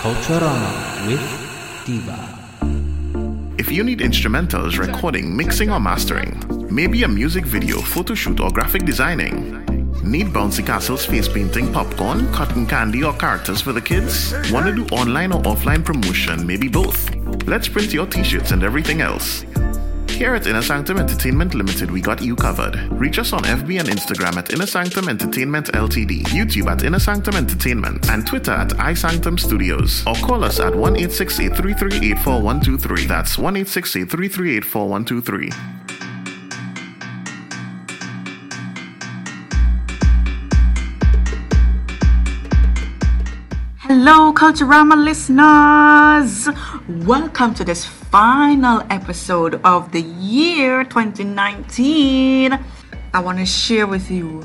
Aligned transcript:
Culturama 0.00 1.06
with 1.06 1.20
Diva. 1.84 2.18
If 3.58 3.70
you 3.70 3.84
need 3.84 3.98
instrumentals, 3.98 4.78
recording, 4.78 5.36
mixing, 5.36 5.70
or 5.70 5.78
mastering, 5.78 6.42
maybe 6.74 7.02
a 7.02 7.08
music 7.08 7.44
video, 7.44 7.82
photo 7.82 8.14
shoot, 8.14 8.40
or 8.40 8.50
graphic 8.50 8.86
designing, 8.86 9.62
need 10.02 10.28
bouncy 10.28 10.64
castles, 10.64 11.04
face 11.04 11.28
painting, 11.28 11.70
popcorn, 11.70 12.32
cotton 12.32 12.66
candy, 12.66 13.04
or 13.04 13.12
characters 13.12 13.60
for 13.60 13.74
the 13.74 13.80
kids? 13.82 14.32
Want 14.50 14.64
to 14.64 14.72
do 14.74 14.86
online 14.86 15.32
or 15.32 15.42
offline 15.42 15.84
promotion, 15.84 16.46
maybe 16.46 16.66
both? 16.66 17.14
Let's 17.46 17.68
print 17.68 17.92
your 17.92 18.06
t 18.06 18.24
shirts 18.24 18.52
and 18.52 18.62
everything 18.62 19.02
else. 19.02 19.44
Here 20.20 20.34
at 20.34 20.46
Inner 20.46 20.60
Sanctum 20.60 20.98
Entertainment 20.98 21.54
Limited, 21.54 21.90
we 21.90 22.02
got 22.02 22.20
you 22.20 22.36
covered. 22.36 22.76
Reach 22.92 23.18
us 23.18 23.32
on 23.32 23.42
FB 23.42 23.80
and 23.80 23.88
Instagram 23.88 24.36
at 24.36 24.52
Inner 24.52 24.66
Sanctum 24.66 25.08
Entertainment 25.08 25.68
Ltd, 25.68 26.24
YouTube 26.24 26.70
at 26.70 26.84
Inner 26.84 26.98
Sanctum 26.98 27.36
Entertainment, 27.36 28.10
and 28.10 28.26
Twitter 28.26 28.50
at 28.50 28.68
iSanctum 28.68 29.40
Studios. 29.40 30.06
Or 30.06 30.14
call 30.16 30.44
us 30.44 30.60
at 30.60 30.76
1 30.76 30.96
84123 30.96 33.06
That's 33.06 33.38
1 33.38 33.56
84123 33.56 35.50
Hello, 43.78 44.34
Culturama 44.34 45.02
listeners! 45.02 46.46
Welcome 47.06 47.54
to 47.54 47.64
this 47.64 47.99
final 48.10 48.82
episode 48.90 49.60
of 49.64 49.92
the 49.92 50.02
year 50.02 50.82
2019. 50.82 52.58
I 53.14 53.20
want 53.20 53.38
to 53.38 53.46
share 53.46 53.86
with 53.86 54.10
you 54.10 54.44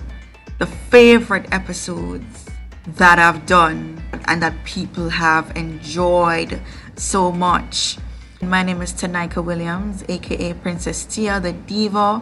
the 0.60 0.68
favorite 0.68 1.52
episodes 1.52 2.46
that 2.86 3.18
I've 3.18 3.48
done 3.48 4.04
and 4.26 4.40
that 4.44 4.54
people 4.66 5.10
have 5.10 5.58
enjoyed 5.58 6.62
so 6.96 7.32
much. 7.32 7.98
My 8.40 8.62
name 8.62 8.84
is 8.84 8.94
Tanika 8.94 9.44
Williams, 9.44 10.06
aka 10.10 10.54
Princess 10.54 11.04
Tia 11.04 11.40
the 11.40 11.54
Diva, 11.54 12.22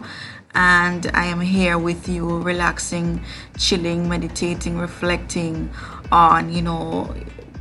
and 0.54 1.10
I 1.12 1.26
am 1.26 1.42
here 1.42 1.76
with 1.76 2.08
you, 2.08 2.38
relaxing, 2.38 3.22
chilling, 3.58 4.08
meditating, 4.08 4.78
reflecting 4.78 5.70
on, 6.10 6.50
you 6.50 6.62
know, 6.62 7.14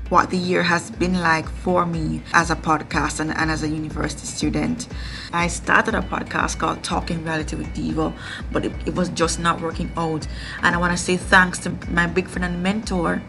what 0.09 0.29
the 0.29 0.37
year 0.37 0.63
has 0.63 0.91
been 0.91 1.19
like 1.21 1.47
for 1.47 1.85
me 1.85 2.21
as 2.33 2.51
a 2.51 2.55
podcast 2.55 3.19
and, 3.19 3.31
and 3.35 3.49
as 3.49 3.63
a 3.63 3.67
university 3.67 4.25
student. 4.25 4.87
I 5.31 5.47
started 5.47 5.95
a 5.95 6.01
podcast 6.01 6.59
called 6.59 6.83
Talking 6.83 7.23
Reality 7.23 7.55
with 7.55 7.73
Diva, 7.73 8.13
but 8.51 8.65
it, 8.65 8.73
it 8.85 8.95
was 8.95 9.09
just 9.09 9.39
not 9.39 9.61
working 9.61 9.91
out. 9.97 10.27
And 10.61 10.75
I 10.75 10.77
want 10.77 10.95
to 10.95 11.03
say 11.03 11.17
thanks 11.17 11.59
to 11.59 11.71
my 11.89 12.07
big 12.07 12.27
friend 12.27 12.45
and 12.45 12.61
mentor, 12.61 13.21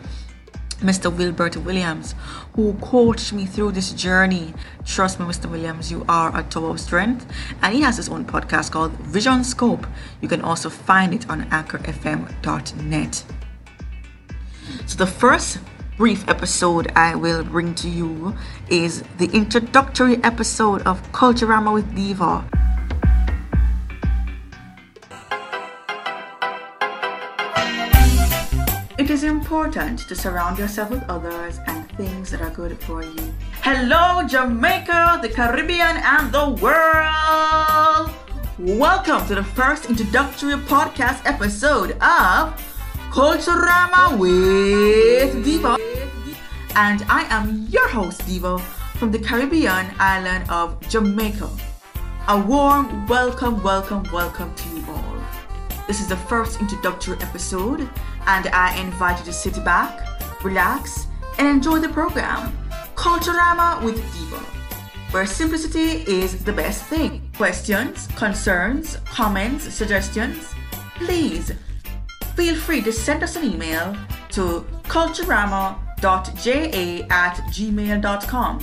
Mr. 0.80 1.14
Wilbert 1.16 1.56
Williams, 1.56 2.14
who 2.54 2.74
coached 2.74 3.32
me 3.32 3.46
through 3.46 3.72
this 3.72 3.92
journey. 3.92 4.52
Trust 4.84 5.18
me, 5.18 5.26
Mr. 5.26 5.50
Williams, 5.50 5.90
you 5.90 6.04
are 6.08 6.36
a 6.36 6.42
tower 6.42 6.70
of 6.70 6.80
strength. 6.80 7.26
And 7.62 7.74
he 7.74 7.80
has 7.82 7.96
his 7.96 8.08
own 8.08 8.24
podcast 8.24 8.72
called 8.72 8.92
Vision 8.92 9.44
Scope. 9.44 9.86
You 10.20 10.28
can 10.28 10.42
also 10.42 10.68
find 10.68 11.14
it 11.14 11.30
on 11.30 11.44
anchorfm.net. 11.46 13.24
So, 14.86 14.96
the 14.98 15.06
first 15.06 15.58
brief 15.96 16.28
episode 16.28 16.90
I 16.96 17.14
will 17.14 17.44
bring 17.44 17.72
to 17.76 17.88
you 17.88 18.34
is 18.68 19.04
the 19.18 19.26
introductory 19.26 20.16
episode 20.24 20.82
of 20.82 21.00
Culturama 21.12 21.72
with 21.72 21.94
Diva. 21.94 22.44
It 28.98 29.08
is 29.10 29.22
important 29.22 30.00
to 30.08 30.16
surround 30.16 30.58
yourself 30.58 30.90
with 30.90 31.04
others 31.08 31.60
and 31.68 31.88
things 31.92 32.28
that 32.32 32.40
are 32.40 32.50
good 32.50 32.76
for 32.80 33.04
you. 33.04 33.32
Hello, 33.62 34.26
Jamaica, 34.26 35.20
the 35.22 35.28
Caribbean, 35.28 35.96
and 36.02 36.32
the 36.32 36.50
world! 36.60 38.10
Welcome 38.58 39.28
to 39.28 39.36
the 39.36 39.44
first 39.44 39.86
introductory 39.86 40.54
podcast 40.54 41.24
episode 41.24 41.92
of 42.02 42.73
Culturama 43.14 44.18
with 44.18 45.44
Diva. 45.44 45.76
And 46.74 47.04
I 47.08 47.24
am 47.30 47.64
your 47.70 47.86
host, 47.88 48.26
Diva, 48.26 48.58
from 48.98 49.12
the 49.12 49.20
Caribbean 49.20 49.86
island 50.00 50.50
of 50.50 50.80
Jamaica. 50.88 51.48
A 52.26 52.36
warm 52.36 53.06
welcome, 53.06 53.62
welcome, 53.62 54.02
welcome 54.12 54.52
to 54.56 54.68
you 54.70 54.84
all. 54.88 55.16
This 55.86 56.00
is 56.00 56.08
the 56.08 56.16
first 56.16 56.60
introductory 56.60 57.16
episode, 57.20 57.88
and 58.26 58.48
I 58.48 58.76
invite 58.80 59.20
you 59.20 59.26
to 59.26 59.32
sit 59.32 59.64
back, 59.64 60.42
relax, 60.42 61.06
and 61.38 61.46
enjoy 61.46 61.78
the 61.78 61.90
program 61.90 62.52
Culturama 62.96 63.80
with 63.84 63.94
Diva, 64.12 64.42
where 65.12 65.24
simplicity 65.24 66.02
is 66.10 66.42
the 66.42 66.52
best 66.52 66.82
thing. 66.86 67.30
Questions, 67.36 68.08
concerns, 68.16 68.96
comments, 69.04 69.72
suggestions? 69.72 70.52
Please 70.96 71.52
feel 72.36 72.56
free 72.56 72.82
to 72.82 72.92
send 72.92 73.22
us 73.22 73.36
an 73.36 73.44
email 73.44 73.96
to 74.30 74.66
culturama.ja 74.84 77.06
at 77.10 77.36
gmail.com. 77.54 78.60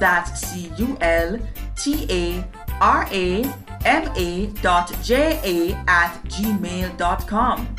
That's 0.00 0.40
C 0.40 0.72
U 0.76 0.96
L 1.00 1.38
T 1.76 2.06
A 2.10 2.44
R 2.80 3.06
A 3.10 3.44
M 3.84 4.10
A 4.16 4.46
dot 4.62 4.92
J 5.02 5.38
A 5.44 5.74
at 5.86 6.20
gmail.com. 6.24 7.76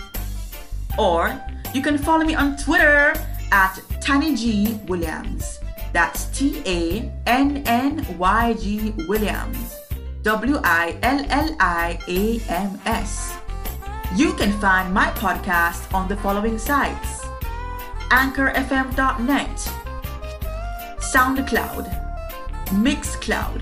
Or 0.98 1.42
you 1.74 1.82
can 1.82 1.98
follow 1.98 2.24
me 2.24 2.36
on 2.36 2.56
Twitter 2.58 3.14
at 3.52 3.80
Tanny 4.00 4.36
G 4.36 4.80
Williams. 4.88 5.60
That's 5.92 6.26
T 6.38 6.62
A 6.66 7.12
N 7.28 7.64
N 7.66 8.06
Y 8.18 8.54
G 8.54 8.94
Williams. 9.08 9.76
W 10.24 10.60
I 10.64 10.98
L 11.04 11.26
L 11.30 11.56
I 11.60 12.00
A 12.08 12.40
M 12.50 12.80
S. 12.86 13.25
You 14.14 14.34
can 14.34 14.52
find 14.60 14.94
my 14.94 15.08
podcast 15.12 15.94
on 15.94 16.08
the 16.08 16.16
following 16.18 16.58
sites 16.58 17.26
anchorfm.net, 18.10 19.58
SoundCloud, 21.00 21.86
Mixcloud, 22.68 23.62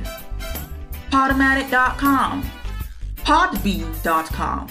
Podomatic.com, 1.09 2.43
Podbean.com, 3.17 4.67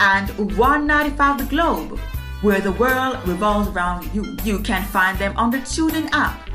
and 0.00 0.28
195 0.56 1.38
The 1.38 1.44
Globe, 1.44 1.98
where 2.42 2.60
the 2.60 2.72
world 2.72 3.18
revolves 3.26 3.68
around 3.70 4.14
you. 4.14 4.36
You 4.44 4.60
can 4.60 4.84
find 4.84 5.18
them 5.18 5.36
on 5.36 5.50
the 5.50 5.58
TuneIn 5.58 6.08
app. 6.12 6.48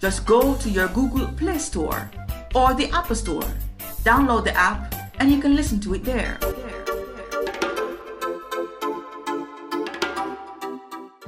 Just 0.00 0.26
go 0.26 0.54
to 0.56 0.68
your 0.68 0.88
Google 0.88 1.28
Play 1.28 1.58
Store 1.58 2.10
or 2.54 2.74
the 2.74 2.90
Apple 2.90 3.16
Store, 3.16 3.50
download 4.02 4.44
the 4.44 4.54
app, 4.54 4.94
and 5.18 5.30
you 5.30 5.40
can 5.40 5.56
listen 5.56 5.80
to 5.80 5.94
it 5.94 6.04
there. 6.04 6.38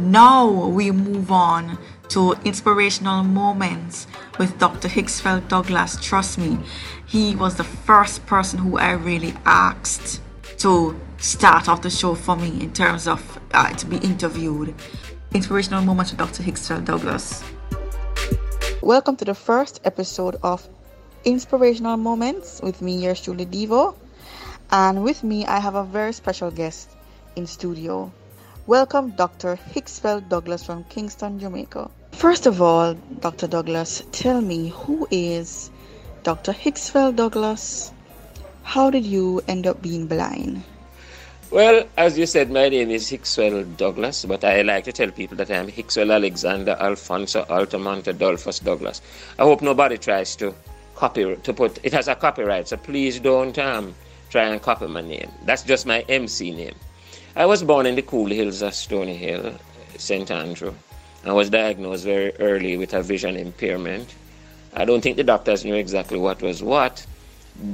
Now 0.00 0.48
we 0.48 0.90
move 0.92 1.30
on 1.30 1.76
to 2.08 2.32
inspirational 2.46 3.22
moments 3.22 4.06
with 4.38 4.58
Dr. 4.58 4.88
Hicksfeld 4.88 5.46
Douglas. 5.48 5.98
Trust 6.00 6.38
me, 6.38 6.58
he 7.04 7.36
was 7.36 7.56
the 7.56 7.64
first 7.64 8.24
person 8.24 8.60
who 8.60 8.78
I 8.78 8.92
really 8.92 9.34
asked 9.44 10.22
to 10.60 10.98
start 11.18 11.68
off 11.68 11.82
the 11.82 11.90
show 11.90 12.14
for 12.14 12.34
me 12.34 12.62
in 12.62 12.72
terms 12.72 13.06
of 13.06 13.38
uh, 13.52 13.74
to 13.74 13.84
be 13.84 13.98
interviewed. 13.98 14.74
Inspirational 15.34 15.82
moments 15.82 16.12
with 16.12 16.18
Dr. 16.18 16.42
Hicksfeld 16.42 16.86
Douglas. 16.86 17.44
Welcome 18.80 19.16
to 19.16 19.26
the 19.26 19.34
first 19.34 19.82
episode 19.84 20.36
of 20.42 20.66
Inspirational 21.26 21.98
Moments 21.98 22.62
with 22.62 22.80
me, 22.80 23.04
yours 23.04 23.20
Diva. 23.20 23.92
And 24.70 25.04
with 25.04 25.22
me, 25.22 25.44
I 25.44 25.60
have 25.60 25.74
a 25.74 25.84
very 25.84 26.14
special 26.14 26.50
guest 26.50 26.88
in 27.36 27.46
studio. 27.46 28.10
Welcome 28.66 29.12
Dr. 29.12 29.56
Hicksfeld 29.56 30.28
Douglas 30.28 30.62
from 30.62 30.84
Kingston, 30.84 31.40
Jamaica. 31.40 31.90
First 32.12 32.44
of 32.44 32.60
all, 32.60 32.94
Dr. 33.20 33.46
Douglas, 33.46 34.02
tell 34.12 34.42
me 34.42 34.68
who 34.68 35.08
is 35.10 35.70
Dr. 36.24 36.52
Hicksfeld 36.52 37.16
Douglas? 37.16 37.90
How 38.62 38.90
did 38.90 39.06
you 39.06 39.40
end 39.48 39.66
up 39.66 39.80
being 39.80 40.06
blind? 40.06 40.62
Well, 41.50 41.84
as 41.96 42.18
you 42.18 42.26
said, 42.26 42.50
my 42.50 42.68
name 42.68 42.90
is 42.90 43.10
Hickswell 43.10 43.64
Douglas, 43.78 44.26
but 44.26 44.44
I 44.44 44.60
like 44.60 44.84
to 44.84 44.92
tell 44.92 45.10
people 45.10 45.38
that 45.38 45.50
I 45.50 45.56
am 45.56 45.68
Hickswell 45.68 46.14
Alexander 46.14 46.76
Alfonso 46.78 47.46
Altamont 47.48 48.06
Adolphus 48.06 48.60
Douglas. 48.60 49.00
I 49.38 49.44
hope 49.44 49.62
nobody 49.62 49.96
tries 49.96 50.36
to 50.36 50.54
copy 50.94 51.34
to 51.34 51.52
put 51.54 51.80
it 51.82 51.94
has 51.94 52.08
a 52.08 52.14
copyright, 52.14 52.68
so 52.68 52.76
please 52.76 53.18
don't 53.18 53.58
um, 53.58 53.94
try 54.28 54.44
and 54.44 54.60
copy 54.60 54.86
my 54.86 55.00
name. 55.00 55.30
That's 55.44 55.62
just 55.62 55.86
my 55.86 56.04
MC 56.08 56.50
name. 56.52 56.74
I 57.36 57.46
was 57.46 57.62
born 57.62 57.86
in 57.86 57.94
the 57.94 58.02
cool 58.02 58.26
hills 58.26 58.60
of 58.60 58.74
Stony 58.74 59.16
Hill, 59.16 59.54
St. 59.96 60.28
Andrew. 60.32 60.74
I 61.24 61.32
was 61.32 61.48
diagnosed 61.48 62.04
very 62.04 62.34
early 62.40 62.76
with 62.76 62.92
a 62.92 63.02
vision 63.02 63.36
impairment. 63.36 64.12
I 64.74 64.84
don't 64.84 65.00
think 65.00 65.16
the 65.16 65.22
doctors 65.22 65.64
knew 65.64 65.76
exactly 65.76 66.18
what 66.18 66.42
was 66.42 66.60
what, 66.60 67.06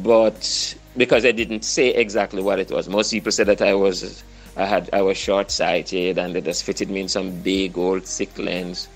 but 0.02 0.76
because 0.96 1.24
I 1.24 1.32
didn't 1.32 1.64
say 1.64 1.88
exactly 1.88 2.42
what 2.42 2.58
it 2.58 2.70
was. 2.70 2.86
Most 2.86 3.10
people 3.12 3.32
said 3.32 3.46
that 3.46 3.62
I 3.62 3.72
was 3.72 4.22
I 4.58 4.66
had 4.66 4.90
I 4.92 5.00
was 5.00 5.16
short 5.16 5.50
sighted 5.50 6.18
and 6.18 6.34
they 6.34 6.42
just 6.42 6.64
fitted 6.64 6.90
me 6.90 7.00
in 7.00 7.08
some 7.08 7.40
big 7.40 7.78
old 7.78 8.04
thick 8.04 8.38
lens, 8.38 8.88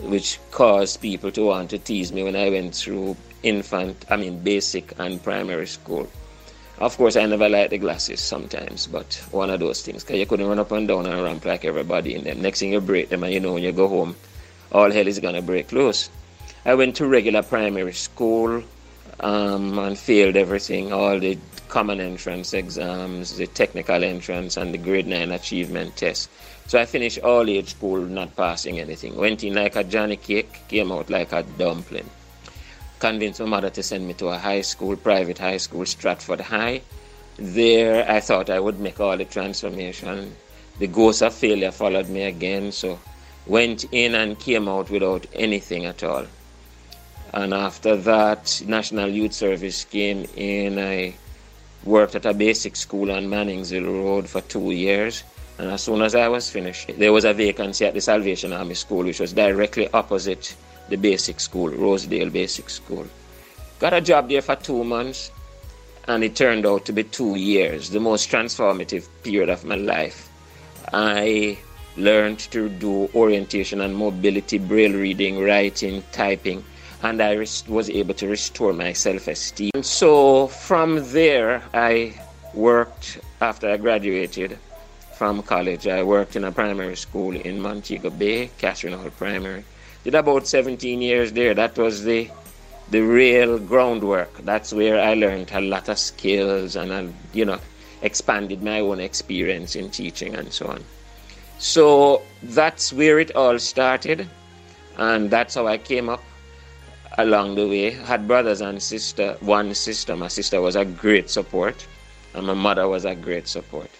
which 0.00 0.38
caused 0.50 1.00
people 1.00 1.30
to 1.30 1.46
want 1.46 1.70
to 1.70 1.78
tease 1.78 2.12
me 2.12 2.22
when 2.22 2.36
I 2.36 2.50
went 2.50 2.74
through 2.74 3.16
infant 3.42 4.04
I 4.10 4.16
mean 4.16 4.40
basic 4.40 4.92
and 4.98 5.22
primary 5.22 5.66
school. 5.66 6.06
Of 6.78 6.98
course, 6.98 7.16
I 7.16 7.24
never 7.24 7.48
liked 7.48 7.70
the 7.70 7.78
glasses 7.78 8.20
sometimes, 8.20 8.86
but 8.86 9.14
one 9.30 9.48
of 9.48 9.60
those 9.60 9.80
things. 9.80 10.04
Because 10.04 10.18
you 10.18 10.26
couldn't 10.26 10.46
run 10.46 10.58
up 10.58 10.72
and 10.72 10.86
down 10.86 11.06
and 11.06 11.22
ramp 11.22 11.44
like 11.46 11.64
everybody 11.64 12.14
in 12.14 12.24
them. 12.24 12.42
Next 12.42 12.60
thing 12.60 12.72
you 12.72 12.82
break 12.82 13.08
them, 13.08 13.24
and 13.24 13.32
you 13.32 13.40
know 13.40 13.54
when 13.54 13.62
you 13.62 13.72
go 13.72 13.88
home, 13.88 14.14
all 14.72 14.90
hell 14.90 15.06
is 15.06 15.18
going 15.18 15.36
to 15.36 15.42
break 15.42 15.72
loose. 15.72 16.10
I 16.66 16.74
went 16.74 16.96
to 16.96 17.06
regular 17.06 17.42
primary 17.42 17.94
school 17.94 18.62
um, 19.20 19.78
and 19.78 19.98
failed 19.98 20.36
everything, 20.36 20.92
all 20.92 21.18
the 21.18 21.38
common 21.68 21.98
entrance 21.98 22.52
exams, 22.52 23.38
the 23.38 23.46
technical 23.46 24.04
entrance, 24.04 24.58
and 24.58 24.74
the 24.74 24.78
grade 24.78 25.06
9 25.06 25.32
achievement 25.32 25.96
test. 25.96 26.28
So 26.66 26.78
I 26.78 26.84
finished 26.84 27.20
all 27.20 27.48
age 27.48 27.70
school 27.70 28.00
not 28.00 28.36
passing 28.36 28.80
anything. 28.80 29.16
Went 29.16 29.44
in 29.44 29.54
like 29.54 29.76
a 29.76 29.84
Johnny 29.84 30.16
cake, 30.16 30.68
came 30.68 30.92
out 30.92 31.08
like 31.08 31.32
a 31.32 31.42
dumpling 31.42 32.10
convinced 32.98 33.40
my 33.40 33.46
mother 33.46 33.70
to 33.70 33.82
send 33.82 34.06
me 34.06 34.14
to 34.14 34.28
a 34.28 34.38
high 34.38 34.62
school, 34.62 34.96
private 34.96 35.38
high 35.38 35.58
school, 35.58 35.84
Stratford 35.84 36.40
High. 36.40 36.82
There, 37.36 38.10
I 38.10 38.20
thought 38.20 38.48
I 38.48 38.60
would 38.60 38.80
make 38.80 39.00
all 39.00 39.16
the 39.16 39.24
transformation. 39.24 40.34
The 40.78 40.86
ghost 40.86 41.22
of 41.22 41.34
failure 41.34 41.70
followed 41.70 42.08
me 42.08 42.22
again, 42.22 42.72
so 42.72 42.98
went 43.46 43.84
in 43.92 44.14
and 44.14 44.38
came 44.38 44.68
out 44.68 44.90
without 44.90 45.26
anything 45.34 45.84
at 45.86 46.02
all. 46.02 46.26
And 47.32 47.52
after 47.52 47.96
that, 47.96 48.62
National 48.66 49.08
Youth 49.08 49.34
Service 49.34 49.84
came 49.84 50.26
in. 50.36 50.78
I 50.78 51.14
worked 51.84 52.14
at 52.14 52.26
a 52.26 52.32
basic 52.32 52.76
school 52.76 53.12
on 53.12 53.28
Mannings 53.28 53.70
Hill 53.70 53.84
Road 53.84 54.28
for 54.28 54.40
two 54.40 54.70
years. 54.70 55.22
And 55.58 55.70
as 55.70 55.82
soon 55.82 56.02
as 56.02 56.14
I 56.14 56.28
was 56.28 56.50
finished, 56.50 56.90
there 56.98 57.12
was 57.12 57.24
a 57.24 57.32
vacancy 57.32 57.84
at 57.84 57.94
the 57.94 58.00
Salvation 58.00 58.52
Army 58.52 58.74
School, 58.74 59.04
which 59.04 59.20
was 59.20 59.32
directly 59.32 59.88
opposite 59.92 60.54
the 60.88 60.96
basic 60.96 61.40
school, 61.40 61.70
Rosedale 61.70 62.30
Basic 62.30 62.70
School. 62.70 63.06
Got 63.78 63.92
a 63.92 64.00
job 64.00 64.28
there 64.28 64.42
for 64.42 64.56
two 64.56 64.84
months, 64.84 65.30
and 66.08 66.22
it 66.24 66.36
turned 66.36 66.66
out 66.66 66.84
to 66.86 66.92
be 66.92 67.04
two 67.04 67.34
years, 67.36 67.90
the 67.90 68.00
most 68.00 68.30
transformative 68.30 69.06
period 69.22 69.48
of 69.48 69.64
my 69.64 69.76
life. 69.76 70.28
I 70.92 71.58
learned 71.96 72.38
to 72.38 72.68
do 72.68 73.10
orientation 73.14 73.80
and 73.80 73.96
mobility, 73.96 74.58
braille 74.58 74.92
reading, 74.92 75.42
writing, 75.42 76.02
typing, 76.12 76.64
and 77.02 77.20
I 77.20 77.36
was 77.36 77.90
able 77.90 78.14
to 78.14 78.28
restore 78.28 78.72
my 78.72 78.92
self 78.92 79.28
esteem. 79.28 79.70
And 79.74 79.84
So 79.84 80.46
from 80.48 81.12
there, 81.12 81.62
I 81.74 82.14
worked 82.54 83.18
after 83.40 83.68
I 83.70 83.76
graduated 83.76 84.58
from 85.16 85.42
college. 85.42 85.86
I 85.86 86.02
worked 86.02 86.36
in 86.36 86.44
a 86.44 86.52
primary 86.52 86.96
school 86.96 87.34
in 87.34 87.60
Montego 87.60 88.10
Bay, 88.10 88.50
Catherine 88.58 88.94
Hall 88.94 89.10
Primary 89.10 89.64
did 90.06 90.14
about 90.14 90.46
17 90.46 91.02
years 91.02 91.32
there. 91.32 91.52
That 91.52 91.76
was 91.76 92.04
the 92.04 92.30
the 92.92 93.00
real 93.00 93.58
groundwork. 93.58 94.32
That's 94.44 94.72
where 94.72 95.02
I 95.02 95.14
learned 95.14 95.50
a 95.52 95.60
lot 95.60 95.88
of 95.88 95.98
skills 95.98 96.76
and 96.76 96.92
I, 96.92 97.08
you 97.32 97.44
know, 97.44 97.58
expanded 98.02 98.62
my 98.62 98.78
own 98.78 99.00
experience 99.00 99.74
in 99.74 99.90
teaching 99.90 100.36
and 100.36 100.52
so 100.52 100.68
on. 100.68 100.84
So 101.58 102.22
that's 102.40 102.92
where 102.92 103.18
it 103.18 103.34
all 103.34 103.58
started, 103.58 104.28
and 104.96 105.28
that's 105.28 105.56
how 105.56 105.66
I 105.66 105.76
came 105.78 106.08
up 106.08 106.22
along 107.18 107.56
the 107.56 107.66
way. 107.66 107.90
Had 107.90 108.28
brothers 108.28 108.60
and 108.60 108.80
sister, 108.80 109.36
one 109.40 109.74
sister. 109.74 110.14
My 110.14 110.28
sister 110.28 110.60
was 110.60 110.76
a 110.76 110.84
great 110.84 111.30
support, 111.30 111.84
and 112.32 112.46
my 112.46 112.54
mother 112.54 112.86
was 112.86 113.04
a 113.04 113.16
great 113.16 113.48
support. 113.48 113.90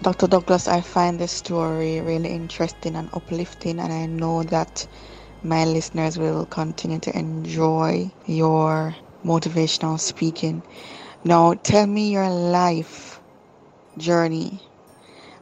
Dr. 0.00 0.26
Douglas, 0.26 0.66
I 0.68 0.80
find 0.80 1.18
this 1.18 1.32
story 1.32 2.00
really 2.00 2.30
interesting 2.30 2.96
and 2.96 3.10
uplifting, 3.12 3.78
and 3.78 3.92
I 3.92 4.06
know 4.06 4.42
that 4.44 4.86
my 5.42 5.64
listeners 5.64 6.18
will 6.18 6.44
continue 6.46 6.98
to 6.98 7.18
enjoy 7.18 8.10
your 8.26 8.94
motivational 9.24 9.98
speaking. 9.98 10.62
Now, 11.24 11.54
tell 11.54 11.86
me 11.86 12.10
your 12.12 12.28
life 12.28 13.20
journey 13.96 14.60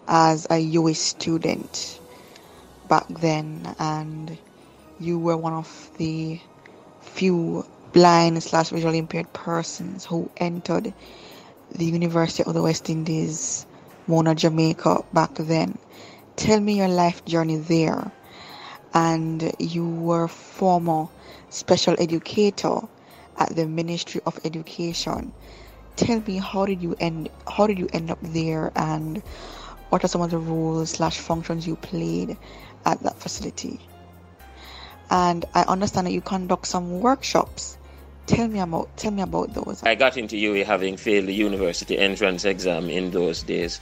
as 0.06 0.46
a 0.50 0.58
US 0.58 0.98
student 0.98 2.00
back 2.88 3.06
then, 3.08 3.74
and 3.78 4.38
you 5.00 5.18
were 5.18 5.36
one 5.36 5.52
of 5.52 5.90
the 5.98 6.40
few 7.00 7.64
blind 7.92 8.42
slash 8.42 8.68
visually 8.70 8.98
impaired 8.98 9.32
persons 9.32 10.04
who 10.04 10.30
entered 10.36 10.94
the 11.72 11.84
University 11.84 12.44
of 12.44 12.54
the 12.54 12.62
West 12.62 12.88
Indies, 12.88 13.66
Mona, 14.06 14.34
Jamaica 14.34 15.04
back 15.12 15.34
then. 15.34 15.76
Tell 16.36 16.60
me 16.60 16.76
your 16.78 16.88
life 16.88 17.24
journey 17.24 17.56
there 17.56 18.12
and 18.94 19.52
you 19.58 19.86
were 19.86 20.28
former 20.28 21.08
special 21.50 21.94
educator 21.98 22.80
at 23.38 23.54
the 23.54 23.66
Ministry 23.66 24.20
of 24.26 24.38
Education. 24.44 25.32
Tell 25.96 26.20
me 26.20 26.38
how 26.38 26.66
did 26.66 26.82
you 26.82 26.96
end 27.00 27.28
how 27.48 27.66
did 27.66 27.78
you 27.78 27.88
end 27.92 28.10
up 28.10 28.18
there 28.22 28.70
and 28.76 29.22
what 29.90 30.04
are 30.04 30.08
some 30.08 30.20
of 30.20 30.30
the 30.30 30.38
roles 30.38 30.90
slash 30.90 31.18
functions 31.18 31.66
you 31.66 31.76
played 31.76 32.36
at 32.84 33.02
that 33.02 33.18
facility? 33.18 33.80
And 35.10 35.44
I 35.54 35.62
understand 35.62 36.06
that 36.06 36.12
you 36.12 36.20
conduct 36.20 36.66
some 36.66 37.00
workshops. 37.00 37.78
Tell 38.26 38.46
me 38.46 38.60
about 38.60 38.94
tell 38.96 39.10
me 39.10 39.22
about 39.22 39.54
those. 39.54 39.82
I 39.82 39.94
got 39.94 40.16
into 40.16 40.36
UWI 40.36 40.64
having 40.64 40.96
failed 40.96 41.26
the 41.26 41.34
university 41.34 41.98
entrance 41.98 42.44
exam 42.44 42.90
in 42.90 43.10
those 43.10 43.42
days, 43.42 43.80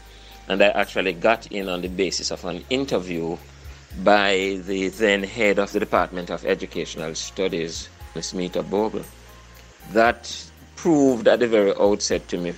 and 0.49 0.63
I 0.63 0.69
actually 0.69 1.13
got 1.15 1.49
in 1.49 1.69
on 1.69 1.83
the 1.83 1.89
basis 1.89 2.31
of 2.31 2.45
an 2.45 2.65
interview 2.71 3.37
by 4.05 4.61
the 4.67 4.89
then 4.89 5.23
head 5.23 5.59
of 5.59 5.73
the 5.73 5.81
Department 5.81 6.31
of 6.31 6.45
Educational 6.45 7.15
Studies, 7.15 7.89
Ms. 8.15 8.35
Mita 8.35 8.63
Bogle. 8.63 9.05
That 9.93 10.33
proved 10.77 11.27
at 11.29 11.41
the 11.41 11.49
very 11.49 11.73
outset 11.79 12.29
to 12.29 12.39
me 12.39 12.53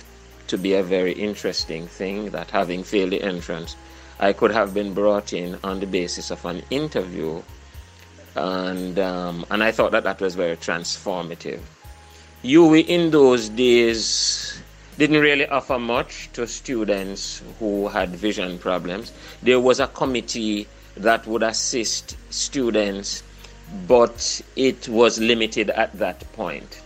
to 0.47 0.57
be 0.57 0.73
a 0.73 0.83
very 0.83 1.13
interesting 1.13 1.87
thing 1.87 2.31
that 2.31 2.49
having 2.51 2.83
failed 2.83 3.11
the 3.11 3.21
entrance, 3.21 3.75
I 4.19 4.33
could 4.33 4.51
have 4.51 4.73
been 4.73 4.93
brought 4.93 5.31
in 5.31 5.57
on 5.63 5.79
the 5.79 5.85
basis 5.85 6.31
of 6.31 6.43
an 6.45 6.61
interview, 6.69 7.41
and 8.35 8.99
um, 8.99 9.45
and 9.49 9.63
I 9.63 9.71
thought 9.71 9.91
that 9.91 10.03
that 10.03 10.19
was 10.19 10.35
very 10.35 10.57
transformative. 10.57 11.61
UWI 12.43 12.87
in 12.87 13.11
those 13.11 13.49
days 13.49 14.61
didn't 14.97 15.21
really 15.21 15.47
offer 15.47 15.79
much 15.79 16.29
to 16.33 16.45
students 16.47 17.41
who 17.59 17.87
had 17.87 18.09
vision 18.09 18.57
problems. 18.57 19.13
There 19.41 19.59
was 19.59 19.79
a 19.79 19.87
committee 19.87 20.67
that 20.97 21.25
would 21.27 21.43
assist 21.43 22.17
students, 22.29 23.23
but 23.87 24.41
it 24.55 24.87
was 24.89 25.19
limited 25.19 25.69
at 25.69 25.93
that 25.99 26.31
point. 26.33 26.81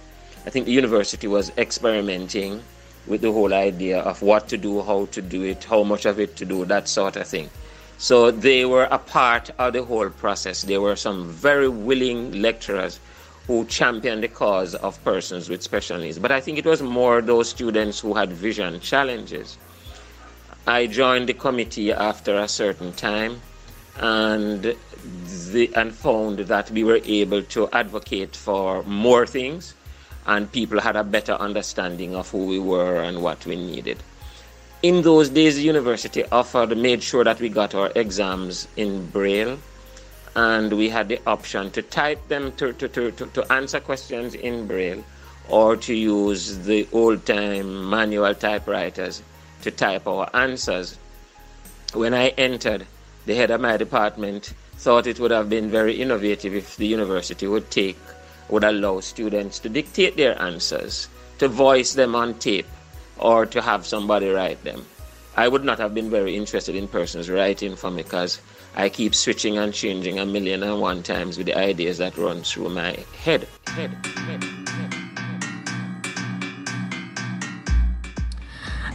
I 0.45 0.49
think 0.49 0.65
the 0.65 0.71
university 0.73 1.27
was 1.27 1.51
experimenting 1.57 2.61
with 3.07 3.21
the 3.21 3.31
whole 3.31 3.53
idea 3.53 3.99
of 3.99 4.21
what 4.21 4.47
to 4.49 4.57
do, 4.57 4.81
how 4.81 5.05
to 5.07 5.21
do 5.21 5.43
it, 5.43 5.63
how 5.63 5.83
much 5.83 6.05
of 6.05 6.19
it 6.19 6.35
to 6.37 6.45
do, 6.45 6.65
that 6.65 6.87
sort 6.87 7.15
of 7.15 7.27
thing. 7.27 7.49
So 7.97 8.31
they 8.31 8.65
were 8.65 8.87
a 8.91 8.97
part 8.97 9.51
of 9.57 9.73
the 9.73 9.83
whole 9.83 10.09
process. 10.09 10.63
There 10.63 10.81
were 10.81 10.95
some 10.95 11.29
very 11.29 11.69
willing 11.69 12.41
lecturers 12.41 12.99
who 13.47 13.65
championed 13.65 14.23
the 14.23 14.27
cause 14.27 14.75
of 14.75 15.01
persons 15.03 15.49
with 15.49 15.61
special 15.61 15.97
needs. 15.97 16.17
But 16.19 16.31
I 16.31 16.39
think 16.39 16.57
it 16.57 16.65
was 16.65 16.81
more 16.81 17.21
those 17.21 17.49
students 17.49 17.99
who 17.99 18.13
had 18.13 18.31
vision 18.31 18.79
challenges. 18.79 19.57
I 20.65 20.87
joined 20.87 21.27
the 21.27 21.33
committee 21.33 21.91
after 21.91 22.37
a 22.37 22.47
certain 22.47 22.93
time 22.93 23.41
and 23.97 24.75
the, 25.51 25.71
and 25.75 25.93
found 25.93 26.39
that 26.39 26.71
we 26.71 26.83
were 26.83 26.99
able 27.05 27.43
to 27.43 27.69
advocate 27.71 28.35
for 28.35 28.83
more 28.83 29.25
things 29.27 29.75
and 30.25 30.51
people 30.51 30.79
had 30.79 30.95
a 30.95 31.03
better 31.03 31.33
understanding 31.33 32.15
of 32.15 32.29
who 32.29 32.45
we 32.45 32.59
were 32.59 33.01
and 33.01 33.21
what 33.21 33.45
we 33.45 33.55
needed. 33.55 34.01
In 34.81 35.01
those 35.01 35.29
days, 35.29 35.55
the 35.55 35.61
university 35.61 36.25
offered, 36.25 36.77
made 36.77 37.03
sure 37.03 37.23
that 37.23 37.39
we 37.39 37.49
got 37.49 37.73
our 37.73 37.91
exams 37.95 38.67
in 38.75 39.07
Braille, 39.07 39.57
and 40.35 40.73
we 40.73 40.89
had 40.89 41.07
the 41.07 41.19
option 41.27 41.71
to 41.71 41.81
type 41.81 42.27
them, 42.27 42.51
to, 42.53 42.73
to, 42.73 42.87
to, 42.87 43.11
to, 43.11 43.51
answer 43.51 43.79
questions 43.79 44.33
in 44.33 44.67
Braille, 44.67 45.03
or 45.47 45.77
to 45.77 45.93
use 45.93 46.59
the 46.65 46.87
old 46.91 47.25
time 47.25 47.89
manual 47.89 48.33
typewriters 48.33 49.21
to 49.61 49.71
type 49.71 50.07
our 50.07 50.29
answers. 50.33 50.97
When 51.93 52.13
I 52.13 52.29
entered, 52.29 52.85
the 53.25 53.35
head 53.35 53.51
of 53.51 53.61
my 53.61 53.77
department 53.77 54.53
thought 54.77 55.07
it 55.07 55.19
would 55.19 55.31
have 55.31 55.49
been 55.49 55.69
very 55.69 56.01
innovative 56.01 56.53
if 56.53 56.75
the 56.75 56.87
university 56.87 57.47
would 57.47 57.69
take 57.71 57.97
would 58.49 58.63
allow 58.63 58.99
students 58.99 59.59
to 59.59 59.69
dictate 59.69 60.17
their 60.17 60.39
answers, 60.41 61.07
to 61.39 61.47
voice 61.47 61.93
them 61.93 62.15
on 62.15 62.33
tape, 62.35 62.67
or 63.17 63.45
to 63.45 63.61
have 63.61 63.85
somebody 63.85 64.29
write 64.29 64.63
them. 64.63 64.85
I 65.35 65.47
would 65.47 65.63
not 65.63 65.79
have 65.79 65.93
been 65.95 66.09
very 66.09 66.35
interested 66.35 66.75
in 66.75 66.87
persons 66.87 67.29
writing 67.29 67.75
for 67.75 67.89
me 67.89 68.03
because 68.03 68.41
I 68.75 68.89
keep 68.89 69.15
switching 69.15 69.57
and 69.57 69.73
changing 69.73 70.19
a 70.19 70.25
million 70.25 70.61
and 70.63 70.79
one 70.81 71.01
times 71.01 71.37
with 71.37 71.47
the 71.47 71.57
ideas 71.57 71.97
that 71.99 72.17
run 72.17 72.41
through 72.43 72.69
my 72.69 72.97
head. 73.23 73.47
head, 73.67 73.91
head, 74.05 74.43
head. 74.43 74.93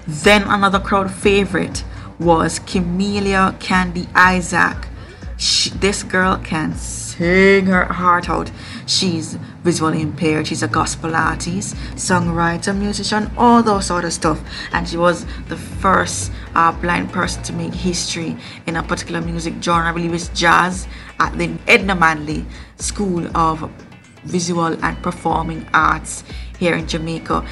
Then 0.06 0.42
another 0.44 0.78
crowd 0.78 1.10
favorite 1.10 1.84
was 2.18 2.58
Camelia 2.60 3.56
Candy 3.60 4.08
Isaac. 4.14 4.88
She, 5.36 5.70
this 5.70 6.02
girl 6.02 6.36
can 6.38 6.74
sing 6.74 7.66
her 7.66 7.84
heart 7.84 8.28
out. 8.28 8.50
She's 8.86 9.34
visually 9.62 10.02
impaired. 10.02 10.48
She's 10.48 10.62
a 10.62 10.68
gospel 10.68 11.14
artist, 11.14 11.76
songwriter, 11.94 12.76
musician, 12.76 13.30
all 13.36 13.62
those 13.62 13.86
sort 13.86 14.04
of 14.04 14.12
stuff. 14.12 14.40
And 14.72 14.88
she 14.88 14.96
was 14.96 15.26
the 15.48 15.56
first 15.56 16.32
uh, 16.54 16.72
blind 16.72 17.12
person 17.12 17.42
to 17.44 17.52
make 17.52 17.72
history 17.72 18.36
in 18.66 18.76
a 18.76 18.82
particular 18.82 19.20
music 19.20 19.54
genre. 19.62 19.90
I 19.90 19.92
believe 19.92 20.12
it's 20.12 20.28
jazz 20.28 20.88
at 21.20 21.38
the 21.38 21.56
Edna 21.68 21.94
Manley 21.94 22.44
School 22.76 23.24
of 23.36 23.70
Visual 24.24 24.76
and 24.84 25.00
Performing 25.02 25.68
Arts 25.72 26.24
here 26.58 26.74
in 26.74 26.88
Jamaica. 26.88 27.46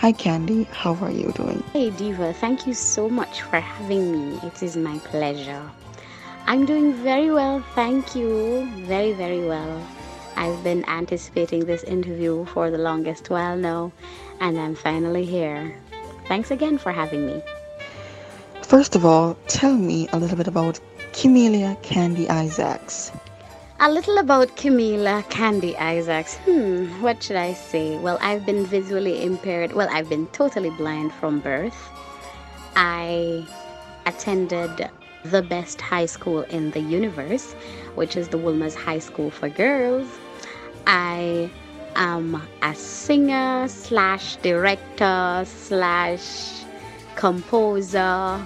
Hi 0.00 0.12
Candy, 0.12 0.64
how 0.72 0.94
are 1.04 1.10
you 1.10 1.30
doing? 1.32 1.62
Hey 1.74 1.90
Diva, 1.90 2.32
thank 2.32 2.66
you 2.66 2.72
so 2.72 3.06
much 3.06 3.42
for 3.42 3.60
having 3.60 4.12
me. 4.12 4.40
It 4.42 4.62
is 4.62 4.74
my 4.74 4.98
pleasure. 5.00 5.70
I'm 6.46 6.64
doing 6.64 6.94
very 6.94 7.30
well, 7.30 7.62
thank 7.74 8.14
you. 8.14 8.66
Very, 8.86 9.12
very 9.12 9.44
well. 9.44 9.86
I've 10.36 10.64
been 10.64 10.88
anticipating 10.88 11.66
this 11.66 11.84
interview 11.84 12.46
for 12.46 12.70
the 12.70 12.78
longest 12.78 13.28
while 13.28 13.58
now, 13.58 13.92
and 14.40 14.58
I'm 14.58 14.74
finally 14.74 15.26
here. 15.26 15.76
Thanks 16.28 16.50
again 16.50 16.78
for 16.78 16.92
having 16.92 17.26
me. 17.26 17.42
First 18.62 18.96
of 18.96 19.04
all, 19.04 19.36
tell 19.48 19.74
me 19.74 20.08
a 20.14 20.18
little 20.18 20.38
bit 20.38 20.48
about 20.48 20.80
Camelia 21.12 21.76
Candy 21.82 22.26
Isaacs. 22.30 23.12
A 23.82 23.90
little 23.90 24.18
about 24.18 24.56
Camila 24.56 25.26
Candy 25.30 25.74
Isaacs. 25.78 26.36
Hmm, 26.44 27.00
what 27.00 27.22
should 27.22 27.36
I 27.36 27.54
say? 27.54 27.96
Well, 27.96 28.18
I've 28.20 28.44
been 28.44 28.66
visually 28.66 29.24
impaired. 29.24 29.72
Well, 29.72 29.88
I've 29.90 30.06
been 30.06 30.26
totally 30.34 30.68
blind 30.68 31.14
from 31.14 31.40
birth. 31.40 31.88
I 32.76 33.42
attended 34.04 34.90
the 35.24 35.40
best 35.40 35.80
high 35.80 36.04
school 36.04 36.42
in 36.42 36.72
the 36.72 36.80
universe, 36.80 37.54
which 37.94 38.18
is 38.18 38.28
the 38.28 38.36
Wolmer's 38.36 38.74
High 38.74 38.98
School 38.98 39.30
for 39.30 39.48
Girls. 39.48 40.08
I 40.86 41.50
am 41.96 42.42
a 42.60 42.74
singer 42.74 43.66
slash 43.66 44.36
director 44.36 45.44
slash 45.46 46.64
composer. 47.16 48.44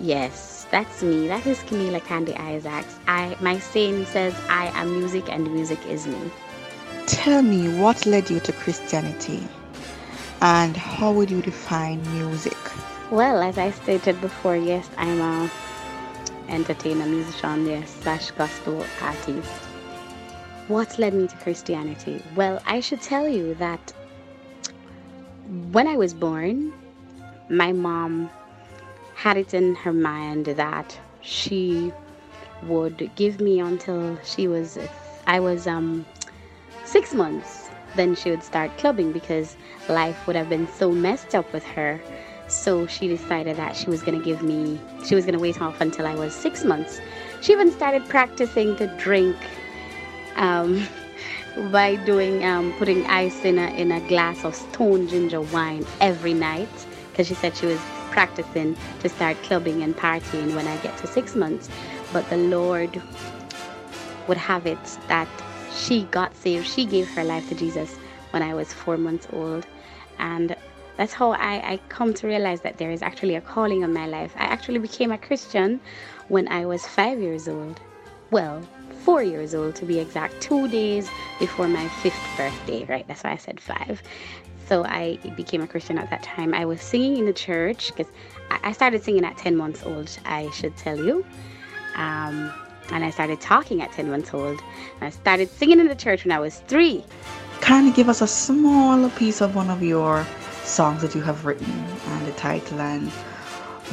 Yes, 0.00 0.53
that's 0.74 1.04
me. 1.04 1.28
That 1.28 1.46
is 1.46 1.60
Camila 1.60 2.04
Candy 2.04 2.34
Isaacs. 2.34 2.98
I 3.06 3.36
my 3.40 3.60
saying 3.60 4.06
says 4.06 4.34
I 4.48 4.66
am 4.80 4.98
music 4.98 5.30
and 5.30 5.48
music 5.54 5.78
is 5.86 6.04
me. 6.04 6.18
Tell 7.06 7.42
me 7.42 7.68
what 7.78 8.06
led 8.06 8.28
you 8.28 8.40
to 8.40 8.52
Christianity 8.52 9.46
and 10.40 10.76
how 10.76 11.12
would 11.12 11.30
you 11.30 11.42
define 11.42 12.02
music? 12.18 12.58
Well, 13.12 13.40
as 13.40 13.56
I 13.56 13.70
stated 13.70 14.20
before, 14.20 14.56
yes, 14.56 14.90
I'm 14.96 15.20
a 15.20 15.48
entertainer, 16.48 17.06
musician, 17.06 17.66
yes, 17.66 17.94
slash 18.02 18.32
gospel 18.32 18.84
artist. 19.00 19.52
What 20.66 20.98
led 20.98 21.14
me 21.14 21.28
to 21.28 21.36
Christianity? 21.36 22.20
Well, 22.34 22.60
I 22.66 22.80
should 22.80 23.00
tell 23.00 23.28
you 23.28 23.54
that 23.54 23.92
when 25.70 25.86
I 25.86 25.96
was 25.96 26.12
born, 26.14 26.72
my 27.48 27.70
mom 27.70 28.28
had 29.14 29.36
it 29.36 29.54
in 29.54 29.74
her 29.76 29.92
mind 29.92 30.46
that 30.46 30.98
she 31.20 31.92
would 32.64 33.10
give 33.14 33.40
me 33.40 33.60
until 33.60 34.18
she 34.24 34.48
was 34.48 34.78
I 35.26 35.40
was 35.40 35.66
um 35.66 36.06
6 36.84 37.14
months 37.14 37.64
then 37.96 38.14
she 38.14 38.30
would 38.30 38.42
start 38.42 38.76
clubbing 38.78 39.12
because 39.12 39.56
life 39.88 40.26
would 40.26 40.36
have 40.36 40.48
been 40.48 40.66
so 40.68 40.90
messed 40.90 41.34
up 41.34 41.52
with 41.52 41.64
her. 41.64 42.00
So 42.48 42.86
she 42.86 43.08
decided 43.08 43.56
that 43.56 43.76
she 43.76 43.88
was 43.88 44.02
going 44.02 44.18
to 44.18 44.24
give 44.24 44.42
me 44.42 44.78
she 45.04 45.14
was 45.14 45.24
going 45.24 45.34
to 45.34 45.40
wait 45.40 45.60
off 45.60 45.80
until 45.80 46.06
I 46.06 46.14
was 46.14 46.34
6 46.34 46.64
months. 46.64 47.00
She 47.40 47.52
even 47.52 47.70
started 47.70 48.04
practicing 48.08 48.76
to 48.76 48.86
drink 48.98 49.36
um, 50.36 50.86
by 51.70 51.96
doing 52.04 52.44
um, 52.44 52.72
putting 52.78 53.06
ice 53.06 53.44
in 53.44 53.58
a 53.58 53.68
in 53.74 53.92
a 53.92 54.00
glass 54.08 54.44
of 54.44 54.54
stone 54.54 55.08
ginger 55.08 55.40
wine 55.40 55.86
every 56.00 56.34
night 56.34 56.68
because 57.10 57.26
she 57.26 57.34
said 57.34 57.56
she 57.56 57.66
was 57.66 57.80
practicing 58.14 58.76
to 59.00 59.08
start 59.08 59.36
clubbing 59.42 59.82
and 59.82 59.94
partying 59.96 60.54
when 60.54 60.66
I 60.66 60.76
get 60.78 60.96
to 60.98 61.06
six 61.06 61.34
months. 61.34 61.68
But 62.12 62.28
the 62.30 62.38
Lord 62.38 63.02
would 64.28 64.36
have 64.38 64.66
it 64.66 64.78
that 65.08 65.28
she 65.76 66.04
got 66.04 66.34
saved. 66.36 66.66
She 66.66 66.86
gave 66.86 67.08
her 67.10 67.24
life 67.24 67.48
to 67.48 67.54
Jesus 67.54 67.98
when 68.30 68.42
I 68.42 68.54
was 68.54 68.72
four 68.72 68.96
months 68.96 69.26
old. 69.32 69.66
And 70.18 70.56
that's 70.96 71.12
how 71.12 71.32
I, 71.32 71.72
I 71.72 71.80
come 71.88 72.14
to 72.14 72.26
realize 72.28 72.60
that 72.60 72.78
there 72.78 72.92
is 72.92 73.02
actually 73.02 73.34
a 73.34 73.40
calling 73.40 73.82
on 73.82 73.92
my 73.92 74.06
life. 74.06 74.32
I 74.36 74.44
actually 74.44 74.78
became 74.78 75.10
a 75.10 75.18
Christian 75.18 75.80
when 76.28 76.46
I 76.48 76.64
was 76.66 76.86
five 76.86 77.18
years 77.18 77.48
old. 77.48 77.80
Well, 78.30 78.62
four 79.04 79.22
years 79.22 79.54
old 79.54 79.74
to 79.76 79.84
be 79.84 79.98
exact, 79.98 80.40
two 80.40 80.68
days 80.68 81.10
before 81.38 81.68
my 81.68 81.86
fifth 81.88 82.24
birthday, 82.36 82.84
right? 82.84 83.06
That's 83.08 83.24
why 83.24 83.32
I 83.32 83.36
said 83.36 83.60
five. 83.60 84.02
So 84.68 84.84
I 84.84 85.16
became 85.36 85.62
a 85.62 85.66
Christian 85.66 85.98
at 85.98 86.10
that 86.10 86.22
time. 86.22 86.54
I 86.54 86.64
was 86.64 86.80
singing 86.80 87.18
in 87.18 87.26
the 87.26 87.32
church 87.32 87.88
because 87.94 88.10
I 88.50 88.72
started 88.72 89.02
singing 89.02 89.24
at 89.24 89.36
10 89.36 89.56
months 89.56 89.82
old, 89.84 90.18
I 90.24 90.50
should 90.50 90.76
tell 90.76 90.96
you. 90.96 91.24
Um, 91.96 92.52
and 92.90 93.04
I 93.04 93.10
started 93.10 93.40
talking 93.40 93.82
at 93.82 93.92
10 93.92 94.10
months 94.10 94.32
old. 94.32 94.60
I 95.00 95.10
started 95.10 95.50
singing 95.50 95.80
in 95.80 95.88
the 95.88 95.94
church 95.94 96.24
when 96.24 96.32
I 96.32 96.38
was 96.38 96.60
three. 96.68 97.04
Kindly 97.60 97.92
give 97.92 98.08
us 98.08 98.20
a 98.20 98.26
small 98.26 99.08
piece 99.10 99.40
of 99.40 99.54
one 99.54 99.70
of 99.70 99.82
your 99.82 100.26
songs 100.64 101.02
that 101.02 101.14
you 101.14 101.20
have 101.22 101.44
written 101.44 101.70
and 101.72 102.26
the 102.26 102.32
title 102.32 102.80
and 102.80 103.08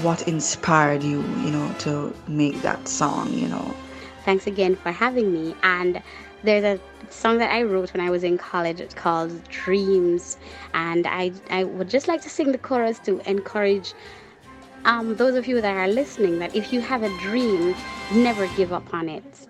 what 0.03 0.27
inspired 0.27 1.03
you, 1.03 1.21
you 1.43 1.51
know, 1.51 1.73
to 1.79 2.13
make 2.27 2.61
that 2.61 2.87
song, 2.87 3.33
you 3.33 3.47
know. 3.47 3.73
Thanks 4.23 4.47
again 4.47 4.75
for 4.75 4.91
having 4.91 5.33
me. 5.33 5.55
And 5.63 6.01
there's 6.43 6.63
a 6.63 6.79
song 7.11 7.37
that 7.39 7.51
I 7.51 7.63
wrote 7.63 7.93
when 7.93 8.05
I 8.05 8.09
was 8.09 8.23
in 8.23 8.37
college. 8.37 8.79
It's 8.79 8.93
called 8.93 9.31
Dreams, 9.49 10.37
and 10.73 11.07
I 11.07 11.31
I 11.49 11.63
would 11.63 11.89
just 11.89 12.07
like 12.07 12.21
to 12.21 12.29
sing 12.29 12.51
the 12.51 12.57
chorus 12.57 12.99
to 12.99 13.19
encourage 13.29 13.93
um, 14.85 15.15
those 15.15 15.35
of 15.35 15.47
you 15.47 15.61
that 15.61 15.75
are 15.77 15.87
listening 15.87 16.39
that 16.39 16.55
if 16.55 16.73
you 16.73 16.81
have 16.81 17.03
a 17.03 17.09
dream, 17.19 17.75
never 18.15 18.47
give 18.47 18.73
up 18.73 18.93
on 18.93 19.09
it. 19.09 19.47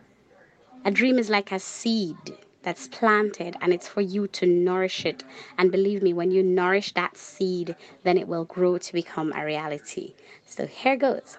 A 0.86 0.92
dream 0.92 1.20
is 1.20 1.30
like 1.30 1.52
a 1.52 1.60
seed 1.60 2.18
that's 2.64 2.88
planted 2.88 3.56
and 3.62 3.74
it's 3.74 3.88
for 3.88 4.02
you 4.02 4.28
to 4.28 4.46
nourish 4.46 5.06
it. 5.06 5.24
And 5.58 5.72
believe 5.72 6.02
me, 6.04 6.14
when 6.14 6.32
you 6.32 6.44
nourish 6.44 6.94
that 6.94 7.18
seed, 7.18 7.76
then 8.04 8.18
it 8.18 8.28
will 8.28 8.46
grow 8.46 8.78
to 8.78 8.94
become 8.94 9.32
a 9.34 9.46
reality. 9.46 10.14
So 10.46 10.66
here 10.66 10.98
goes. 10.98 11.38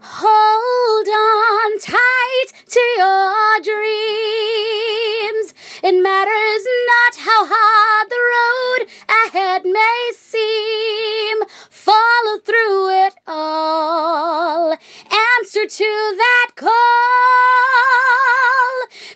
Hold 0.00 1.08
on 1.08 1.78
tight 1.80 2.46
to 2.68 2.80
your 2.98 3.60
dreams. 3.62 5.54
It 5.82 6.00
matters 6.02 6.66
not 6.86 7.16
how 7.16 7.46
hard 7.50 8.10
the 8.10 8.20
road 8.34 8.86
ahead 9.26 9.64
may 9.64 10.12
seem. 10.16 11.38
Follow 11.70 12.38
through 12.40 12.90
it 13.06 13.14
all. 13.26 14.70
Answer 14.70 15.66
to 15.66 16.14
that 16.16 16.50
call. 16.56 16.72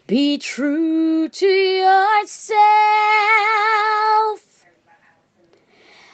Be 0.07 0.39
true 0.39 1.29
to 1.29 1.47
yourself. 1.47 2.59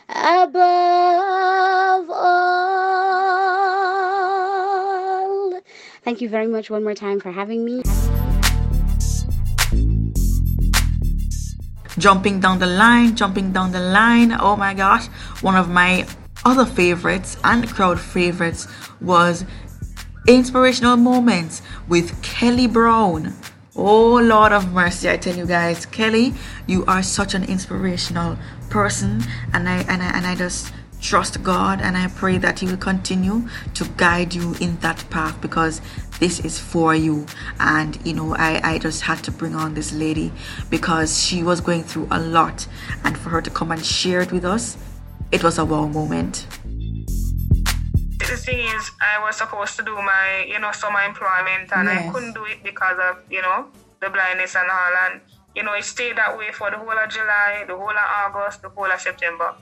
Above 0.09 2.11
all. 2.11 4.08
Thank 6.09 6.23
you 6.23 6.31
very 6.31 6.47
much 6.47 6.71
one 6.71 6.85
more 6.85 6.95
time 6.95 7.21
for 7.21 7.31
having 7.31 7.67
me. 7.67 7.83
jumping 11.99 12.41
down 12.41 12.59
the 12.61 12.67
line, 12.67 13.15
jumping 13.15 13.53
down 13.53 13.73
the 13.73 13.81
line. 13.81 14.33
Oh 14.33 14.57
my 14.57 14.73
gosh, 14.73 15.09
one 15.43 15.55
of 15.55 15.69
my 15.69 16.07
other 16.47 16.65
favorites 16.65 17.37
and 17.45 17.69
crowd 17.69 18.01
favorites 18.01 18.67
was 19.03 19.45
Inspirational 20.27 20.97
Moments 20.97 21.61
with 21.89 22.23
Kelly 22.23 22.67
Brown. 22.67 23.35
Oh 23.77 24.15
Lord 24.15 24.53
of 24.53 24.73
mercy, 24.73 25.11
I 25.11 25.19
tell 25.19 25.37
you 25.37 25.45
guys, 25.45 25.85
Kelly, 25.85 26.33
you 26.67 26.87
are 26.87 27.03
such 27.03 27.35
an 27.35 27.45
inspirational 27.45 28.39
person, 28.71 29.23
and 29.53 29.69
I 29.69 29.81
and 29.81 30.03
I 30.03 30.17
and 30.17 30.27
I 30.27 30.35
just 30.37 30.73
trust 31.01 31.43
God 31.43 31.81
and 31.81 31.97
I 31.97 32.09
pray 32.09 32.39
that 32.39 32.59
He 32.61 32.67
will 32.67 32.77
continue 32.77 33.49
to 33.75 33.85
guide 33.97 34.35
you 34.35 34.55
in 34.61 34.79
that 34.79 35.05
path 35.11 35.41
because 35.41 35.81
this 36.21 36.41
is 36.41 36.59
for 36.59 36.95
you. 36.95 37.27
And 37.61 37.99
you 38.07 38.15
know, 38.15 38.35
I, 38.37 38.61
I 38.75 38.79
just 38.79 39.03
had 39.03 39.23
to 39.25 39.31
bring 39.31 39.55
on 39.55 39.75
this 39.75 39.93
lady 39.93 40.33
because 40.71 41.23
she 41.23 41.43
was 41.43 41.61
going 41.61 41.85
through 41.85 42.09
a 42.11 42.21
lot, 42.21 42.67
and 43.05 43.17
for 43.17 43.31
her 43.31 43.43
to 43.43 43.51
come 43.51 43.71
and 43.71 43.85
share 43.85 44.21
it 44.21 44.33
with 44.33 44.45
us, 44.45 44.77
it 45.33 45.43
was 45.45 45.59
a 45.59 45.65
wow 45.65 45.87
moment. 45.87 46.47
The 48.19 48.37
thing 48.37 48.59
is, 48.77 48.91
I 49.01 49.21
was 49.21 49.37
supposed 49.37 49.77
to 49.77 49.83
do 49.85 49.95
my, 49.95 50.45
you 50.47 50.59
know, 50.59 50.73
summer 50.73 51.01
employment, 51.01 51.73
and 51.73 51.89
Yes. 51.89 52.09
I 52.09 52.13
couldn't 52.13 52.35
do 52.35 52.45
it 52.45 52.63
because 52.63 52.99
of, 52.99 53.23
you 53.31 53.41
know, 53.41 53.67
the 54.01 54.11
blindness 54.11 54.55
and 54.55 54.69
all. 54.71 54.93
And 55.11 55.21
you 55.55 55.63
know, 55.63 55.73
it 55.75 55.85
stayed 55.85 56.17
that 56.17 56.37
way 56.37 56.53
for 56.53 56.71
the 56.71 56.77
whole 56.77 56.93
of 56.97 57.09
July, 57.11 57.65
the 57.67 57.75
whole 57.77 57.91
of 57.91 57.97
August, 57.97 58.63
the 58.63 58.69
whole 58.69 58.91
of 58.91 59.01
September, 59.01 59.55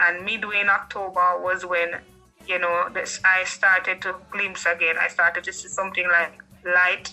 and 0.00 0.24
midway 0.24 0.60
in 0.60 0.68
October 0.68 1.38
was 1.40 1.64
when, 1.64 2.00
you 2.46 2.58
know, 2.58 2.88
this 2.92 3.20
I 3.24 3.44
started 3.44 4.00
to 4.02 4.16
glimpse 4.30 4.66
again. 4.66 4.96
I 4.98 5.08
started 5.08 5.44
to 5.44 5.52
see 5.52 5.68
something 5.68 6.06
like 6.08 6.42
light, 6.64 7.12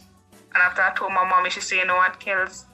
and 0.53 0.61
after 0.63 0.81
I 0.81 0.93
told 0.95 1.13
my 1.13 1.27
mommy, 1.27 1.49
she 1.49 1.61
said, 1.61 1.77
"You 1.77 1.85
know 1.85 1.97
what, 1.97 2.19
Kels." 2.19 2.65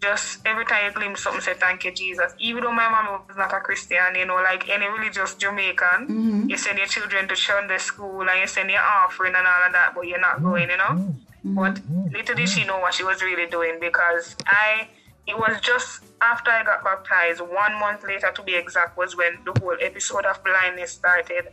Just 0.00 0.44
every 0.44 0.64
time 0.64 0.84
you 0.84 0.90
glimpse 0.90 1.22
something, 1.22 1.40
say 1.40 1.54
thank 1.54 1.84
you, 1.84 1.92
Jesus. 1.92 2.34
Even 2.40 2.64
though 2.64 2.72
my 2.72 2.88
mom 2.88 3.22
was 3.28 3.36
not 3.36 3.54
a 3.54 3.60
Christian, 3.60 4.16
you 4.16 4.26
know, 4.26 4.34
like 4.34 4.68
any 4.68 4.86
religious 4.86 5.36
Jamaican, 5.36 6.00
mm-hmm. 6.08 6.50
you 6.50 6.56
send 6.56 6.76
your 6.78 6.88
children 6.88 7.28
to 7.28 7.36
Sunday 7.36 7.78
school 7.78 8.20
and 8.28 8.40
you 8.40 8.48
send 8.48 8.68
your 8.68 8.80
offering 8.80 9.32
and 9.36 9.46
all 9.46 9.62
of 9.64 9.72
that, 9.72 9.92
but 9.94 10.08
you're 10.08 10.18
not 10.20 10.42
going, 10.42 10.70
you 10.70 10.76
know. 10.76 10.94
Mm-hmm. 10.98 11.54
But 11.54 11.80
little 12.12 12.34
did 12.34 12.48
she 12.48 12.64
know 12.64 12.78
what 12.80 12.94
she 12.94 13.04
was 13.04 13.22
really 13.22 13.46
doing 13.46 13.78
because 13.80 14.34
I, 14.44 14.88
it 15.26 15.38
was 15.38 15.60
just 15.60 16.02
after 16.20 16.50
I 16.50 16.64
got 16.64 16.84
baptized, 16.84 17.40
one 17.40 17.78
month 17.78 18.04
later 18.04 18.32
to 18.34 18.42
be 18.42 18.54
exact, 18.54 18.96
was 18.96 19.16
when 19.16 19.38
the 19.44 19.58
whole 19.60 19.76
episode 19.80 20.24
of 20.24 20.42
blindness 20.44 20.92
started. 20.92 21.48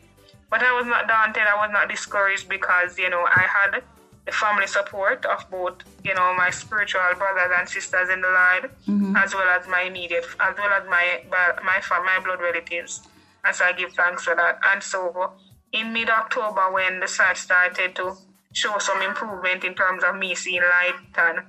But 0.49 0.63
I 0.63 0.75
was 0.75 0.88
not 0.88 1.07
daunted, 1.07 1.43
I 1.43 1.55
was 1.55 1.69
not 1.71 1.89
discouraged 1.89 2.49
because, 2.49 2.97
you 2.97 3.09
know, 3.09 3.23
I 3.25 3.45
had 3.47 3.83
the 4.25 4.31
family 4.31 4.67
support 4.67 5.25
of 5.25 5.49
both, 5.49 5.77
you 6.03 6.13
know, 6.13 6.33
my 6.35 6.49
spiritual 6.49 7.01
brothers 7.17 7.51
and 7.57 7.69
sisters 7.69 8.09
in 8.09 8.21
the 8.21 8.27
Lord, 8.27 8.71
mm-hmm. 8.88 9.15
as 9.15 9.33
well 9.33 9.47
as 9.49 9.67
my 9.67 9.81
immediate, 9.81 10.25
as 10.39 10.55
well 10.57 10.71
as 10.71 10.88
my 10.88 11.21
my 11.29 11.81
my 11.89 12.19
blood 12.23 12.41
relatives. 12.41 13.07
And 13.45 13.55
so 13.55 13.65
I 13.65 13.73
give 13.73 13.93
thanks 13.93 14.23
for 14.23 14.35
that. 14.35 14.59
And 14.71 14.83
so 14.83 15.33
in 15.71 15.93
mid 15.93 16.09
October, 16.09 16.71
when 16.71 16.99
the 16.99 17.07
sight 17.07 17.38
started 17.38 17.95
to 17.95 18.15
show 18.53 18.77
some 18.79 19.01
improvement 19.01 19.63
in 19.63 19.75
terms 19.75 20.03
of 20.03 20.15
me 20.15 20.35
seeing 20.35 20.61
light 20.61 20.95
and 21.17 21.39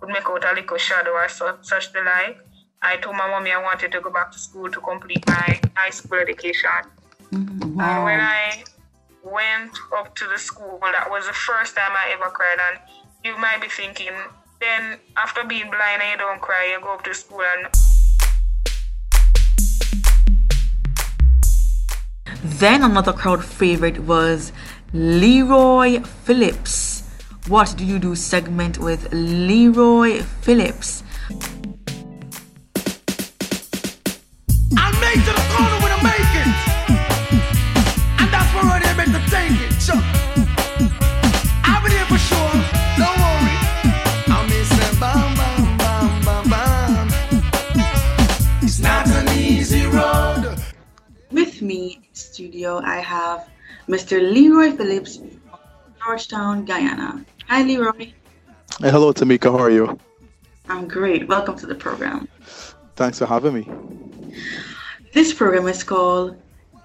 could 0.00 0.08
make 0.10 0.26
out 0.26 0.44
a 0.44 0.54
little 0.54 0.78
shadow 0.78 1.10
or 1.10 1.28
so, 1.28 1.58
such 1.62 1.92
the 1.92 2.00
like, 2.00 2.38
I 2.82 2.96
told 2.96 3.16
my 3.16 3.28
mommy 3.28 3.52
I 3.52 3.62
wanted 3.62 3.92
to 3.92 4.00
go 4.00 4.10
back 4.10 4.32
to 4.32 4.38
school 4.38 4.70
to 4.70 4.80
complete 4.80 5.26
my 5.26 5.60
high 5.76 5.90
school 5.90 6.18
education. 6.18 6.70
Mm-hmm. 7.32 7.80
And 7.80 8.04
when 8.04 8.20
I 8.20 8.64
went 9.22 9.76
up 9.96 10.16
to 10.16 10.26
the 10.26 10.38
school, 10.38 10.78
that 10.80 11.10
was 11.10 11.26
the 11.26 11.34
first 11.34 11.76
time 11.76 11.92
I 11.92 12.12
ever 12.14 12.30
cried. 12.30 12.58
And 12.58 12.80
you 13.24 13.36
might 13.38 13.60
be 13.60 13.68
thinking, 13.68 14.14
then 14.60 14.98
after 15.16 15.44
being 15.44 15.70
blind 15.70 16.02
and 16.02 16.12
you 16.12 16.18
don't 16.18 16.40
cry, 16.40 16.72
you 16.72 16.80
go 16.82 16.94
up 16.94 17.04
to 17.04 17.14
school 17.14 17.42
and 17.42 17.68
Then 22.42 22.82
another 22.82 23.12
crowd 23.12 23.44
favorite 23.44 23.98
was 24.00 24.52
Leroy 24.94 26.00
Phillips. 26.00 26.89
What 27.50 27.74
do 27.76 27.84
you 27.84 27.98
do 27.98 28.14
segment 28.14 28.78
with 28.78 29.12
Leroy 29.12 30.22
Phillips? 30.22 31.02
I 34.78 34.86
make 35.02 35.18
to 35.26 35.32
the 35.34 35.44
corner 35.50 35.78
when 35.82 35.90
I 35.90 35.98
make 36.06 36.34
it. 36.42 36.46
And 38.20 38.30
that's 38.30 38.54
where 38.54 38.70
I 38.70 38.78
make 38.96 39.10
to 39.10 39.22
take 39.28 39.58
it. 39.66 39.72
So, 39.82 39.94
I'll 41.64 41.82
be 41.82 41.90
there 41.90 42.04
for 42.06 42.18
sure. 42.18 42.54
Don't 42.96 43.18
worry. 43.18 43.56
I'm 44.30 44.46
missing 44.46 45.00
bam, 45.00 45.34
bam, 45.34 45.76
bam, 45.76 46.22
bam, 46.24 46.44
bam. 46.50 47.08
It's 48.62 48.78
not 48.78 49.08
an 49.08 49.28
easy 49.36 49.86
road. 49.86 50.54
With 51.32 51.60
me 51.62 51.94
in 51.96 52.14
studio, 52.14 52.80
I 52.84 53.00
have 53.00 53.48
Mr. 53.88 54.20
Leroy 54.20 54.70
Phillips 54.76 55.16
from 55.16 55.30
Georgetown, 55.98 56.64
Guyana. 56.64 57.24
Hi, 57.50 57.64
Leroy. 57.64 58.12
Hey, 58.78 58.90
hello, 58.92 59.12
Tamika. 59.12 59.50
How 59.50 59.58
are 59.58 59.70
you? 59.70 59.98
I'm 60.68 60.86
great. 60.86 61.26
Welcome 61.26 61.56
to 61.56 61.66
the 61.66 61.74
program. 61.74 62.28
Thanks 62.94 63.18
for 63.18 63.26
having 63.26 63.54
me. 63.54 63.68
This 65.14 65.34
program 65.34 65.66
is 65.66 65.82
called 65.82 66.40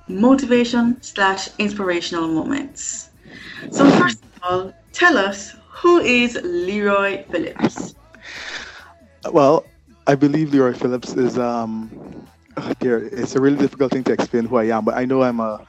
Motivation 0.08 1.00
slash 1.04 1.50
Inspirational 1.60 2.28
Moments. 2.28 3.12
So, 3.70 3.88
first 3.92 4.24
of 4.24 4.42
all, 4.42 4.74
tell 4.92 5.20
us 5.20 5.56
who 5.70 6.00
is 6.00 6.34
Leroy 6.44 7.24
Phillips? 7.26 7.94
Well, 9.32 9.68
I 10.08 10.16
believe 10.16 10.52
Leroy 10.52 10.74
Phillips 10.74 11.14
is 11.14 11.38
um, 11.38 11.92
there. 12.80 13.06
It's 13.06 13.36
a 13.36 13.40
really 13.40 13.58
difficult 13.58 13.92
thing 13.92 14.04
to 14.06 14.14
explain 14.14 14.46
who 14.46 14.56
I 14.56 14.66
am, 14.76 14.84
but 14.84 14.96
I 14.98 15.06
know 15.06 15.22
I'm 15.22 15.40
a, 15.40 15.64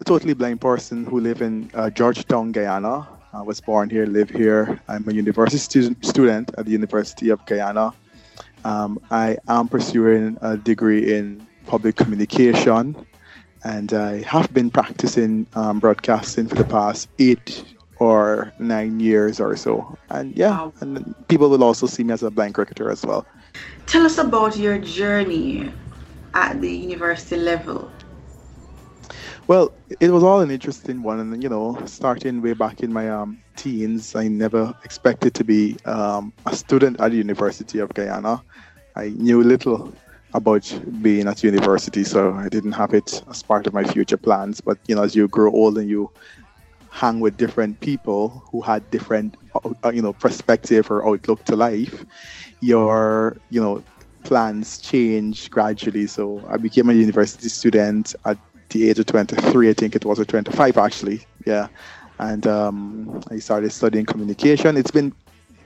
a 0.00 0.04
totally 0.04 0.34
blind 0.34 0.60
person 0.60 1.04
who 1.04 1.18
live 1.18 1.42
in 1.42 1.68
uh, 1.74 1.90
Georgetown, 1.90 2.52
Guyana. 2.52 3.08
I 3.34 3.42
was 3.42 3.60
born 3.60 3.90
here, 3.90 4.06
live 4.06 4.30
here. 4.30 4.80
I'm 4.86 5.08
a 5.08 5.12
university 5.12 5.58
student, 5.58 6.04
student 6.06 6.52
at 6.56 6.66
the 6.66 6.70
University 6.70 7.30
of 7.30 7.44
Guyana. 7.46 7.92
Um, 8.64 9.00
I 9.10 9.38
am 9.48 9.66
pursuing 9.68 10.38
a 10.40 10.56
degree 10.56 11.12
in 11.16 11.44
public 11.66 11.96
communication, 11.96 12.94
and 13.64 13.92
I 13.92 14.22
have 14.22 14.52
been 14.54 14.70
practicing 14.70 15.46
um, 15.54 15.80
broadcasting 15.80 16.46
for 16.46 16.54
the 16.54 16.64
past 16.64 17.08
eight 17.18 17.64
or 17.98 18.52
nine 18.60 19.00
years 19.00 19.40
or 19.40 19.56
so. 19.56 19.98
And 20.10 20.36
yeah, 20.36 20.50
Wow. 20.50 20.72
and 20.80 21.14
people 21.26 21.50
will 21.50 21.64
also 21.64 21.86
see 21.86 22.04
me 22.04 22.12
as 22.12 22.22
a 22.22 22.30
blind 22.30 22.54
cricketer 22.54 22.88
as 22.88 23.04
well. 23.04 23.26
Tell 23.86 24.06
us 24.06 24.16
about 24.18 24.56
your 24.56 24.78
journey 24.78 25.72
at 26.34 26.60
the 26.60 26.70
university 26.70 27.36
level. 27.36 27.90
Well, 29.46 29.72
it 30.00 30.10
was 30.10 30.22
all 30.22 30.40
an 30.40 30.50
interesting 30.50 31.02
one, 31.02 31.20
and 31.20 31.42
you 31.42 31.50
know, 31.50 31.78
starting 31.84 32.40
way 32.40 32.54
back 32.54 32.80
in 32.82 32.92
my 32.92 33.10
um, 33.10 33.42
teens, 33.56 34.14
I 34.14 34.26
never 34.28 34.72
expected 34.84 35.34
to 35.34 35.44
be 35.44 35.76
um, 35.84 36.32
a 36.46 36.56
student 36.56 36.98
at 36.98 37.10
the 37.10 37.18
University 37.18 37.78
of 37.78 37.92
Guyana. 37.92 38.42
I 38.96 39.08
knew 39.10 39.42
little 39.42 39.92
about 40.32 40.64
being 41.02 41.28
at 41.28 41.42
university, 41.42 42.04
so 42.04 42.32
I 42.32 42.48
didn't 42.48 42.72
have 42.72 42.94
it 42.94 43.22
as 43.28 43.42
part 43.42 43.66
of 43.66 43.74
my 43.74 43.84
future 43.84 44.16
plans. 44.16 44.62
But 44.62 44.78
you 44.88 44.94
know, 44.94 45.02
as 45.02 45.14
you 45.14 45.28
grow 45.28 45.52
old 45.52 45.76
and 45.76 45.90
you 45.90 46.10
hang 46.90 47.20
with 47.20 47.36
different 47.36 47.80
people 47.80 48.42
who 48.50 48.62
had 48.62 48.90
different, 48.90 49.36
uh, 49.84 49.90
you 49.90 50.00
know, 50.00 50.14
perspective 50.14 50.90
or 50.90 51.06
outlook 51.06 51.44
to 51.44 51.56
life, 51.56 52.06
your, 52.60 53.36
you 53.50 53.60
know, 53.60 53.82
plans 54.22 54.78
change 54.78 55.50
gradually. 55.50 56.06
So 56.06 56.42
I 56.48 56.56
became 56.56 56.88
a 56.88 56.94
university 56.94 57.48
student 57.50 58.14
at 58.24 58.38
the 58.70 58.88
age 58.88 58.98
of 58.98 59.06
23, 59.06 59.70
I 59.70 59.72
think 59.72 59.96
it 59.96 60.04
was, 60.04 60.18
or 60.18 60.24
25 60.24 60.76
actually. 60.78 61.26
Yeah. 61.46 61.68
And 62.18 62.46
um, 62.46 63.22
I 63.30 63.38
started 63.38 63.72
studying 63.72 64.06
communication. 64.06 64.76
It's 64.76 64.90
been 64.90 65.12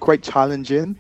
quite 0.01 0.23
challenging, 0.23 0.99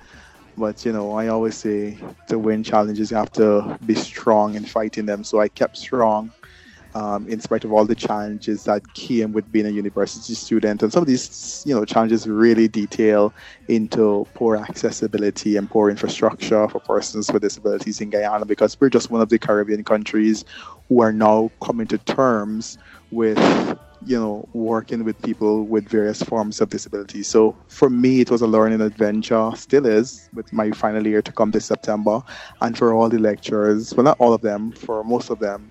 but 0.56 0.84
you 0.84 0.92
know, 0.92 1.12
I 1.12 1.28
always 1.28 1.56
say 1.56 1.98
to 2.28 2.38
win 2.38 2.62
challenges, 2.62 3.10
you 3.10 3.16
have 3.16 3.32
to 3.32 3.78
be 3.86 3.94
strong 3.94 4.54
in 4.54 4.64
fighting 4.64 5.06
them. 5.06 5.24
So 5.24 5.40
I 5.40 5.48
kept 5.48 5.76
strong 5.76 6.32
um, 6.98 7.28
in 7.28 7.40
spite 7.40 7.64
of 7.64 7.72
all 7.72 7.84
the 7.84 7.94
challenges 7.94 8.64
that 8.64 8.82
came 8.94 9.32
with 9.32 9.50
being 9.52 9.66
a 9.66 9.70
university 9.70 10.34
student. 10.34 10.82
And 10.82 10.92
some 10.92 11.02
of 11.02 11.06
these, 11.06 11.62
you 11.64 11.72
know, 11.72 11.84
challenges 11.84 12.26
really 12.26 12.66
detail 12.66 13.32
into 13.68 14.26
poor 14.34 14.56
accessibility 14.56 15.56
and 15.56 15.70
poor 15.70 15.90
infrastructure 15.90 16.66
for 16.68 16.80
persons 16.80 17.30
with 17.30 17.42
disabilities 17.42 18.00
in 18.00 18.10
Guyana 18.10 18.44
because 18.44 18.76
we're 18.80 18.90
just 18.90 19.12
one 19.12 19.20
of 19.20 19.28
the 19.28 19.38
Caribbean 19.38 19.84
countries 19.84 20.44
who 20.88 21.00
are 21.00 21.12
now 21.12 21.52
coming 21.62 21.86
to 21.86 21.98
terms 21.98 22.78
with 23.12 23.38
you 24.04 24.18
know 24.18 24.48
working 24.52 25.02
with 25.04 25.20
people 25.22 25.64
with 25.64 25.88
various 25.88 26.22
forms 26.22 26.60
of 26.60 26.68
disability 26.68 27.20
so 27.20 27.56
for 27.66 27.90
me 27.90 28.20
it 28.20 28.30
was 28.30 28.42
a 28.42 28.46
learning 28.46 28.80
adventure 28.80 29.50
still 29.56 29.86
is 29.86 30.28
with 30.34 30.52
my 30.52 30.70
final 30.70 31.04
year 31.04 31.20
to 31.20 31.32
come 31.32 31.50
this 31.50 31.64
september 31.64 32.22
and 32.60 32.78
for 32.78 32.94
all 32.94 33.08
the 33.08 33.18
lecturers 33.18 33.92
well 33.94 34.04
not 34.04 34.16
all 34.20 34.32
of 34.32 34.40
them 34.40 34.70
for 34.70 35.02
most 35.02 35.30
of 35.30 35.40
them 35.40 35.68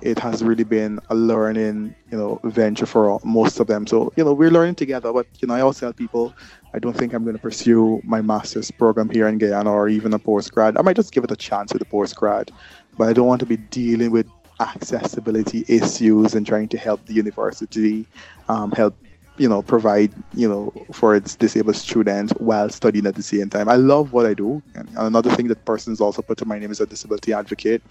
it 0.00 0.18
has 0.18 0.42
really 0.42 0.64
been 0.64 1.00
a 1.10 1.14
learning, 1.14 1.94
you 2.10 2.18
know, 2.18 2.40
venture 2.44 2.86
for 2.86 3.10
all, 3.10 3.20
most 3.24 3.60
of 3.60 3.66
them. 3.66 3.86
So, 3.86 4.12
you 4.16 4.24
know, 4.24 4.32
we're 4.32 4.50
learning 4.50 4.76
together. 4.76 5.12
But, 5.12 5.26
you 5.40 5.48
know, 5.48 5.54
I 5.54 5.60
always 5.60 5.78
tell 5.80 5.92
people, 5.92 6.34
I 6.72 6.78
don't 6.78 6.96
think 6.96 7.12
I'm 7.12 7.24
going 7.24 7.36
to 7.36 7.42
pursue 7.42 8.00
my 8.04 8.20
master's 8.20 8.70
program 8.70 9.10
here 9.10 9.26
in 9.26 9.38
Guyana 9.38 9.72
or 9.72 9.88
even 9.88 10.12
a 10.12 10.18
postgrad. 10.18 10.78
I 10.78 10.82
might 10.82 10.96
just 10.96 11.12
give 11.12 11.24
it 11.24 11.30
a 11.30 11.36
chance 11.36 11.72
with 11.72 11.82
a 11.82 11.86
postgrad, 11.86 12.50
but 12.96 13.08
I 13.08 13.12
don't 13.12 13.26
want 13.26 13.40
to 13.40 13.46
be 13.46 13.56
dealing 13.56 14.10
with 14.10 14.26
accessibility 14.60 15.64
issues 15.68 16.34
and 16.34 16.46
trying 16.46 16.68
to 16.68 16.78
help 16.78 17.04
the 17.06 17.14
university 17.14 18.06
um, 18.48 18.72
help 18.72 18.96
you 19.38 19.48
know, 19.48 19.62
provide, 19.62 20.12
you 20.34 20.48
know, 20.48 20.72
for 20.92 21.14
its 21.14 21.36
disabled 21.36 21.76
students 21.76 22.32
while 22.38 22.68
studying 22.68 23.06
at 23.06 23.14
the 23.14 23.22
same 23.22 23.48
time. 23.48 23.68
I 23.68 23.76
love 23.76 24.12
what 24.12 24.26
I 24.26 24.34
do. 24.34 24.62
And 24.74 24.88
another 24.96 25.30
thing 25.30 25.48
that 25.48 25.64
persons 25.64 26.00
also 26.00 26.22
put 26.22 26.38
to 26.38 26.44
my 26.44 26.58
name 26.58 26.70
is 26.70 26.80
a 26.80 26.86
disability 26.86 27.32
advocate. 27.32 27.82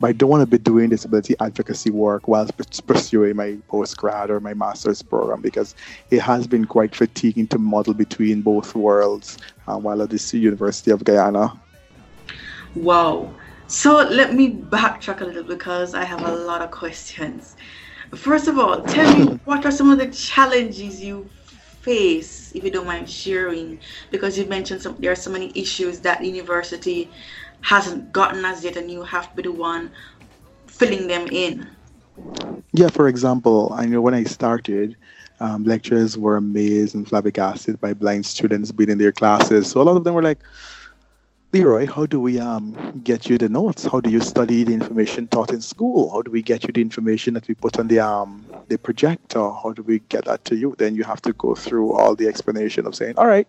But 0.00 0.08
I 0.08 0.12
don't 0.12 0.30
want 0.30 0.40
to 0.42 0.46
be 0.46 0.58
doing 0.58 0.90
disability 0.90 1.34
advocacy 1.40 1.90
work 1.90 2.26
while 2.26 2.48
pursuing 2.86 3.36
my 3.36 3.58
postgrad 3.70 4.30
or 4.30 4.40
my 4.40 4.54
master's 4.54 5.02
program 5.02 5.42
because 5.42 5.74
it 6.10 6.20
has 6.20 6.46
been 6.46 6.64
quite 6.64 6.94
fatiguing 6.94 7.46
to 7.48 7.58
model 7.58 7.94
between 7.94 8.42
both 8.42 8.74
worlds 8.74 9.38
uh, 9.66 9.76
while 9.76 10.02
at 10.02 10.10
the 10.10 10.38
University 10.38 10.90
of 10.90 11.04
Guyana. 11.04 11.52
Wow. 12.74 13.32
So 13.66 13.96
let 13.96 14.34
me 14.34 14.52
backtrack 14.52 15.20
a 15.20 15.24
little 15.24 15.42
because 15.42 15.94
I 15.94 16.04
have 16.04 16.22
a 16.22 16.34
lot 16.34 16.60
of 16.60 16.70
questions. 16.70 17.56
First 18.16 18.48
of 18.48 18.58
all, 18.58 18.82
tell 18.82 19.18
me 19.18 19.40
what 19.44 19.64
are 19.64 19.70
some 19.70 19.90
of 19.90 19.98
the 19.98 20.08
challenges 20.08 21.02
you 21.02 21.28
face, 21.82 22.52
if 22.54 22.64
you 22.64 22.70
don't 22.70 22.86
mind 22.86 23.08
sharing, 23.08 23.78
because 24.10 24.38
you 24.38 24.46
mentioned 24.46 24.80
some, 24.82 24.96
there 24.98 25.12
are 25.12 25.16
so 25.16 25.30
many 25.30 25.52
issues 25.54 26.00
that 26.00 26.20
the 26.20 26.28
university 26.28 27.10
hasn't 27.60 28.12
gotten 28.12 28.44
as 28.44 28.64
yet, 28.64 28.76
and 28.76 28.90
you 28.90 29.02
have 29.02 29.30
to 29.30 29.36
be 29.36 29.42
the 29.42 29.52
one 29.52 29.90
filling 30.66 31.06
them 31.06 31.28
in. 31.30 31.68
Yeah, 32.72 32.88
for 32.88 33.08
example, 33.08 33.72
I 33.72 33.86
know 33.86 34.00
when 34.00 34.14
I 34.14 34.24
started, 34.24 34.96
um, 35.40 35.64
lecturers 35.64 36.16
were 36.16 36.36
amazed 36.36 36.94
and 36.94 37.06
flabbergasted 37.06 37.80
by 37.80 37.94
blind 37.94 38.26
students 38.26 38.72
being 38.72 38.90
in 38.90 38.98
their 38.98 39.12
classes. 39.12 39.70
So 39.70 39.80
a 39.80 39.84
lot 39.84 39.96
of 39.96 40.04
them 40.04 40.14
were 40.14 40.22
like, 40.22 40.40
Leroy, 41.54 41.86
how 41.86 42.04
do 42.04 42.18
we 42.18 42.40
um, 42.40 43.00
get 43.04 43.28
you 43.28 43.38
the 43.38 43.48
notes? 43.48 43.84
How 43.84 44.00
do 44.00 44.10
you 44.10 44.20
study 44.20 44.64
the 44.64 44.74
information 44.74 45.28
taught 45.28 45.52
in 45.52 45.60
school? 45.60 46.10
How 46.10 46.20
do 46.20 46.32
we 46.32 46.42
get 46.42 46.64
you 46.64 46.72
the 46.72 46.80
information 46.80 47.34
that 47.34 47.46
we 47.46 47.54
put 47.54 47.78
on 47.78 47.86
the 47.86 48.00
um, 48.00 48.44
the 48.66 48.76
projector? 48.76 49.38
How 49.38 49.72
do 49.72 49.84
we 49.84 50.00
get 50.08 50.24
that 50.24 50.44
to 50.46 50.56
you? 50.56 50.74
Then 50.78 50.96
you 50.96 51.04
have 51.04 51.22
to 51.22 51.32
go 51.34 51.54
through 51.54 51.92
all 51.92 52.16
the 52.16 52.26
explanation 52.26 52.86
of 52.86 52.96
saying, 52.96 53.14
all 53.18 53.28
right, 53.28 53.46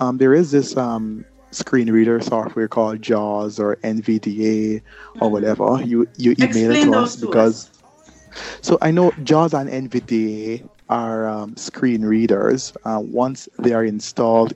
um, 0.00 0.18
there 0.18 0.34
is 0.34 0.50
this 0.50 0.76
um, 0.76 1.24
screen 1.52 1.88
reader 1.92 2.20
software 2.20 2.66
called 2.66 3.00
JAWS 3.00 3.60
or 3.60 3.76
NVDA 3.76 4.82
or 5.20 5.30
whatever. 5.30 5.80
You 5.84 6.08
you 6.16 6.32
email 6.32 6.72
Explain 6.72 6.88
it 6.88 6.90
to 6.90 6.94
us 6.94 7.14
because. 7.14 7.70
So 8.60 8.76
I 8.82 8.90
know 8.90 9.12
JAWS 9.22 9.54
and 9.54 9.70
NVDA 9.70 10.68
are 10.88 11.28
um, 11.28 11.56
screen 11.56 12.04
readers. 12.04 12.72
Uh, 12.84 13.00
once 13.04 13.48
they 13.60 13.72
are 13.72 13.84
installed 13.84 14.54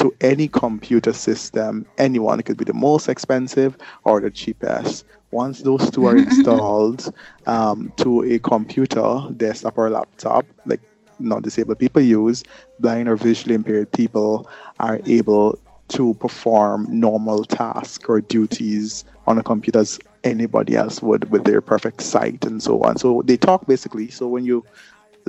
to 0.00 0.14
any 0.20 0.48
computer 0.48 1.12
system, 1.12 1.86
anyone. 1.98 2.40
It 2.40 2.44
could 2.44 2.56
be 2.56 2.64
the 2.64 2.74
most 2.74 3.08
expensive 3.08 3.76
or 4.04 4.20
the 4.20 4.30
cheapest. 4.30 5.04
Once 5.30 5.60
those 5.60 5.90
two 5.90 6.06
are 6.06 6.16
installed 6.26 7.14
um, 7.46 7.92
to 7.98 8.22
a 8.24 8.38
computer, 8.38 9.20
desktop 9.36 9.78
or 9.78 9.90
laptop, 9.90 10.46
like 10.66 10.80
non-disabled 11.18 11.78
people 11.78 12.02
use, 12.02 12.42
blind 12.78 13.08
or 13.08 13.16
visually 13.16 13.54
impaired 13.54 13.92
people 13.92 14.48
are 14.80 15.00
able 15.06 15.58
to 15.88 16.14
perform 16.14 16.86
normal 16.88 17.44
tasks 17.44 18.04
or 18.08 18.20
duties 18.20 19.04
on 19.26 19.38
a 19.38 19.42
computer 19.42 19.80
as 19.80 19.98
anybody 20.24 20.76
else 20.76 21.02
would 21.02 21.30
with 21.30 21.44
their 21.44 21.60
perfect 21.60 22.00
sight 22.00 22.44
and 22.44 22.62
so 22.62 22.80
on. 22.82 22.96
So 22.96 23.22
they 23.24 23.36
talk 23.36 23.66
basically. 23.66 24.08
So 24.10 24.26
when 24.28 24.44
you 24.44 24.64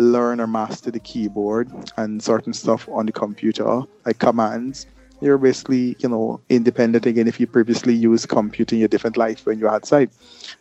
learn 0.02 0.40
or 0.42 0.48
master 0.48 0.92
the 0.92 1.00
keyboard 1.00 1.70
and 1.98 2.22
certain 2.22 2.54
stuff 2.54 2.88
on 2.90 3.06
the 3.06 3.12
computer, 3.12 3.82
like 4.06 4.20
commands, 4.20 4.88
you're 5.22 5.38
basically, 5.38 5.96
you 6.00 6.10
know, 6.10 6.42
independent 6.50 7.06
again 7.06 7.28
if 7.28 7.40
you 7.40 7.46
previously 7.46 7.94
used 7.94 8.28
computing 8.28 8.80
your 8.80 8.88
different 8.88 9.18
life 9.18 9.46
when 9.46 9.60
you're 9.60 9.70
outside. 9.70 10.10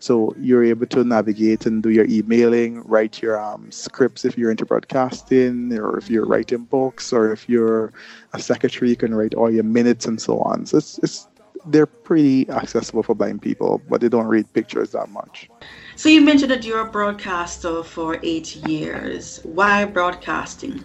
So 0.01 0.35
you're 0.39 0.65
able 0.65 0.87
to 0.87 1.03
navigate 1.03 1.65
and 1.65 1.83
do 1.83 1.89
your 1.89 2.05
emailing, 2.05 2.83
write 2.83 3.23
your 3.23 3.41
um, 3.41 3.71
scripts 3.73 4.25
if 4.25 4.37
you're 4.37 4.51
into 4.51 4.67
broadcasting, 4.67 5.73
or 5.73 5.97
if 5.97 6.11
you're 6.11 6.27
writing 6.27 6.65
books, 6.65 7.13
or 7.13 7.33
if 7.33 7.49
you're 7.49 7.95
a 8.35 8.41
secretary, 8.41 8.91
you 8.91 8.97
can 8.97 9.15
write 9.15 9.35
all 9.35 9.51
your 9.51 9.65
minutes 9.65 10.05
and 10.05 10.21
so 10.21 10.41
on. 10.41 10.67
So 10.67 10.77
it's, 10.77 10.99
it's 10.99 11.27
they're 11.67 11.87
pretty 11.87 12.49
accessible 12.51 13.03
for 13.03 13.15
blind 13.15 13.43
people, 13.43 13.81
but 13.89 14.01
they 14.01 14.09
don't 14.09 14.27
read 14.27 14.53
pictures 14.53 14.91
that 14.93 15.09
much. 15.09 15.49
So 15.97 16.09
you 16.09 16.21
mentioned 16.21 16.51
that 16.51 16.65
you're 16.65 16.81
a 16.81 16.91
broadcaster 16.91 17.83
for 17.83 18.19
eight 18.23 18.57
years. 18.57 19.41
Why 19.43 19.85
broadcasting? 19.85 20.83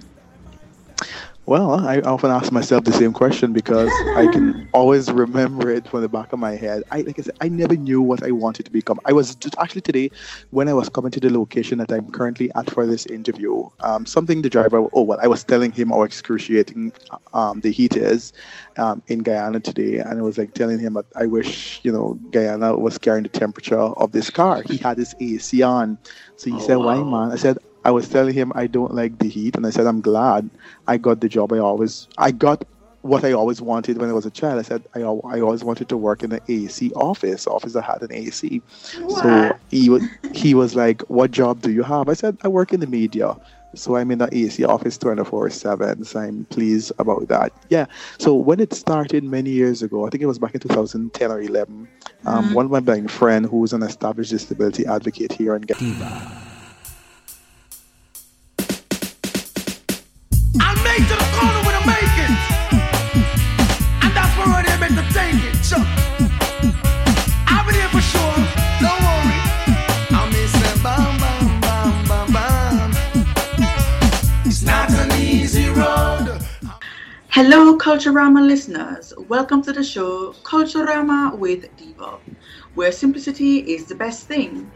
Well, 1.47 1.71
I 1.71 1.99
often 1.99 2.31
ask 2.31 2.51
myself 2.51 2.86
the 2.86 2.91
same 2.93 3.13
question 3.13 3.53
because 3.53 4.03
I 4.15 4.27
can 4.27 4.55
always 4.73 5.12
remember 5.12 5.69
it 5.69 5.88
from 5.88 6.01
the 6.01 6.10
back 6.10 6.34
of 6.34 6.39
my 6.39 6.55
head. 6.55 6.84
I 6.91 7.01
like 7.01 7.19
I 7.19 7.21
said, 7.23 7.36
I 7.39 7.49
never 7.49 7.75
knew 7.75 8.01
what 8.01 8.23
I 8.23 8.31
wanted 8.31 8.65
to 8.65 8.71
become. 8.71 8.99
I 9.05 9.13
was 9.13 9.36
just 9.36 9.55
actually 9.60 9.81
today 9.81 10.10
when 10.49 10.67
I 10.69 10.73
was 10.73 10.89
coming 10.89 11.12
to 11.12 11.19
the 11.19 11.29
location 11.31 11.77
that 11.79 11.91
I'm 11.91 12.10
currently 12.10 12.49
at 12.55 12.69
for 12.71 12.88
this 12.88 13.05
interview. 13.05 13.69
Um, 13.81 14.05
something 14.05 14.41
the 14.41 14.49
driver. 14.49 14.88
Oh 14.93 15.03
well, 15.03 15.19
I 15.21 15.27
was 15.27 15.43
telling 15.43 15.71
him 15.71 15.89
how 15.89 16.03
excruciating 16.03 16.93
um, 17.34 17.62
the 17.62 17.71
heat 17.71 17.95
is 17.95 18.34
um, 18.77 19.03
in 19.08 19.19
Guyana 19.19 19.60
today, 19.60 19.99
and 19.99 20.17
I 20.17 20.21
was 20.21 20.38
like 20.38 20.53
telling 20.53 20.79
him 20.79 20.93
that 20.93 21.05
I 21.15 21.25
wish 21.27 21.79
you 21.84 21.91
know 21.91 22.19
Guyana 22.31 22.75
was 22.77 22.97
carrying 22.97 23.23
the 23.23 23.29
temperature 23.29 23.77
of 23.79 24.12
this 24.12 24.29
car. 24.31 24.63
He 24.63 24.77
had 24.77 24.97
his 24.97 25.15
AC 25.19 25.62
on, 25.62 25.99
so 26.38 26.49
he 26.49 26.58
Oh, 26.58 26.60
said, 26.60 26.77
"Why, 26.77 27.03
man?" 27.03 27.31
I 27.31 27.36
said, 27.36 27.58
I 27.86 27.91
was 27.91 28.10
telling 28.10 28.34
him 28.34 28.52
I 28.56 28.67
don't 28.67 28.93
like 28.93 29.19
the 29.19 29.30
heat, 29.30 29.56
and 29.56 29.65
I 29.65 29.69
said 29.71 29.88
I'm 29.88 30.02
glad 30.02 30.50
I 30.88 30.98
got 30.98 31.21
the 31.21 31.30
job 31.30 31.54
I 31.54 31.60
always 31.60 32.08
I 32.17 32.32
got 32.32 32.63
what 33.02 33.24
I 33.24 33.34
always 33.34 33.62
wanted 33.62 34.00
when 34.00 34.10
I 34.10 34.13
was 34.13 34.26
a 34.26 34.32
child. 34.32 34.60
I 34.60 34.63
said 34.63 34.86
I, 34.95 35.02
I 35.02 35.39
always 35.41 35.63
wanted 35.63 35.89
to 35.89 35.98
work 35.98 36.24
in 36.24 36.32
an 36.34 36.41
AC 36.48 36.91
office, 36.95 37.48
office 37.48 37.74
that 37.74 37.84
had 37.84 38.02
an 38.02 38.12
AC. 38.13 38.63
So 39.08 39.60
he 39.69 39.89
was 39.89 40.04
he 40.34 40.56
was 40.56 40.76
like, 40.76 41.02
"What 41.04 41.32
job 41.32 41.62
do 41.62 41.71
you 41.71 41.84
have?" 41.84 42.10
I 42.10 42.13
said, 42.13 42.38
"I 42.43 42.48
work 42.50 42.74
in 42.74 42.80
the 42.82 42.88
media." 42.88 43.36
So 43.76 43.95
I'm 43.98 44.10
in 44.12 44.19
the 44.19 44.30
AC 44.32 44.63
office 44.63 44.98
24 44.98 45.50
7. 45.50 46.04
So 46.06 46.19
I'm 46.19 46.45
pleased 46.45 46.91
about 47.00 47.28
that. 47.28 47.54
Yeah. 47.69 47.86
So 48.19 48.34
when 48.36 48.60
it 48.60 48.74
started 48.74 49.24
many 49.24 49.52
years 49.52 49.84
ago, 49.84 50.06
I 50.06 50.10
think 50.10 50.24
it 50.24 50.28
was 50.28 50.39
back 50.39 50.56
in 50.56 50.62
2010 50.62 51.32
or 51.32 51.41
11, 51.41 51.89
um, 52.26 52.52
one 52.52 52.65
of 52.65 52.71
my 52.71 52.80
blind 52.80 53.12
friend 53.12 53.45
who 53.45 53.60
was 53.60 53.74
an 53.74 53.84
established 53.84 54.32
disability 54.32 54.86
advocate 54.86 55.34
here 55.34 55.56
in 55.56 55.62
Guyana. 55.63 55.76
Hello, 77.27 77.77
Culturama 77.77 78.47
listeners. 78.47 79.13
Welcome 79.27 79.62
to 79.63 79.73
the 79.73 79.84
show 79.84 80.31
Culturama 80.43 81.36
with 81.36 81.75
Diva, 81.75 82.19
where 82.75 82.93
simplicity 82.93 83.58
is 83.58 83.84
the 83.84 83.95
best 83.95 84.27
thing. 84.27 84.71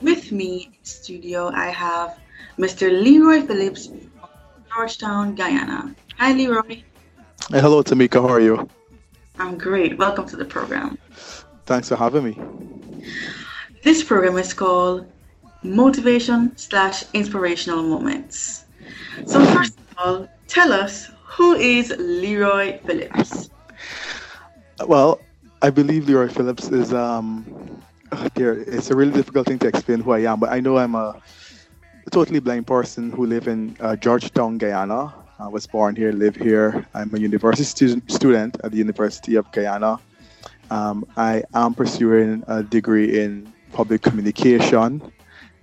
With 0.00 0.30
me 0.30 0.66
in 0.66 0.84
studio, 0.84 1.50
I 1.52 1.70
have 1.70 2.20
Mr. 2.58 2.92
Leroy 2.92 3.44
Phillips 3.44 3.88
Georgetown, 4.74 5.34
Guyana. 5.34 5.94
Hi, 6.18 6.32
Leroy. 6.32 6.82
Hey, 7.50 7.60
hello, 7.60 7.82
Tamika. 7.82 8.22
How 8.22 8.28
are 8.28 8.40
you? 8.40 8.68
I'm 9.38 9.58
great. 9.58 9.98
Welcome 9.98 10.26
to 10.28 10.36
the 10.36 10.44
program. 10.44 10.98
Thanks 11.66 11.88
for 11.88 11.96
having 11.96 12.24
me. 12.24 12.40
This 13.82 14.02
program 14.02 14.38
is 14.38 14.54
called 14.54 15.06
Motivation 15.62 16.56
slash 16.56 17.04
Inspirational 17.12 17.82
Moments. 17.82 18.64
So, 19.26 19.44
first 19.46 19.74
of 19.78 19.98
all, 19.98 20.28
tell 20.48 20.72
us 20.72 21.10
who 21.24 21.54
is 21.54 21.94
Leroy 21.98 22.78
Phillips? 22.78 23.50
Well, 24.86 25.20
I 25.60 25.70
believe 25.70 26.08
Leroy 26.08 26.28
Phillips 26.28 26.68
is 26.68 26.92
um 26.94 27.44
there 28.34 28.54
it's 28.54 28.90
a 28.90 28.96
really 28.96 29.12
difficult 29.12 29.46
thing 29.46 29.58
to 29.60 29.68
explain 29.68 30.00
who 30.00 30.12
I 30.12 30.20
am, 30.20 30.40
but 30.40 30.50
I 30.50 30.60
know 30.60 30.78
I'm 30.78 30.94
a 30.94 31.20
totally 32.12 32.40
blind 32.40 32.66
person 32.66 33.10
who 33.10 33.24
live 33.24 33.48
in 33.48 33.74
uh, 33.80 33.96
Georgetown, 33.96 34.58
Guyana. 34.58 35.14
I 35.38 35.48
was 35.48 35.66
born 35.66 35.96
here, 35.96 36.12
live 36.12 36.36
here. 36.36 36.86
I'm 36.92 37.12
a 37.14 37.18
university 37.18 37.64
student, 37.64 38.12
student 38.12 38.60
at 38.62 38.70
the 38.70 38.76
University 38.76 39.34
of 39.36 39.50
Guyana. 39.50 39.98
Um, 40.70 41.06
I 41.16 41.42
am 41.54 41.72
pursuing 41.72 42.44
a 42.46 42.62
degree 42.62 43.18
in 43.18 43.50
public 43.72 44.02
communication, 44.02 45.00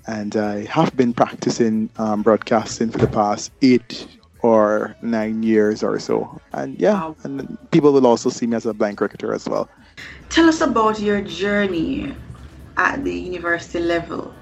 and 0.07 0.35
I 0.35 0.65
have 0.65 0.97
been 0.97 1.13
practicing 1.13 1.91
um, 1.97 2.23
broadcasting 2.23 2.89
for 2.89 2.97
the 2.97 3.07
past 3.07 3.51
eight 3.61 4.07
or 4.41 4.95
nine 5.03 5.43
years 5.43 5.83
or 5.83 5.99
so. 5.99 6.41
And 6.51 6.79
yeah, 6.79 7.13
and 7.23 7.57
people 7.69 7.93
will 7.93 8.07
also 8.07 8.31
see 8.31 8.47
me 8.47 8.55
as 8.55 8.65
a 8.65 8.73
blind 8.73 8.97
cricketer 8.97 9.35
as 9.35 9.47
well. 9.47 9.69
Tell 10.29 10.49
us 10.49 10.61
about 10.61 10.99
your 10.99 11.21
journey 11.21 12.15
at 12.75 13.03
the 13.03 13.13
university 13.13 13.79
level. 13.79 14.33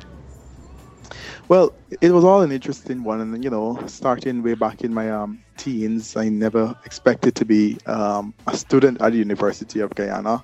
Well, 1.50 1.74
it 2.02 2.12
was 2.12 2.26
all 2.26 2.42
an 2.42 2.52
interesting 2.52 3.04
one, 3.04 3.22
and 3.22 3.44
you 3.44 3.50
know, 3.50 3.80
starting 3.88 4.44
way 4.44 4.54
back 4.54 4.82
in 4.84 4.94
my 4.94 5.10
um, 5.10 5.42
teens, 5.58 6.18
I 6.18 6.28
never 6.28 6.76
expected 6.86 7.36
to 7.36 7.46
be 7.46 7.78
um, 7.86 8.34
a 8.48 8.56
student 8.58 9.02
at 9.02 9.14
the 9.14 9.18
University 9.20 9.80
of 9.80 9.96
Guyana. 9.96 10.44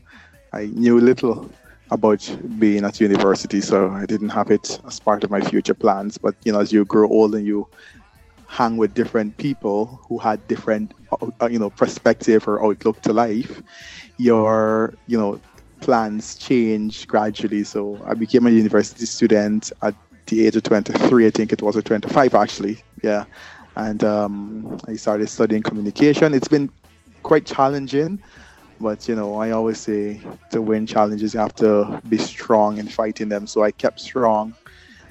I 0.54 0.68
knew 0.68 1.00
little 1.00 1.50
about 1.92 2.24
being 2.58 2.86
at 2.86 3.02
university, 3.02 3.60
so 3.60 3.90
I 3.90 4.06
didn't 4.06 4.30
have 4.30 4.50
it 4.50 4.80
as 4.88 5.00
part 5.00 5.26
of 5.26 5.30
my 5.30 5.42
future 5.42 5.74
plans. 5.74 6.18
But 6.18 6.36
you 6.46 6.54
know, 6.54 6.62
as 6.62 6.72
you 6.72 6.86
grow 6.86 7.10
old 7.10 7.36
and 7.36 7.46
you 7.46 7.68
hang 8.48 8.78
with 8.78 8.94
different 8.94 9.36
people 9.38 10.00
who 10.08 10.20
had 10.20 10.48
different, 10.48 10.94
uh, 11.42 11.48
you 11.48 11.60
know, 11.60 11.70
perspective 11.70 12.48
or 12.48 12.64
outlook 12.64 13.02
to 13.02 13.12
life, 13.12 13.62
your, 14.18 14.94
you 15.08 15.18
know, 15.18 15.42
plans 15.82 16.36
change 16.36 17.08
gradually. 17.08 17.64
So 17.64 18.00
I 18.06 18.14
became 18.14 18.48
a 18.48 18.52
university 18.52 19.06
student 19.06 19.72
at 19.82 19.96
the 20.28 20.46
age 20.46 20.56
of 20.56 20.64
23, 20.64 21.28
I 21.28 21.30
think 21.30 21.54
it 21.54 21.62
was, 21.62 21.76
or 21.78 21.82
25 21.82 22.36
actually. 22.36 22.78
Yeah. 23.04 23.26
And 23.76 24.04
um, 24.04 24.78
I 24.88 24.96
started 24.96 25.30
studying 25.30 25.64
communication. 25.64 26.34
It's 26.34 26.48
been 26.48 26.70
quite 27.24 27.46
challenging, 27.46 28.22
but 28.80 29.08
you 29.08 29.16
know, 29.16 29.36
I 29.36 29.52
always 29.52 29.80
say 29.80 30.22
to 30.52 30.62
win 30.62 30.86
challenges, 30.86 31.34
you 31.34 31.40
have 31.40 31.56
to 31.56 32.02
be 32.08 32.18
strong 32.18 32.78
in 32.78 32.88
fighting 32.88 33.30
them. 33.30 33.48
So 33.48 33.64
I 33.64 33.72
kept 33.72 34.00
strong 34.00 34.56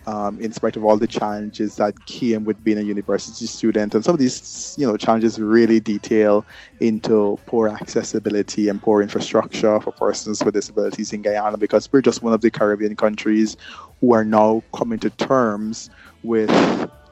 um, 0.07 0.40
in 0.40 0.53
spite 0.53 0.77
of 0.77 0.85
all 0.85 0.96
the 0.96 1.07
challenges 1.07 1.77
that 1.77 2.07
came 2.07 2.44
with 2.44 2.62
being 2.62 2.79
a 2.79 2.83
university 2.83 3.46
student. 3.46 3.94
And 3.94 4.05
some 4.05 4.14
of 4.14 4.20
these, 4.20 4.75
you 4.79 4.87
know, 4.87 4.96
challenges 4.96 5.38
really 5.38 5.81
detail 5.81 6.44
into 6.81 7.38
poor 7.46 7.68
accessibility 7.68 8.68
and 8.68 8.83
poor 8.83 9.03
infrastructure 9.03 9.81
for 9.81 9.92
persons 9.92 10.42
with 10.42 10.55
disabilities 10.55 11.12
in 11.12 11.22
Guyana 11.22 11.57
because 11.57 11.92
we're 11.92 12.03
just 12.03 12.22
one 12.22 12.33
of 12.33 12.40
the 12.40 12.51
Caribbean 12.51 12.96
countries 12.96 13.57
who 14.03 14.12
are 14.12 14.25
now 14.25 14.62
coming 14.75 14.99
to 14.99 15.09
terms 15.09 15.88
with 16.23 16.51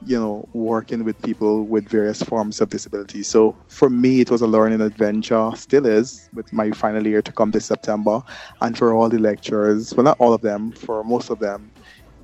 you 0.06 0.18
know, 0.18 0.48
working 0.54 1.04
with 1.04 1.20
people 1.22 1.64
with 1.64 1.88
various 1.88 2.22
forms 2.22 2.60
of 2.60 2.70
disability. 2.70 3.22
So 3.22 3.54
for 3.68 3.90
me, 3.90 4.20
it 4.20 4.30
was 4.30 4.40
a 4.40 4.46
learning 4.46 4.80
adventure, 4.80 5.50
still 5.54 5.86
is, 5.86 6.28
with 6.32 6.52
my 6.52 6.70
final 6.70 7.06
year 7.06 7.20
to 7.22 7.32
come 7.32 7.50
this 7.50 7.66
September. 7.66 8.22
And 8.62 8.76
for 8.76 8.94
all 8.94 9.08
the 9.08 9.18
lecturers, 9.18 9.94
well, 9.94 10.04
not 10.04 10.18
all 10.18 10.32
of 10.32 10.40
them, 10.40 10.72
for 10.72 11.04
most 11.04 11.28
of 11.30 11.38
them, 11.38 11.70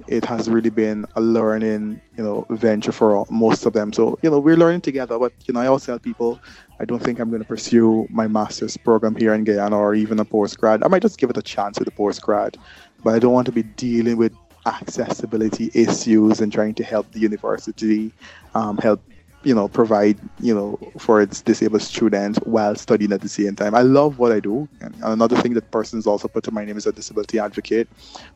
it 0.08 0.24
has 0.24 0.48
really 0.48 0.70
been 0.70 1.04
a 1.16 1.20
learning, 1.20 2.00
you 2.16 2.24
know, 2.24 2.46
venture 2.50 2.92
for 2.92 3.26
most 3.28 3.66
of 3.66 3.72
them. 3.72 3.92
So, 3.92 4.18
you 4.22 4.30
know, 4.30 4.38
we're 4.38 4.56
learning 4.56 4.82
together. 4.82 5.18
But, 5.18 5.32
you 5.46 5.52
know, 5.52 5.60
I 5.60 5.66
also 5.66 5.92
tell 5.92 5.98
people 5.98 6.40
I 6.78 6.84
don't 6.84 7.02
think 7.02 7.18
I'm 7.18 7.28
going 7.28 7.42
to 7.42 7.48
pursue 7.48 8.06
my 8.08 8.28
master's 8.28 8.76
program 8.76 9.16
here 9.16 9.34
in 9.34 9.44
Guyana 9.44 9.76
or 9.76 9.94
even 9.94 10.18
a 10.20 10.24
postgrad. 10.24 10.84
I 10.84 10.88
might 10.88 11.02
just 11.02 11.18
give 11.18 11.28
it 11.28 11.36
a 11.36 11.42
chance 11.42 11.78
with 11.78 11.88
a 11.88 11.92
postgrad, 11.92 12.56
but 13.02 13.14
I 13.14 13.18
don't 13.18 13.32
want 13.32 13.46
to 13.46 13.52
be 13.52 13.64
dealing 13.64 14.16
with 14.16 14.32
accessibility 14.66 15.70
issues 15.74 16.40
and 16.40 16.52
trying 16.52 16.74
to 16.74 16.84
help 16.84 17.10
the 17.12 17.20
university 17.20 18.12
um, 18.54 18.76
help 18.78 19.00
you 19.46 19.54
know 19.54 19.68
provide 19.68 20.18
you 20.40 20.52
know 20.52 20.76
for 20.98 21.22
its 21.22 21.40
disabled 21.40 21.80
students 21.80 22.36
while 22.40 22.74
studying 22.74 23.12
at 23.12 23.20
the 23.20 23.28
same 23.28 23.54
time. 23.54 23.76
I 23.76 23.82
love 23.82 24.18
what 24.18 24.32
i 24.32 24.40
do. 24.40 24.68
And 24.80 24.92
another 25.02 25.36
thing 25.36 25.54
that 25.54 25.70
persons 25.70 26.04
also 26.04 26.26
put 26.26 26.42
to 26.44 26.50
my 26.50 26.64
name 26.64 26.76
is 26.76 26.86
a 26.86 26.92
disability 26.92 27.38
advocate. 27.38 27.88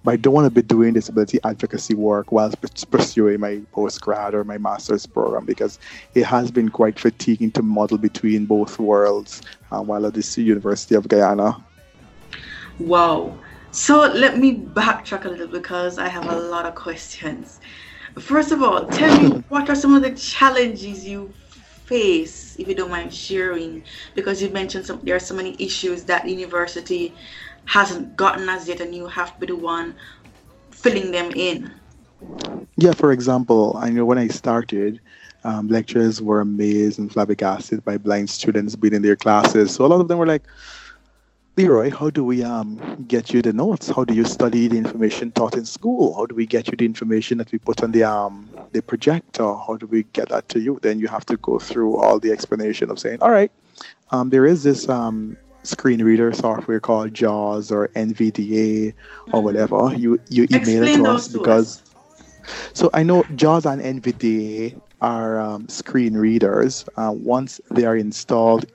But 0.05 0.13
i 0.13 0.17
don't 0.17 0.33
want 0.33 0.47
to 0.47 0.51
be 0.51 0.63
doing 0.63 0.95
disability 0.95 1.41
advocacy 1.43 1.95
work 1.95 2.31
while 2.31 2.53
pursuing 2.91 3.41
my 3.41 3.57
postgrad 3.75 4.35
or 4.35 4.45
my 4.45 4.59
master's 4.59 5.05
program 5.05 5.45
because 5.45 5.81
it 6.15 6.25
has 6.25 6.53
been 6.53 6.69
quite 6.69 6.97
fatiguing 6.97 7.51
to 7.53 7.63
model 7.63 7.99
between 7.99 8.47
both 8.47 8.79
worlds 8.79 9.43
uh, 9.73 9.83
while 9.83 10.07
at 10.07 10.15
the 10.15 10.43
university 10.43 10.95
of 10.95 11.09
guyana. 11.09 11.57
Wow 12.79 13.37
so 13.73 14.01
let 14.13 14.39
me 14.39 14.57
backtrack 14.57 15.25
a 15.25 15.29
little 15.29 15.47
because 15.47 15.99
i 15.99 16.09
have 16.09 16.27
a 16.27 16.37
lot 16.37 16.67
of 16.67 16.75
questions 16.75 17.61
First 18.19 18.51
of 18.51 18.63
all, 18.63 18.87
tell 18.87 19.23
me 19.23 19.45
what 19.49 19.69
are 19.69 19.75
some 19.75 19.95
of 19.95 20.03
the 20.03 20.11
challenges 20.13 21.07
you 21.07 21.33
face, 21.85 22.57
if 22.59 22.69
you 22.69 22.75
don't 22.75 22.91
mind 22.91 23.15
sharing, 23.15 23.85
because 24.15 24.43
you 24.43 24.49
mentioned 24.51 24.87
some, 24.87 25.01
there 25.03 25.17
are 25.17 25.21
so 25.21 25.35
many 25.35 25.57
issues 25.59 26.05
that 26.05 26.29
university 26.29 27.15
hasn't 27.67 28.17
gotten 28.17 28.49
as 28.49 28.67
yet, 28.69 28.81
and 28.81 28.95
you 28.95 29.07
have 29.07 29.35
to 29.35 29.41
be 29.41 29.47
the 29.47 29.57
one 29.57 29.95
filling 30.71 31.13
them 31.13 31.31
in. 31.37 31.71
Yeah, 32.77 32.93
for 32.93 33.13
example, 33.13 33.77
I 33.77 33.91
know 33.91 34.05
when 34.05 34.19
I 34.19 34.29
started, 34.29 35.01
um, 35.45 35.69
lecturers 35.69 36.21
were 36.21 36.41
amazed 36.41 36.99
and 36.99 37.11
flabbergasted 37.11 37.85
by 37.85 37.97
blind 37.97 38.29
students 38.29 38.77
being 38.77 38.95
in 38.95 39.03
their 39.03 39.17
classes. 39.17 39.75
So 39.75 39.85
a 39.85 39.89
lot 39.89 40.01
of 40.01 40.09
them 40.09 40.19
were 40.19 40.27
like, 40.27 40.43
Leroy, 41.57 41.91
how 41.91 42.11
do 42.11 42.25
we 42.25 42.43
um, 42.43 43.05
get 43.09 43.33
you 43.33 43.43
the 43.43 43.53
notes? 43.53 43.89
How 43.89 44.05
do 44.05 44.15
you 44.15 44.25
study 44.25 44.69
the 44.69 44.79
information 44.79 45.33
taught 45.33 45.57
in 45.57 45.65
school? 45.65 46.15
How 46.15 46.27
do 46.27 46.35
we 46.35 46.47
get 46.47 46.69
you 46.69 46.77
the 46.77 46.85
information 46.85 47.39
that 47.39 47.51
we 47.51 47.59
put 47.59 47.83
on 47.83 47.93
the 47.93 48.05
um, 48.05 48.49
the 48.73 48.81
projector? 48.81 49.43
How 49.43 49.77
do 49.79 49.87
we 49.87 50.05
get 50.13 50.29
that 50.29 50.49
to 50.51 50.61
you? 50.61 50.79
Then 50.81 51.01
you 51.01 51.09
have 51.09 51.27
to 51.27 51.37
go 51.39 51.59
through 51.59 51.97
all 51.97 52.21
the 52.21 52.31
explanation 52.31 52.91
of 52.91 52.99
saying, 52.99 53.19
all 53.21 53.31
right, 53.31 53.51
um, 54.13 54.31
there 54.31 54.47
is 54.47 54.63
this 54.63 54.89
um, 54.89 55.37
screen 55.65 56.03
reader 56.03 56.33
software 56.33 56.81
called 56.81 57.13
JAWS 57.15 57.73
or 57.73 57.89
NVDA 57.89 58.95
or 59.33 59.43
whatever. 59.43 59.93
You 59.95 60.21
you 60.29 60.45
email 60.45 60.85
Explain 60.85 60.85
it 60.85 60.97
to 60.97 61.11
us 61.11 61.29
because. 61.29 61.83
So 62.73 62.91
I 62.95 63.03
know 63.03 63.23
JAWS 63.35 63.67
and 63.67 64.03
NVDA 64.03 64.81
are 65.01 65.39
um, 65.39 65.69
screen 65.69 66.17
readers. 66.17 66.85
Uh, 66.97 67.13
once 67.15 67.61
they 67.71 67.85
are 67.85 67.97
installed 67.97 68.67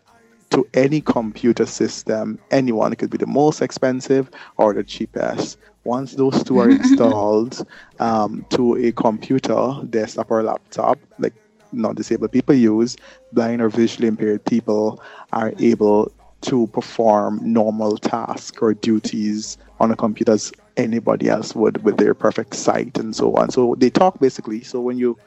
to 0.56 0.65
any 0.74 1.02
computer 1.02 1.65
system, 1.65 2.39
anyone. 2.50 2.94
It 2.94 2.96
could 2.96 3.10
be 3.10 3.18
the 3.18 3.28
most 3.28 3.62
expensive 3.62 4.30
or 4.58 4.74
the 4.74 4.84
cheapest. 4.84 5.58
Once 5.84 6.13
those 6.13 6.44
two 6.44 6.60
are 6.60 6.70
installed 6.82 7.68
um, 8.00 8.46
to 8.52 8.76
a 8.78 8.91
computer, 8.94 9.74
desktop 9.89 10.32
or 10.32 10.44
laptop, 10.44 10.98
like 11.20 11.34
non 11.74 11.94
disabled 11.94 12.32
people 12.32 12.56
use, 12.56 12.96
blind 13.34 13.62
or 13.62 13.70
visually 13.70 14.08
impaired 14.08 14.44
people 14.46 15.02
are 15.34 15.54
able 15.60 16.12
to 16.41 16.68
perform 16.68 17.39
normal 17.41 17.98
tasks 17.98 18.58
or 18.62 18.74
duties 18.74 19.58
on 19.80 19.91
a 19.91 19.96
computer 19.96 20.32
as 20.32 20.54
anybody 20.78 21.28
else 21.28 21.54
would 21.54 21.84
with 21.84 21.98
their 21.98 22.13
perfect 22.13 22.54
sight 22.54 22.98
and 22.98 23.15
so 23.15 23.36
on. 23.36 23.50
So 23.50 23.76
they 23.78 23.89
talk 23.89 24.20
basically. 24.20 24.63
So 24.63 24.80
when 24.80 24.98
you 24.98 25.18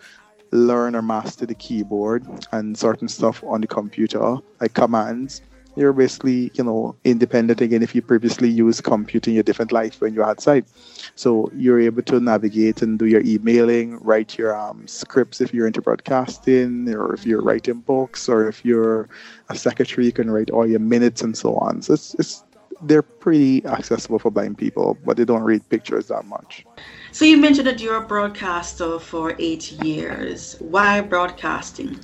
learn 0.50 0.96
or 0.96 1.02
master 1.02 1.46
the 1.46 1.54
keyboard 1.54 2.26
and 2.52 2.76
certain 2.76 3.08
stuff 3.08 3.42
on 3.44 3.60
the 3.60 3.66
computer, 3.66 4.36
like 4.60 4.74
commands, 4.74 5.42
you're 5.78 5.92
basically, 5.92 6.50
you 6.54 6.64
know, 6.64 6.96
independent 7.04 7.60
again 7.60 7.84
if 7.84 7.94
you 7.94 8.02
previously 8.02 8.48
used 8.48 8.82
computing 8.82 9.32
in 9.32 9.34
your 9.36 9.44
different 9.44 9.70
life 9.70 10.00
when 10.00 10.12
you're 10.12 10.24
outside. 10.24 10.64
So 11.14 11.50
you're 11.54 11.80
able 11.80 12.02
to 12.02 12.18
navigate 12.18 12.82
and 12.82 12.98
do 12.98 13.06
your 13.06 13.20
emailing, 13.20 13.96
write 13.98 14.36
your 14.36 14.58
um, 14.58 14.88
scripts 14.88 15.40
if 15.40 15.54
you're 15.54 15.68
into 15.68 15.80
broadcasting, 15.80 16.92
or 16.92 17.14
if 17.14 17.24
you're 17.24 17.42
writing 17.42 17.80
books, 17.80 18.28
or 18.28 18.48
if 18.48 18.64
you're 18.64 19.08
a 19.50 19.56
secretary, 19.56 20.06
you 20.06 20.12
can 20.12 20.30
write 20.30 20.50
all 20.50 20.66
your 20.66 20.80
minutes 20.80 21.22
and 21.22 21.38
so 21.38 21.54
on. 21.56 21.80
So 21.82 21.94
it's, 21.94 22.14
it's 22.14 22.42
they're 22.82 23.02
pretty 23.02 23.64
accessible 23.66 24.18
for 24.18 24.30
blind 24.30 24.58
people, 24.58 24.96
but 25.04 25.16
they 25.16 25.24
don't 25.24 25.42
read 25.42 25.68
pictures 25.68 26.06
that 26.08 26.24
much. 26.24 26.64
So 27.12 27.24
you 27.24 27.36
mentioned 27.36 27.66
that 27.66 27.80
you're 27.80 27.96
a 27.96 28.06
broadcaster 28.06 28.98
for 28.98 29.34
eight 29.38 29.72
years. 29.72 30.56
Why 30.60 31.00
broadcasting? 31.00 31.98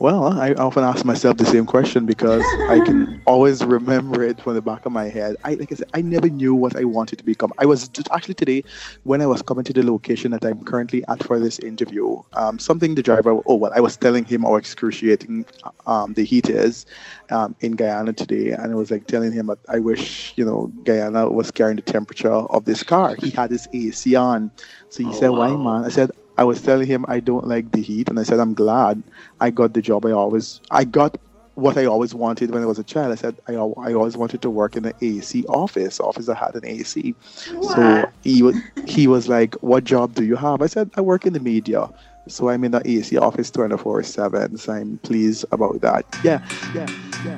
Well, 0.00 0.24
I 0.40 0.54
often 0.54 0.82
ask 0.82 1.04
myself 1.04 1.36
the 1.36 1.44
same 1.44 1.66
question 1.66 2.06
because 2.06 2.42
I 2.70 2.80
can 2.80 3.20
always 3.26 3.62
remember 3.62 4.22
it 4.22 4.40
from 4.40 4.54
the 4.54 4.62
back 4.62 4.86
of 4.86 4.92
my 4.92 5.10
head. 5.10 5.36
I 5.44 5.56
like 5.56 5.70
I 5.70 5.74
said, 5.74 5.90
I 5.92 6.00
never 6.00 6.30
knew 6.30 6.54
what 6.54 6.74
I 6.74 6.84
wanted 6.84 7.18
to 7.18 7.24
become. 7.24 7.52
I 7.58 7.66
was 7.66 7.86
just 7.90 8.08
actually 8.10 8.32
today 8.32 8.64
when 9.02 9.20
I 9.20 9.26
was 9.26 9.42
coming 9.42 9.62
to 9.64 9.74
the 9.74 9.82
location 9.84 10.30
that 10.30 10.42
I'm 10.42 10.64
currently 10.64 11.04
at 11.08 11.22
for 11.22 11.38
this 11.38 11.58
interview. 11.58 12.22
Um, 12.32 12.58
something 12.58 12.94
the 12.94 13.02
driver. 13.02 13.42
Oh 13.44 13.56
well, 13.56 13.72
I 13.76 13.80
was 13.80 13.98
telling 13.98 14.24
him 14.24 14.40
how 14.40 14.56
excruciating 14.56 15.44
um, 15.84 16.14
the 16.14 16.24
heat 16.24 16.48
is 16.48 16.86
um, 17.30 17.54
in 17.60 17.72
Guyana 17.72 18.14
today, 18.14 18.52
and 18.52 18.72
I 18.72 18.74
was 18.76 18.90
like 18.90 19.06
telling 19.06 19.32
him 19.32 19.48
that 19.48 19.58
I 19.68 19.80
wish 19.80 20.32
you 20.34 20.46
know 20.46 20.72
Guyana 20.84 21.28
was 21.30 21.50
carrying 21.50 21.76
the 21.76 21.82
temperature 21.82 22.32
of 22.32 22.64
this 22.64 22.82
car. 22.82 23.16
He 23.16 23.28
had 23.28 23.50
his 23.50 23.68
AC 23.74 24.14
on, 24.14 24.50
so 24.88 25.02
he 25.02 25.10
oh, 25.10 25.12
said, 25.12 25.28
wow. 25.28 25.54
"Why, 25.54 25.56
man?" 25.56 25.84
I 25.84 25.90
said, 25.90 26.10
I 26.38 26.44
was 26.44 26.62
telling 26.62 26.86
him 26.86 27.04
I 27.06 27.20
don't 27.20 27.46
like 27.46 27.70
the 27.72 27.82
heat, 27.82 28.08
and 28.08 28.18
I 28.18 28.22
said 28.22 28.40
I'm 28.40 28.54
glad 28.54 29.02
I 29.40 29.50
got 29.50 29.72
the 29.72 29.82
job 29.82 30.04
I 30.06 30.12
always 30.12 30.60
I 30.70 30.84
got 30.84 31.18
what 31.54 31.76
I 31.76 31.84
always 31.84 32.14
wanted 32.14 32.50
when 32.50 32.62
I 32.62 32.66
was 32.66 32.78
a 32.78 32.84
child. 32.84 33.12
I 33.12 33.16
said 33.16 33.36
I, 33.48 33.52
I 33.54 33.92
always 33.92 34.16
wanted 34.16 34.42
to 34.42 34.50
work 34.50 34.76
in 34.76 34.84
an 34.84 34.92
AC 35.00 35.44
office, 35.48 36.00
office 36.00 36.26
that 36.26 36.36
had 36.36 36.54
an 36.54 36.64
AC. 36.64 37.14
What? 37.54 37.76
So 37.76 38.10
he 38.22 38.42
was 38.42 38.56
he 38.86 39.06
was 39.06 39.28
like, 39.28 39.54
"What 39.56 39.84
job 39.84 40.14
do 40.14 40.24
you 40.24 40.36
have?" 40.36 40.62
I 40.62 40.66
said, 40.66 40.90
"I 40.96 41.00
work 41.00 41.26
in 41.26 41.32
the 41.32 41.40
media." 41.40 41.88
So 42.28 42.48
I'm 42.48 42.64
in 42.64 42.72
the 42.72 42.82
AC 42.84 43.16
office 43.16 43.50
24/7. 43.50 44.58
So 44.58 44.72
I'm 44.72 44.98
pleased 44.98 45.44
about 45.52 45.80
that. 45.80 46.04
Yeah, 46.22 46.46
yeah, 46.74 46.86
yeah. 47.24 47.36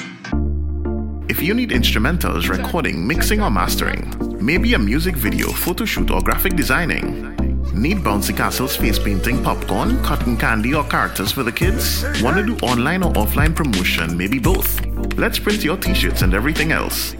If 1.28 1.40
you 1.40 1.54
need 1.54 1.70
instrumentals, 1.70 2.48
recording, 2.48 3.06
mixing, 3.06 3.40
or 3.40 3.50
mastering, 3.50 4.12
maybe 4.44 4.74
a 4.74 4.78
music 4.78 5.16
video, 5.16 5.50
photo 5.50 5.84
shoot, 5.84 6.10
or 6.10 6.20
graphic 6.20 6.56
designing. 6.56 7.41
Need 7.74 7.98
bouncy 7.98 8.36
castles, 8.36 8.76
face 8.76 8.98
painting, 8.98 9.42
popcorn, 9.42 10.02
cotton 10.02 10.36
candy, 10.36 10.74
or 10.74 10.84
characters 10.84 11.32
for 11.32 11.42
the 11.42 11.52
kids? 11.52 12.04
Want 12.22 12.36
to 12.36 12.44
do 12.44 12.54
online 12.64 13.02
or 13.02 13.12
offline 13.14 13.54
promotion? 13.54 14.14
Maybe 14.16 14.38
both. 14.38 14.84
Let's 15.16 15.38
print 15.38 15.64
your 15.64 15.78
t 15.78 15.94
shirts 15.94 16.20
and 16.20 16.34
everything 16.34 16.72
else. 16.72 17.14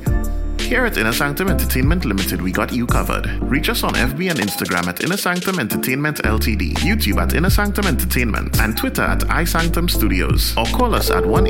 Here 0.61 0.85
at 0.87 0.97
Inner 0.97 1.13
Sanctum 1.13 1.49
Entertainment 1.49 2.05
Limited, 2.05 2.41
we 2.41 2.51
got 2.51 2.73
you 2.73 2.87
covered. 2.87 3.27
Reach 3.43 3.69
us 3.69 3.83
on 3.83 3.93
FB 3.95 4.31
and 4.31 4.39
Instagram 4.39 4.87
at 4.87 5.03
Inner 5.03 5.17
Sanctum 5.17 5.59
Entertainment 5.59 6.19
Ltd, 6.19 6.75
YouTube 6.77 7.21
at 7.21 7.35
Inner 7.35 7.51
Sanctum 7.51 7.87
Entertainment, 7.87 8.59
and 8.61 8.77
Twitter 8.77 9.03
at 9.03 9.21
iSanctum 9.21 9.91
Studios. 9.91 10.57
Or 10.57 10.65
call 10.67 10.95
us 10.95 11.11
at 11.11 11.27
1 11.27 11.47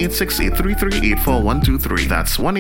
That's 2.08 2.38
1 2.38 2.56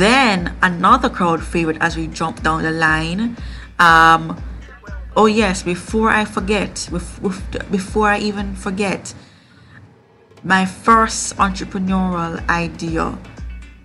Then 0.00 0.56
another 0.62 1.10
crowd 1.10 1.44
favorite 1.44 1.76
as 1.82 1.94
we 1.94 2.06
jump 2.06 2.42
down 2.42 2.62
the 2.62 2.70
line. 2.70 3.36
Um, 3.78 4.42
oh 5.14 5.26
yes, 5.26 5.62
before 5.62 6.08
I 6.08 6.24
forget, 6.24 6.88
before 7.70 8.08
I 8.08 8.18
even 8.20 8.54
forget, 8.54 9.12
my 10.42 10.64
first 10.64 11.36
entrepreneurial 11.36 12.40
idea, 12.48 13.18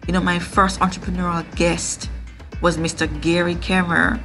you 0.07 0.13
know, 0.13 0.21
my 0.21 0.39
first 0.39 0.79
entrepreneurial 0.79 1.43
guest 1.57 2.09
was 2.61 2.77
Mr. 2.77 3.11
Gary 3.21 3.55
Kemmer. 3.55 4.21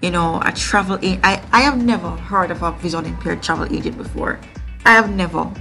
You 0.00 0.12
know, 0.12 0.40
a 0.44 0.52
travel 0.52 1.00
I, 1.02 1.42
I 1.50 1.62
have 1.62 1.82
never 1.82 2.10
heard 2.10 2.52
of 2.52 2.62
a 2.62 2.70
visual 2.70 3.04
impaired 3.04 3.42
travel 3.42 3.66
agent 3.74 3.98
before. 3.98 4.38
I 4.84 4.92
have 4.92 5.10
never, 5.10 5.52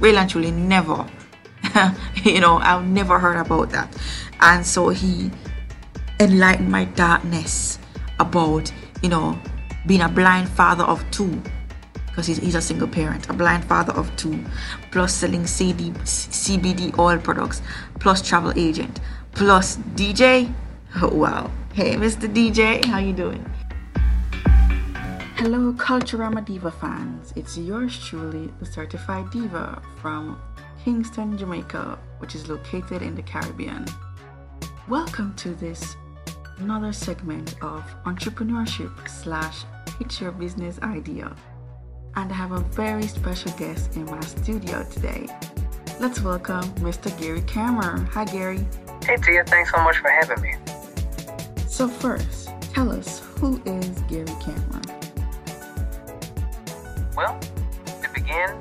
really 0.00 0.18
and 0.18 0.28
truly 0.28 0.50
never. 0.50 1.06
you 2.24 2.40
know, 2.40 2.58
I've 2.58 2.86
never 2.86 3.18
heard 3.18 3.38
about 3.38 3.70
that. 3.70 3.96
And 4.40 4.64
so 4.64 4.88
he 4.88 5.30
enlightened 6.20 6.70
my 6.70 6.84
darkness 6.84 7.78
about, 8.18 8.72
you 9.02 9.08
know, 9.08 9.38
being 9.86 10.00
a 10.00 10.08
blind 10.08 10.48
father 10.48 10.84
of 10.84 11.08
two 11.10 11.42
because 12.18 12.26
he's, 12.26 12.38
he's 12.38 12.54
a 12.56 12.60
single 12.60 12.88
parent, 12.88 13.28
a 13.30 13.32
blind 13.32 13.64
father 13.64 13.92
of 13.92 14.14
two, 14.16 14.44
plus 14.90 15.14
selling 15.14 15.46
CD, 15.46 15.90
CBD 16.02 16.98
oil 16.98 17.16
products, 17.16 17.62
plus 18.00 18.26
travel 18.26 18.52
agent, 18.56 19.00
plus 19.32 19.76
DJ. 19.94 20.52
Oh, 21.02 21.14
wow. 21.14 21.50
Hey, 21.74 21.96
Mr. 21.96 22.26
DJ, 22.32 22.82
how 22.86 22.98
you 22.98 23.12
doing? 23.12 23.44
Hello, 25.36 25.72
Culturama 25.74 26.44
Diva 26.44 26.72
fans. 26.72 27.34
It's 27.36 27.58
yours 27.58 27.96
truly, 28.04 28.50
the 28.58 28.66
certified 28.66 29.30
diva 29.30 29.80
from 30.00 30.40
Kingston, 30.82 31.36
Jamaica, 31.36 31.98
which 32.18 32.34
is 32.34 32.48
located 32.48 33.02
in 33.02 33.14
the 33.14 33.22
Caribbean. 33.22 33.84
Welcome 34.88 35.34
to 35.34 35.50
this 35.50 35.96
another 36.56 36.94
segment 36.94 37.56
of 37.60 37.84
entrepreneurship 38.04 39.06
slash 39.06 39.64
pitch 39.98 40.22
your 40.22 40.32
business 40.32 40.80
idea. 40.80 41.36
And 42.16 42.32
I 42.32 42.34
have 42.34 42.52
a 42.52 42.60
very 42.60 43.02
special 43.02 43.52
guest 43.58 43.96
in 43.96 44.06
my 44.06 44.20
studio 44.20 44.82
today. 44.90 45.26
Let's 46.00 46.22
welcome 46.22 46.62
Mr. 46.76 47.14
Gary 47.20 47.42
Cameron. 47.42 48.06
Hi, 48.06 48.24
Gary. 48.24 48.66
Hey, 49.04 49.16
Tia. 49.18 49.44
Thanks 49.44 49.70
so 49.72 49.84
much 49.84 49.98
for 49.98 50.08
having 50.08 50.40
me. 50.40 50.54
So, 51.66 51.86
first, 51.86 52.48
tell 52.72 52.90
us 52.90 53.18
who 53.36 53.60
is 53.66 53.90
Gary 54.08 54.24
Cameron? 54.40 54.84
Well, 57.14 57.38
to 57.84 58.10
begin, 58.14 58.58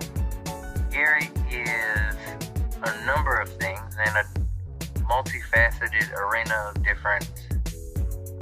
Gary 0.92 1.30
is 1.50 2.18
a 2.84 3.06
number 3.06 3.38
of 3.38 3.48
things 3.48 3.96
and 4.06 4.18
a 4.18 4.47
multifaceted 5.10 6.14
arena 6.14 6.72
of 6.76 6.84
different 6.84 7.30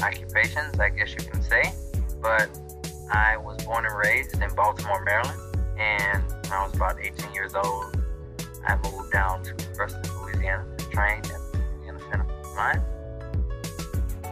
occupations, 0.01 0.80
I 0.80 0.89
guess 0.89 1.12
you 1.12 1.30
can 1.30 1.41
say. 1.41 1.73
But 2.21 2.49
I 3.12 3.38
was 3.38 3.63
born 3.63 3.86
and 3.86 3.95
raised 3.95 4.41
in 4.41 4.54
Baltimore, 4.56 5.04
Maryland, 5.04 5.39
and 5.78 6.23
when 6.43 6.54
I 6.54 6.65
was 6.65 6.75
about 6.75 6.99
18 6.99 7.34
years 7.34 7.54
old, 7.56 8.01
I 8.65 8.75
moved 8.78 9.12
down 9.12 9.43
to 9.43 9.63
University 9.63 10.10
Louisiana 10.21 10.65
to 10.78 10.86
train 10.89 11.19
at 11.19 11.23
the 11.23 11.99
Center 12.10 12.25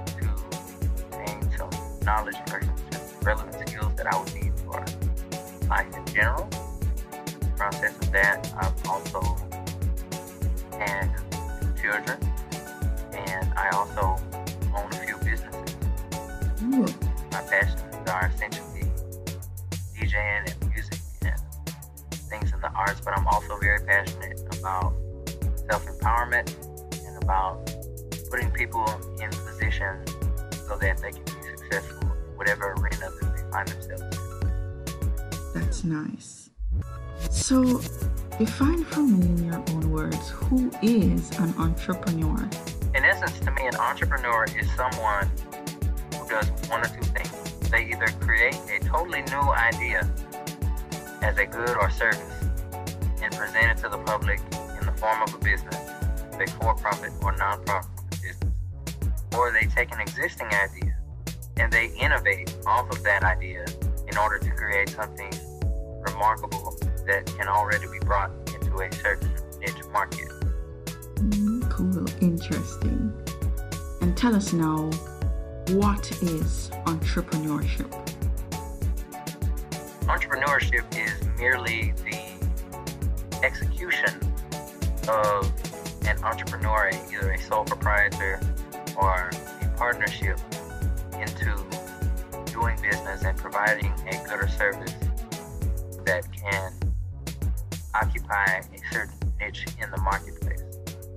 to 0.06 0.28
gain 1.12 1.52
some 1.58 1.70
knowledge 2.04 2.36
and 2.52 2.70
relevant 3.24 3.70
skills 3.70 3.94
that 3.96 4.08
I 4.12 4.20
would 4.20 4.34
need 4.34 4.58
for 4.60 4.84
life 5.68 5.96
in 5.96 6.06
general. 6.14 6.50
In 7.14 7.40
the 7.40 7.54
process 7.56 7.96
of 7.98 8.12
that, 8.12 8.52
I've 8.58 8.88
also 8.88 9.38
had 10.80 11.33
children, 11.84 12.18
and 13.12 13.54
I 13.56 13.70
also 13.74 14.16
own 14.74 14.90
a 14.94 15.06
few 15.06 15.18
businesses. 15.18 15.76
Ooh. 16.64 16.88
My 17.34 17.42
passions 17.42 18.10
are 18.10 18.32
essentially 18.34 18.90
DJing 19.94 20.50
and 20.50 20.72
music 20.72 21.00
and 21.24 21.38
things 22.30 22.54
in 22.54 22.62
the 22.62 22.72
arts, 22.74 23.02
but 23.02 23.18
I'm 23.18 23.28
also 23.28 23.58
very 23.60 23.86
passionate 23.86 24.40
about 24.58 24.94
self 25.70 25.86
empowerment 25.86 26.56
and 27.06 27.22
about 27.22 27.66
putting 28.32 28.50
people 28.52 28.88
in 29.22 29.30
positions 29.30 30.10
so 30.66 30.78
that 30.78 31.00
they 31.00 31.12
can 31.12 31.26
be 31.26 31.58
successful 31.58 32.04
in 32.04 32.38
whatever 32.38 32.72
arena 32.78 33.10
that 33.20 33.36
they 33.36 33.52
find 33.52 33.68
themselves 33.68 34.18
in. 34.18 35.62
That's 35.62 35.84
nice. 35.84 36.50
So, 37.30 37.82
define 38.38 38.84
for 38.86 39.02
me 39.02 39.26
in 39.26 39.46
your 39.46 39.64
own 39.70 39.92
words 39.92 40.30
who 40.30 40.72
is 40.82 41.30
an 41.40 41.54
entrepreneur? 41.58 42.50
In 42.96 43.04
essence, 43.04 43.40
to 43.40 43.52
me, 43.52 43.68
an 43.68 43.76
entrepreneur 43.76 44.46
is 44.46 44.68
someone 44.76 45.30
who 46.18 46.28
does 46.28 46.50
one 46.70 46.82
or 46.82 46.88
two 46.88 47.02
things 47.02 47.44
they 47.74 47.90
either 47.90 48.06
create 48.20 48.56
a 48.70 48.80
totally 48.86 49.24
new 49.24 49.52
idea 49.52 50.08
as 51.24 51.36
a 51.40 51.46
good 51.46 51.76
or 51.76 51.90
service 51.90 52.46
and 53.22 53.34
present 53.34 53.66
it 53.66 53.78
to 53.78 53.90
the 53.90 53.98
public 54.06 54.40
in 54.80 54.86
the 54.86 54.94
form 54.98 55.24
of 55.24 55.34
a 55.34 55.38
business, 55.40 55.76
a 56.40 56.48
for-profit 56.62 57.12
or 57.24 57.36
non-profit 57.36 57.90
business, 58.12 58.54
or 59.36 59.52
they 59.52 59.66
take 59.66 59.92
an 59.92 60.00
existing 60.02 60.48
idea 60.48 60.96
and 61.58 61.74
they 61.74 61.88
innovate 62.00 62.56
off 62.68 62.88
of 62.92 63.02
that 63.04 63.24
idea 63.24 63.66
in 64.08 64.18
order 64.18 64.38
to 64.38 64.52
create 64.52 64.90
something 64.90 65.32
remarkable 66.02 66.78
that 67.06 67.26
can 67.38 67.48
already 67.48 67.88
be 67.88 68.00
brought 68.00 68.32
into 68.54 68.80
a 68.80 68.92
certain 68.96 69.32
niche 69.60 69.74
market. 69.92 70.30
Mm, 71.16 71.70
cool, 71.70 72.06
interesting. 72.22 73.14
And 74.02 74.16
tell 74.18 74.36
us 74.36 74.54
now 74.54 74.90
what 75.70 76.12
is 76.22 76.70
entrepreneurship? 76.86 77.90
Entrepreneurship 80.02 80.84
is 80.98 81.26
merely 81.38 81.94
the 82.04 83.44
execution 83.44 84.14
of 85.08 85.52
an 86.06 86.22
entrepreneur, 86.24 86.90
either 87.12 87.32
a 87.32 87.42
sole 87.42 87.64
proprietor 87.64 88.40
or 88.98 89.32
a 89.62 89.68
partnership, 89.78 90.40
into 91.20 91.56
doing 92.52 92.76
business 92.82 93.24
and 93.24 93.38
providing 93.38 93.92
a 94.08 94.28
good 94.28 94.44
or 94.44 94.48
service 94.48 94.94
that 96.06 96.28
can 96.34 96.74
occupy 97.96 98.46
a 98.46 98.94
certain 98.94 99.34
niche 99.40 99.66
in 99.82 99.90
the 99.92 99.98
marketplace. 100.02 100.64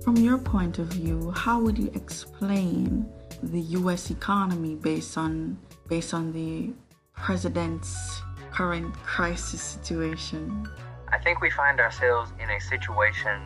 From 0.03 0.15
your 0.15 0.37
point 0.37 0.79
of 0.79 0.87
view, 0.87 1.31
how 1.31 1.59
would 1.59 1.77
you 1.77 1.91
explain 1.93 3.05
the 3.43 3.59
U.S. 3.59 4.09
economy 4.09 4.75
based 4.75 5.17
on 5.17 5.57
based 5.87 6.13
on 6.13 6.31
the 6.31 6.73
president's 7.13 8.21
current 8.51 8.93
crisis 8.95 9.61
situation? 9.61 10.67
I 11.09 11.17
think 11.19 11.41
we 11.41 11.49
find 11.49 11.79
ourselves 11.79 12.31
in 12.41 12.49
a 12.49 12.59
situation 12.59 13.41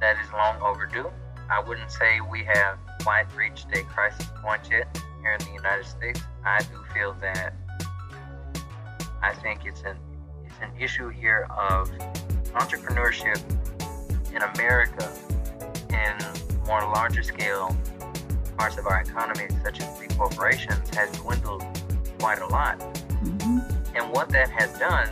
that 0.00 0.16
is 0.24 0.32
long 0.32 0.60
overdue. 0.62 1.10
I 1.50 1.60
wouldn't 1.60 1.90
say 1.90 2.20
we 2.20 2.44
have 2.44 2.78
quite 3.02 3.26
reached 3.36 3.66
a 3.72 3.82
crisis 3.82 4.26
point 4.42 4.62
yet 4.70 4.86
here 5.20 5.32
in 5.32 5.44
the 5.44 5.52
United 5.52 5.86
States. 5.86 6.20
I 6.44 6.60
do 6.60 6.84
feel 6.94 7.14
that 7.20 7.54
I 9.22 9.34
think 9.34 9.64
it's 9.64 9.82
an 9.82 9.96
an 10.60 10.70
issue 10.78 11.08
here 11.08 11.46
of 11.50 11.90
entrepreneurship 12.54 13.40
in 14.34 14.42
America 14.42 15.10
in 15.90 16.66
more 16.66 16.80
larger 16.82 17.22
scale 17.22 17.76
parts 18.56 18.76
of 18.78 18.86
our 18.86 19.00
economy, 19.00 19.46
such 19.64 19.80
as 19.80 19.98
big 19.98 20.16
corporations, 20.16 20.94
has 20.94 21.10
dwindled 21.12 21.64
quite 22.18 22.40
a 22.40 22.46
lot. 22.46 22.78
Mm-hmm. 22.78 23.96
And 23.96 24.12
what 24.12 24.28
that 24.30 24.50
has 24.50 24.78
done 24.78 25.08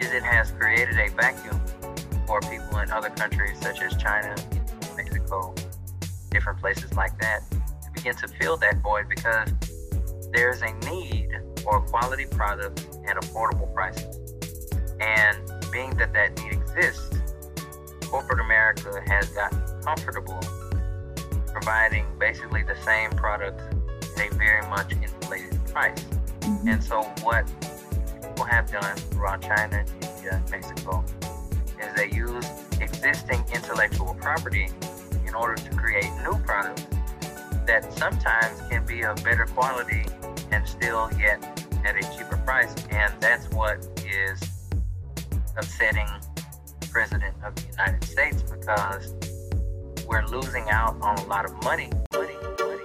is 0.00 0.12
it 0.12 0.22
has 0.22 0.50
created 0.52 0.98
a 0.98 1.08
vacuum 1.10 1.60
for 2.26 2.40
people 2.40 2.78
in 2.78 2.90
other 2.90 3.10
countries, 3.10 3.58
such 3.60 3.80
as 3.82 3.96
China, 3.96 4.34
Mexico, 4.96 5.54
different 6.30 6.58
places 6.58 6.92
like 6.94 7.18
that, 7.20 7.42
to 7.50 7.90
begin 7.94 8.14
to 8.16 8.28
fill 8.28 8.56
that 8.56 8.82
void 8.82 9.08
because 9.08 9.48
there's 10.32 10.62
a 10.62 10.72
need 10.90 11.28
for 11.62 11.80
quality 11.82 12.26
products 12.26 12.86
and 13.06 13.18
affordable 13.20 13.72
prices. 13.72 14.21
And 15.02 15.38
being 15.72 15.90
that 15.96 16.12
that 16.12 16.42
need 16.42 16.52
exists, 16.52 17.18
corporate 18.06 18.40
America 18.40 19.02
has 19.06 19.28
gotten 19.30 19.60
comfortable 19.82 20.40
providing 21.52 22.06
basically 22.18 22.62
the 22.62 22.76
same 22.84 23.10
products 23.10 23.62
at 24.16 24.32
a 24.32 24.34
very 24.36 24.66
much 24.68 24.92
inflated 24.92 25.64
price. 25.66 26.02
Mm-hmm. 26.40 26.68
And 26.68 26.82
so 26.82 27.02
what 27.22 27.46
people 28.22 28.44
have 28.44 28.70
done 28.70 28.96
throughout 28.96 29.42
China, 29.42 29.84
India, 30.00 30.42
Mexico 30.50 31.04
is 31.80 31.94
they 31.96 32.10
use 32.10 32.46
existing 32.80 33.44
intellectual 33.52 34.14
property 34.14 34.68
in 35.26 35.34
order 35.34 35.54
to 35.54 35.70
create 35.76 36.10
new 36.22 36.38
products 36.44 36.86
that 37.66 37.92
sometimes 37.96 38.60
can 38.70 38.84
be 38.84 39.02
of 39.02 39.22
better 39.22 39.46
quality 39.46 40.04
and 40.50 40.66
still 40.66 41.08
get 41.18 41.42
at 41.84 41.96
a 41.96 42.16
cheaper 42.16 42.36
price. 42.38 42.74
And 42.90 43.12
that's 43.20 43.48
what 43.50 43.78
is 44.06 44.40
upsetting 45.56 46.08
President 46.90 47.34
of 47.44 47.54
the 47.54 47.62
United 47.70 48.04
States 48.04 48.42
because 48.42 49.14
we're 50.06 50.26
losing 50.26 50.68
out 50.70 51.00
on 51.00 51.18
a 51.18 51.24
lot 51.26 51.44
of 51.44 51.52
money. 51.64 51.90
money, 52.12 52.34
money. 52.60 52.82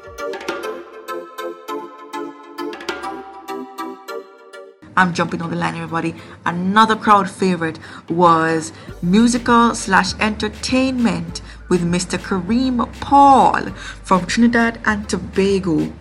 I'm 4.97 5.13
jumping 5.13 5.43
on 5.43 5.51
the 5.51 5.55
line, 5.55 5.75
everybody. 5.75 6.15
Another 6.45 6.95
crowd 6.95 7.29
favorite 7.29 7.77
was 8.09 8.73
musical 9.03 9.75
slash 9.75 10.13
entertainment 10.19 11.41
with 11.69 11.83
Mr. 11.83 12.17
Kareem 12.17 12.91
Paul 12.99 13.69
from 14.03 14.25
Trinidad 14.25 14.79
and 14.85 15.07
Tobago. 15.07 15.93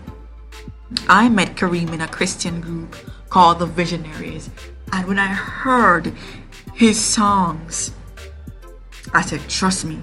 I 1.09 1.29
met 1.29 1.57
Kareem 1.57 1.93
in 1.93 2.01
a 2.01 2.09
Christian 2.09 2.61
group 2.62 2.97
called 3.29 3.59
the 3.59 3.67
Visionaries, 3.67 4.49
and 4.93 5.07
when 5.07 5.19
I 5.19 5.27
heard 5.27 6.14
his 6.77 7.03
songs, 7.03 7.91
I 9.14 9.22
said, 9.22 9.41
Trust 9.49 9.87
me, 9.87 9.99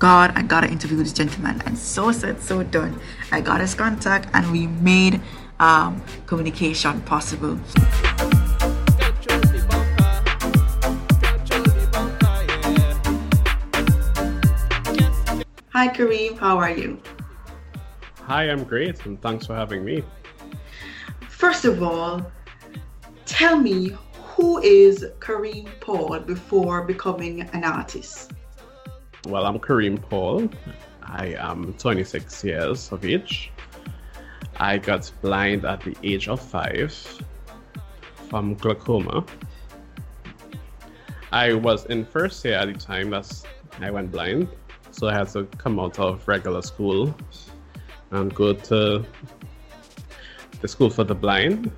God, 0.00 0.32
I 0.34 0.42
gotta 0.42 0.68
interview 0.68 0.96
this 0.98 1.12
gentleman. 1.12 1.62
And 1.64 1.78
so 1.78 2.10
said, 2.10 2.42
so 2.42 2.64
done. 2.64 3.00
I 3.30 3.40
got 3.40 3.60
his 3.60 3.74
contact, 3.76 4.28
and 4.34 4.50
we 4.50 4.66
made 4.66 5.20
um, 5.60 6.02
communication 6.26 7.00
possible. 7.02 7.56
Hi, 15.72 15.88
Kareem. 15.88 16.36
How 16.38 16.58
are 16.58 16.72
you? 16.72 17.00
Hi, 18.24 18.50
I'm 18.50 18.64
great, 18.64 19.06
and 19.06 19.22
thanks 19.22 19.46
for 19.46 19.54
having 19.54 19.84
me. 19.84 20.02
First 21.28 21.64
of 21.64 21.84
all, 21.84 22.20
tell 23.26 23.56
me 23.56 23.96
who 24.36 24.58
is 24.58 25.02
Kareem 25.18 25.66
Paul 25.80 26.20
before 26.20 26.82
becoming 26.82 27.40
an 27.54 27.64
artist? 27.64 28.32
Well, 29.26 29.46
I'm 29.46 29.58
Kareem 29.58 29.98
Paul. 29.98 30.50
I 31.02 31.36
am 31.38 31.72
26 31.72 32.44
years 32.44 32.92
of 32.92 33.02
age. 33.02 33.50
I 34.58 34.76
got 34.76 35.10
blind 35.22 35.64
at 35.64 35.80
the 35.80 35.96
age 36.02 36.28
of 36.28 36.42
five 36.42 36.92
from 38.28 38.56
glaucoma. 38.56 39.24
I 41.32 41.54
was 41.54 41.86
in 41.86 42.04
first 42.04 42.44
year 42.44 42.56
at 42.56 42.70
the 42.70 42.78
time 42.78 43.10
that 43.10 43.32
I 43.80 43.90
went 43.90 44.12
blind, 44.12 44.48
so 44.90 45.08
I 45.08 45.14
had 45.14 45.28
to 45.30 45.44
come 45.56 45.80
out 45.80 45.98
of 45.98 46.28
regular 46.28 46.60
school 46.60 47.14
and 48.10 48.34
go 48.34 48.52
to 48.52 49.02
the 50.60 50.68
school 50.68 50.90
for 50.90 51.04
the 51.04 51.14
blind 51.14 51.72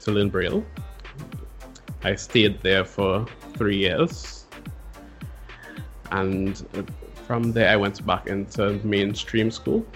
to 0.00 0.12
learn 0.12 0.28
Braille. 0.28 0.64
I 2.04 2.16
stayed 2.16 2.60
there 2.62 2.84
for 2.84 3.26
three 3.54 3.76
years, 3.76 4.46
and 6.10 6.66
from 7.26 7.52
there 7.52 7.70
I 7.70 7.76
went 7.76 8.04
back 8.04 8.26
into 8.26 8.80
mainstream 8.84 9.50
school. 9.50 9.86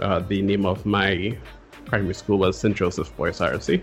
Uh, 0.00 0.18
the 0.18 0.42
name 0.42 0.66
of 0.66 0.84
my 0.84 1.38
primary 1.84 2.14
school 2.14 2.38
was 2.38 2.58
St. 2.58 2.76
Joseph 2.76 3.16
Boys 3.16 3.38
RC. 3.38 3.82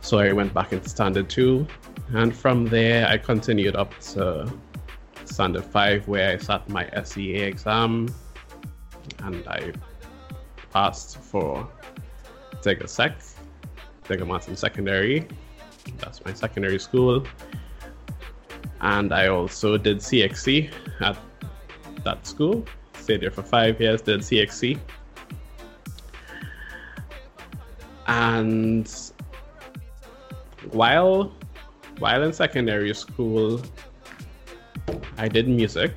So 0.00 0.18
I 0.18 0.32
went 0.32 0.54
back 0.54 0.72
into 0.72 0.88
Standard 0.88 1.28
2, 1.28 1.66
and 2.14 2.34
from 2.34 2.64
there 2.66 3.06
I 3.06 3.18
continued 3.18 3.76
up 3.76 3.92
to 4.12 4.50
Standard 5.26 5.66
5, 5.66 6.08
where 6.08 6.32
I 6.32 6.38
sat 6.38 6.66
my 6.70 6.88
SEA 7.04 7.34
exam 7.34 8.08
and 9.18 9.46
I 9.46 9.72
passed 10.72 11.18
for 11.18 11.68
Diego 12.62 12.86
Sec, 12.86 13.20
Tega 14.08 14.24
Martin 14.24 14.56
Secondary. 14.56 15.28
That's 15.98 16.24
my 16.24 16.32
secondary 16.32 16.78
school. 16.78 17.24
And 18.80 19.12
I 19.12 19.28
also 19.28 19.76
did 19.76 19.98
CXC 19.98 20.72
at 21.00 21.18
that 22.04 22.26
school. 22.26 22.64
Stayed 22.94 23.20
there 23.20 23.30
for 23.30 23.42
five 23.42 23.80
years, 23.80 24.00
did 24.02 24.20
CXC. 24.20 24.78
And 28.06 28.90
while 30.70 31.32
while 31.98 32.22
in 32.22 32.32
secondary 32.32 32.94
school, 32.94 33.60
I 35.18 35.28
did 35.28 35.48
music 35.48 35.92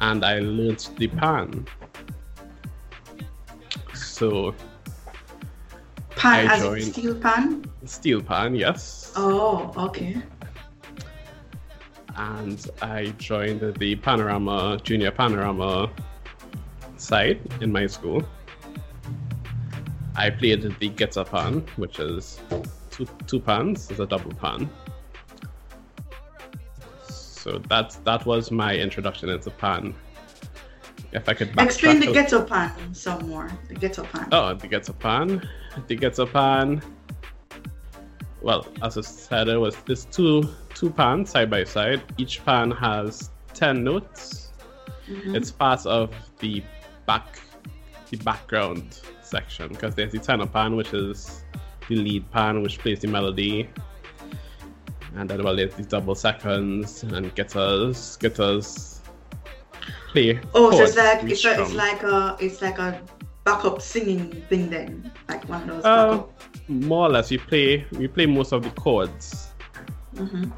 and 0.00 0.24
I 0.24 0.38
learned 0.40 0.88
the 0.96 1.08
pan. 1.08 1.66
So 3.94 4.54
Pan 6.20 6.48
I 6.48 6.52
as 6.54 6.60
in 6.62 6.66
joined- 6.68 6.92
steel 6.92 7.14
pan? 7.14 7.64
steel 7.86 8.22
pan, 8.22 8.54
yes. 8.54 9.10
Oh, 9.16 9.72
okay. 9.86 10.16
And 12.16 12.58
I 12.82 13.06
joined 13.16 13.60
the 13.78 13.96
Panorama 13.96 14.78
Junior 14.82 15.10
Panorama 15.12 15.90
side 16.98 17.40
in 17.62 17.72
my 17.72 17.86
school. 17.86 18.22
I 20.14 20.28
played 20.28 20.60
the 20.78 20.88
guitar 20.90 21.24
pan, 21.24 21.64
which 21.76 21.98
is 21.98 22.38
two, 22.90 23.06
two 23.26 23.40
pans, 23.40 23.90
it's 23.90 24.00
a 24.00 24.06
double 24.06 24.34
pan. 24.34 24.68
So 27.08 27.58
that 27.70 27.96
that 28.04 28.26
was 28.26 28.50
my 28.50 28.76
introduction 28.76 29.30
into 29.30 29.50
pan. 29.50 29.94
If 31.12 31.26
I 31.30 31.32
could 31.32 31.58
Explain 31.58 32.00
the 32.00 32.10
a- 32.10 32.12
ghetto 32.12 32.44
pan 32.44 32.70
some 32.94 33.26
more. 33.26 33.50
The 33.68 33.74
ghetto 33.74 34.04
pan. 34.04 34.28
Oh, 34.32 34.52
the 34.52 34.68
ghetto 34.68 34.92
pan. 34.92 35.48
The 35.86 36.22
a 36.22 36.26
pan. 36.26 36.82
Well, 38.42 38.66
as 38.82 38.96
I 38.96 39.02
said, 39.02 39.48
it 39.48 39.56
was 39.56 39.76
this 39.82 40.04
two 40.06 40.48
two 40.74 40.90
pans 40.90 41.30
side 41.30 41.50
by 41.50 41.64
side. 41.64 42.02
Each 42.16 42.44
pan 42.44 42.70
has 42.72 43.30
ten 43.54 43.84
notes. 43.84 44.52
Mhm. 45.08 45.36
It's 45.36 45.50
part 45.50 45.86
of 45.86 46.14
the 46.38 46.62
back 47.06 47.40
the 48.10 48.16
background 48.18 49.00
section 49.22 49.68
because 49.68 49.94
there's 49.94 50.12
the 50.12 50.18
tenor 50.18 50.46
pan, 50.46 50.76
which 50.76 50.92
is 50.92 51.44
the 51.88 51.96
lead 51.96 52.30
pan, 52.32 52.62
which 52.62 52.78
plays 52.78 53.00
the 53.00 53.08
melody. 53.08 53.68
And 55.16 55.28
then 55.28 55.42
well, 55.42 55.56
there's 55.56 55.74
the 55.74 55.82
double 55.82 56.14
seconds 56.14 57.02
and 57.02 57.34
guitars. 57.34 58.16
Guitars 58.16 59.00
play. 60.12 60.40
Oh, 60.54 60.70
so 60.70 60.82
it's 60.82 60.96
like 60.96 61.22
it's, 61.24 61.44
a, 61.44 61.62
it's 61.62 61.74
like 61.74 62.02
a 62.02 62.36
it's 62.40 62.62
like 62.62 62.78
a 62.78 63.00
backup 63.44 63.80
singing 63.80 64.30
thing 64.48 64.70
then, 64.70 65.10
like 65.28 65.48
one 65.48 65.62
of 65.62 65.76
those. 65.76 65.84
Uh, 65.84 66.08
backup. 66.08 66.32
more 66.68 67.06
or 67.06 67.10
less, 67.10 67.30
we 67.30 67.38
play 67.38 67.86
we 67.92 68.08
play 68.08 68.26
most 68.26 68.52
of 68.52 68.62
the 68.62 68.70
chords, 68.70 69.48
Mhm. 70.14 70.52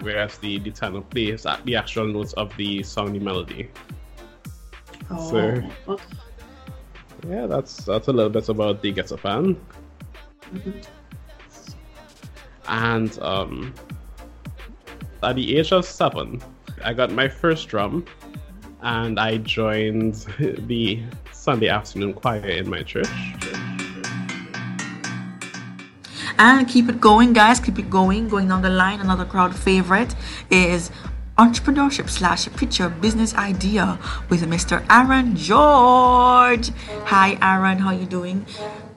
whereas 0.00 0.38
the 0.38 0.58
the 0.58 0.70
tenor 0.70 1.00
plays 1.02 1.46
at 1.46 1.64
the 1.64 1.76
actual 1.76 2.06
notes 2.06 2.32
of 2.34 2.54
the 2.56 2.82
song, 2.82 3.12
the 3.12 3.18
melody. 3.20 3.70
Oh, 5.10 5.30
So 5.30 5.38
okay. 5.88 6.04
yeah, 7.28 7.46
that's 7.46 7.84
that's 7.84 8.08
a 8.08 8.12
little 8.12 8.30
bit 8.30 8.48
about 8.48 8.82
the 8.82 8.92
guitar 8.92 9.18
pan. 9.18 9.56
Mhm. 10.54 10.84
And 12.68 13.18
um, 13.22 13.72
at 15.22 15.36
the 15.36 15.56
age 15.56 15.72
of 15.72 15.84
seven, 15.84 16.42
I 16.84 16.92
got 16.92 17.12
my 17.12 17.28
first 17.28 17.68
drum, 17.68 18.04
and 18.82 19.20
I 19.20 19.36
joined 19.38 20.14
the 20.66 21.00
Sunday 21.46 21.68
afternoon 21.68 22.12
choir 22.12 22.44
in 22.44 22.68
my 22.68 22.82
church. 22.82 23.06
And 26.40 26.66
keep 26.66 26.88
it 26.88 27.00
going, 27.00 27.34
guys. 27.34 27.60
Keep 27.60 27.78
it 27.78 27.88
going. 27.88 28.28
Going 28.28 28.48
down 28.48 28.62
the 28.62 28.68
line, 28.68 28.98
another 28.98 29.24
crowd 29.24 29.54
favorite 29.54 30.16
is 30.50 30.90
entrepreneurship 31.38 32.10
slash 32.10 32.48
picture 32.56 32.88
business 32.88 33.32
idea 33.36 33.96
with 34.28 34.42
Mr. 34.42 34.84
Aaron 34.90 35.36
George. 35.36 36.70
Hi, 37.04 37.38
Aaron. 37.40 37.78
How 37.78 37.92
you 37.92 38.06
doing? 38.06 38.44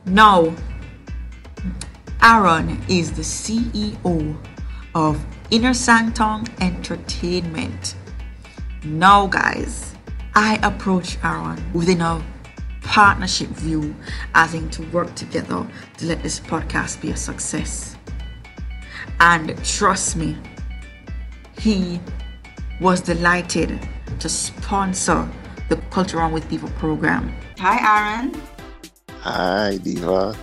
Now, 0.08 0.52
Aaron 2.24 2.82
is 2.90 3.12
the 3.12 3.22
CEO 3.22 4.36
of 4.96 5.24
Inner 5.52 5.76
Sanctum 5.76 6.46
Entertainment. 6.60 7.94
Now, 8.84 9.28
guys, 9.28 9.94
I 10.34 10.60
approach 10.64 11.20
Aaron 11.24 11.62
within 11.74 12.02
a 12.02 12.20
partnership 12.90 13.50
view, 13.50 13.96
as 14.34 14.56
in 14.56 14.68
to 14.72 14.82
work 14.88 15.14
together 15.14 15.66
to 15.96 16.06
let 16.08 16.24
this 16.24 16.40
podcast 16.40 17.00
be 17.00 17.12
a 17.12 17.16
success. 17.16 17.96
And 19.20 19.56
trust 19.64 20.16
me, 20.16 20.36
he 21.60 22.00
was 22.82 23.00
delighted 23.02 23.88
to 24.20 24.28
sponsor 24.28 25.30
the 25.70 25.76
Culture 25.92 26.20
On 26.20 26.32
with 26.32 26.50
People 26.50 26.70
program. 26.80 27.32
Hi, 27.60 27.78
Aaron. 27.78 28.42
Hi, 29.20 29.78
Diva. 29.84 30.36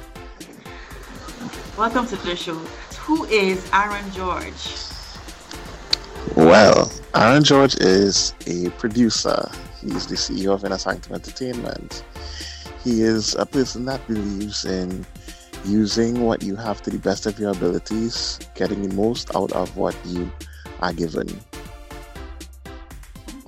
Welcome 1.76 2.06
to 2.06 2.16
the 2.16 2.36
show. 2.36 2.54
Who 3.00 3.24
is 3.24 3.68
Aaron 3.72 4.08
George? 4.12 4.86
Well, 6.36 6.92
Aaron 7.12 7.42
George 7.42 7.74
is 7.80 8.34
a 8.46 8.70
producer. 8.78 9.50
He's 9.80 10.06
the 10.06 10.14
CEO 10.14 10.54
of 10.54 10.64
Inner 10.64 10.78
Sanctum 10.78 11.14
Entertainment. 11.14 12.04
He 12.86 13.02
is 13.02 13.34
a 13.34 13.44
person 13.44 13.84
that 13.86 14.06
believes 14.06 14.64
in 14.64 15.04
using 15.64 16.22
what 16.22 16.44
you 16.44 16.54
have 16.54 16.80
to 16.82 16.90
the 16.90 17.00
best 17.00 17.26
of 17.26 17.36
your 17.36 17.50
abilities, 17.50 18.38
getting 18.54 18.88
the 18.88 18.94
most 18.94 19.34
out 19.34 19.50
of 19.50 19.76
what 19.76 19.96
you 20.04 20.30
are 20.78 20.92
given. 20.92 21.26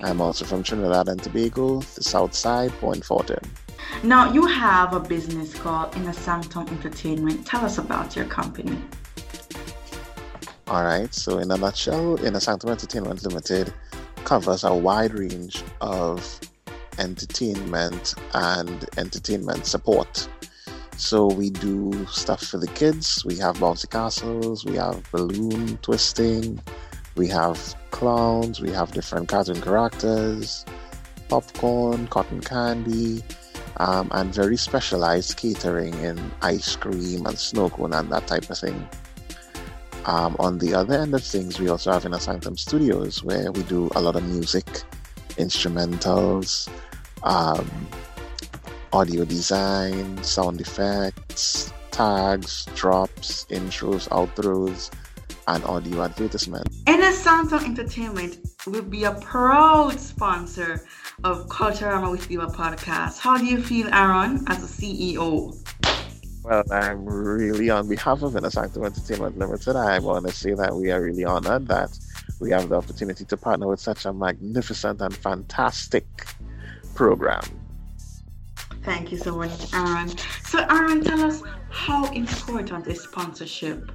I'm 0.01 0.19
also 0.19 0.43
from 0.43 0.61
Trinidad 0.61 1.07
and 1.07 1.23
Tobago, 1.23 1.79
the 1.79 2.03
south 2.03 2.33
side, 2.33 2.71
Point 2.81 3.05
Fortin. 3.05 3.39
Now, 4.03 4.33
you 4.33 4.45
have 4.45 4.93
a 4.93 4.99
business 4.99 5.53
called 5.53 5.95
Inner 5.95 6.11
Sanctum 6.11 6.67
Entertainment. 6.67 7.47
Tell 7.47 7.63
us 7.63 7.77
about 7.77 8.17
your 8.17 8.25
company. 8.25 8.77
All 10.67 10.83
right, 10.83 11.13
so 11.15 11.39
in 11.39 11.49
a 11.49 11.55
nutshell, 11.55 12.21
Inner 12.25 12.41
Sanctum 12.41 12.71
Entertainment 12.71 13.23
Limited 13.23 13.73
covers 14.25 14.65
a 14.65 14.75
wide 14.75 15.13
range 15.13 15.63
of 15.79 16.41
entertainment 16.99 18.13
and 18.33 18.87
entertainment 18.97 19.65
support. 19.65 20.29
So 20.97 21.27
we 21.27 21.49
do 21.49 22.05
stuff 22.07 22.43
for 22.43 22.57
the 22.57 22.67
kids. 22.67 23.23
We 23.25 23.37
have 23.37 23.57
bouncy 23.57 23.89
castles, 23.89 24.65
we 24.65 24.75
have 24.75 25.09
balloon 25.11 25.77
twisting, 25.77 26.61
we 27.15 27.27
have 27.29 27.75
clowns, 27.91 28.59
we 28.59 28.71
have 28.71 28.91
different 28.91 29.29
cartoon 29.29 29.61
characters, 29.61 30.65
popcorn, 31.29 32.07
cotton 32.07 32.41
candy, 32.41 33.23
um, 33.77 34.09
and 34.11 34.33
very 34.33 34.57
specialized 34.57 35.37
catering 35.37 35.93
in 36.03 36.19
ice 36.41 36.75
cream 36.75 37.25
and 37.25 37.39
snow 37.39 37.69
cone 37.69 37.93
and 37.93 38.11
that 38.11 38.27
type 38.27 38.49
of 38.49 38.57
thing. 38.57 38.87
Um, 40.05 40.35
on 40.39 40.57
the 40.57 40.73
other 40.73 40.95
end 40.95 41.13
of 41.13 41.23
things, 41.23 41.59
we 41.59 41.69
also 41.69 41.91
have 41.91 42.05
Inner 42.05 42.19
Sanctum 42.19 42.57
Studios 42.57 43.23
where 43.23 43.51
we 43.51 43.63
do 43.63 43.89
a 43.95 44.01
lot 44.01 44.15
of 44.15 44.23
music, 44.23 44.65
instrumentals, 45.37 46.67
um, 47.23 47.69
audio 48.93 49.25
design, 49.25 50.21
sound 50.23 50.61
effects, 50.61 51.71
tags, 51.91 52.65
drops, 52.75 53.45
intros, 53.49 54.07
outros, 54.09 54.89
and 55.47 55.63
audio 55.65 56.03
advertisement. 56.03 56.67
Inner 56.87 57.11
Sanctum 57.11 57.65
Entertainment 57.65 58.37
will 58.67 58.83
be 58.83 59.03
a 59.03 59.13
proud 59.13 59.99
sponsor 59.99 60.85
of 61.23 61.47
Culturama 61.47 62.11
with 62.11 62.27
Diva 62.27 62.47
podcast. 62.47 63.19
How 63.19 63.37
do 63.37 63.45
you 63.45 63.61
feel, 63.61 63.93
Aaron, 63.93 64.43
as 64.47 64.63
a 64.63 64.67
CEO? 64.67 65.55
Well, 66.43 66.63
I'm 66.71 67.05
really 67.05 67.69
on 67.69 67.89
behalf 67.89 68.21
of 68.21 68.35
Inner 68.35 68.49
Sanctum 68.49 68.85
Entertainment 68.85 69.37
Limited. 69.37 69.75
I 69.75 69.99
want 69.99 70.25
to 70.27 70.31
say 70.31 70.53
that 70.53 70.73
we 70.73 70.91
are 70.91 71.01
really 71.01 71.25
honored 71.25 71.67
that 71.67 71.97
we 72.39 72.51
have 72.51 72.69
the 72.69 72.75
opportunity 72.75 73.25
to 73.25 73.37
partner 73.37 73.67
with 73.67 73.79
such 73.79 74.05
a 74.05 74.13
magnificent 74.13 75.01
and 75.01 75.15
fantastic 75.15 76.05
program. 76.99 77.41
Thank 78.83 79.09
you 79.13 79.17
so 79.17 79.33
much, 79.37 79.73
Aaron. 79.73 80.09
So, 80.43 80.59
Aaron, 80.69 81.01
tell 81.01 81.21
us 81.21 81.41
how 81.69 82.11
important 82.11 82.87
is 82.87 82.99
sponsorship 82.99 83.89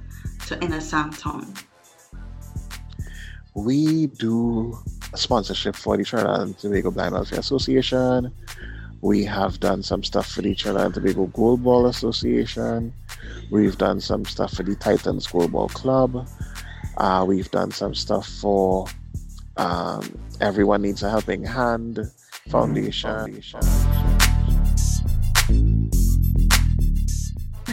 to 0.47 0.59
Inner 0.63 0.81
Sanctum? 0.81 1.53
We 3.53 4.07
do 4.07 4.75
a 5.13 5.17
sponsorship 5.17 5.75
for 5.75 5.95
the 5.97 6.03
Trinidad 6.03 6.39
and 6.39 6.57
Tobago 6.57 6.89
Blind 6.89 7.13
Welfare 7.13 7.39
Association. 7.39 8.33
We 9.01 9.23
have 9.25 9.59
done 9.59 9.83
some 9.83 10.03
stuff 10.03 10.27
for 10.27 10.41
the 10.41 10.55
Trinidad 10.55 10.87
and 10.87 10.95
Tobago 10.95 11.27
Goalball 11.27 11.87
Association. 11.87 12.91
We've 13.51 13.77
done 13.77 14.01
some 14.01 14.25
stuff 14.25 14.55
for 14.55 14.63
the 14.63 14.75
Titans 14.75 15.27
Goalball 15.27 15.69
Club. 15.69 16.27
Uh, 16.97 17.23
we've 17.27 17.51
done 17.51 17.69
some 17.69 17.93
stuff 17.93 18.27
for 18.27 18.87
um, 19.57 20.01
Everyone 20.41 20.81
Needs 20.81 21.03
a 21.03 21.09
Helping 21.11 21.43
Hand 21.43 21.99
Foundation. 22.49 23.41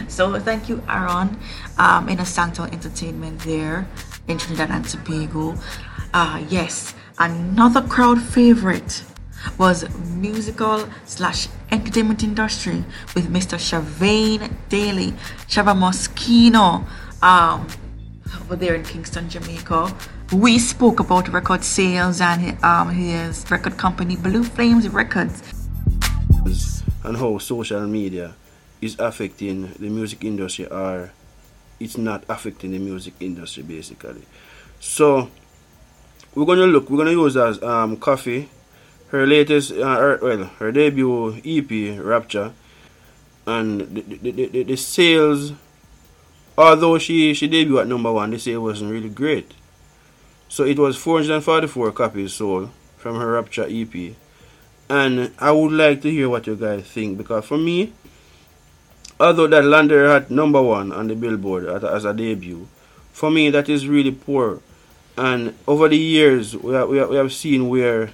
So 0.08 0.38
thank 0.40 0.68
you, 0.68 0.82
Aaron, 0.88 1.38
um, 1.78 2.08
Inner 2.08 2.24
Sanctum 2.24 2.66
Entertainment 2.66 3.40
there 3.40 3.86
in 4.28 4.38
Trinidad 4.38 4.70
and 4.70 4.84
Tobago. 4.84 5.56
Uh, 6.14 6.42
yes, 6.48 6.94
another 7.18 7.82
crowd 7.82 8.20
favorite 8.20 9.04
was 9.58 9.84
musical 10.16 10.88
slash 11.04 11.48
entertainment 11.70 12.22
industry 12.22 12.84
with 13.14 13.32
Mr. 13.32 13.58
Shavane 13.58 14.50
Daly, 14.68 15.12
Shava 15.48 15.74
Moschino, 15.74 16.84
um, 17.22 17.66
over 18.40 18.56
there 18.56 18.74
in 18.74 18.84
Kingston, 18.84 19.28
Jamaica. 19.28 19.94
We 20.32 20.58
spoke 20.58 20.98
about 20.98 21.28
record 21.28 21.62
sales 21.62 22.22
and 22.22 22.56
um, 22.64 22.88
his 22.88 23.44
record 23.50 23.76
company, 23.76 24.16
Blue 24.16 24.42
Flames 24.42 24.88
Records. 24.88 25.42
And 27.04 27.18
how 27.18 27.36
social 27.36 27.86
media 27.86 28.32
is 28.80 28.96
affecting 28.98 29.70
the 29.78 29.90
music 29.90 30.24
industry 30.24 30.66
or 30.68 31.12
it's 31.78 31.98
not 31.98 32.24
affecting 32.30 32.70
the 32.70 32.78
music 32.78 33.12
industry 33.20 33.62
basically. 33.62 34.22
So 34.80 35.28
we're 36.34 36.46
gonna 36.46 36.66
look, 36.66 36.88
we're 36.88 36.96
gonna 36.96 37.10
use 37.10 37.36
as 37.36 37.62
um, 37.62 37.98
Koffee, 37.98 38.48
her 39.08 39.26
latest, 39.26 39.72
uh, 39.72 39.96
her, 39.96 40.18
well, 40.22 40.44
her 40.58 40.72
debut 40.72 41.42
EP, 41.44 42.02
Rapture, 42.02 42.54
and 43.46 43.82
the, 43.82 44.00
the, 44.00 44.46
the, 44.46 44.62
the, 44.62 44.76
sales, 44.76 45.52
although 46.56 46.96
she, 46.96 47.34
she 47.34 47.50
debuted 47.50 47.82
at 47.82 47.86
number 47.88 48.10
one, 48.10 48.30
the 48.30 48.38
sale 48.38 48.62
wasn't 48.62 48.90
really 48.90 49.10
great. 49.10 49.52
So 50.52 50.64
it 50.64 50.78
was 50.78 50.98
444 50.98 51.92
copies 51.92 52.34
sold 52.34 52.68
from 52.98 53.16
her 53.16 53.32
Rapture 53.32 53.66
EP. 53.70 54.14
And 54.86 55.32
I 55.38 55.50
would 55.50 55.72
like 55.72 56.02
to 56.02 56.10
hear 56.10 56.28
what 56.28 56.46
you 56.46 56.56
guys 56.56 56.84
think 56.84 57.16
because 57.16 57.46
for 57.46 57.56
me, 57.56 57.94
although 59.18 59.46
that 59.46 59.64
landed 59.64 60.04
at 60.04 60.30
number 60.30 60.60
one 60.60 60.92
on 60.92 61.08
the 61.08 61.14
Billboard 61.14 61.64
as 61.64 62.04
a 62.04 62.12
debut, 62.12 62.68
for 63.14 63.30
me 63.30 63.48
that 63.48 63.70
is 63.70 63.88
really 63.88 64.10
poor. 64.10 64.60
And 65.16 65.54
over 65.66 65.88
the 65.88 65.96
years, 65.96 66.54
we 66.54 66.74
have, 66.74 66.90
we 66.90 66.98
have, 66.98 67.08
we 67.08 67.16
have 67.16 67.32
seen 67.32 67.70
where 67.70 68.10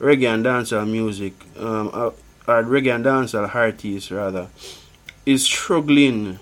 reggae 0.00 0.32
and 0.32 0.46
dancehall 0.46 0.90
music, 0.90 1.34
um, 1.58 1.90
or 1.92 2.14
reggae 2.46 2.94
and 2.94 3.04
dancehall 3.04 3.54
artists 3.54 4.10
rather, 4.10 4.48
is 5.26 5.44
struggling 5.44 6.38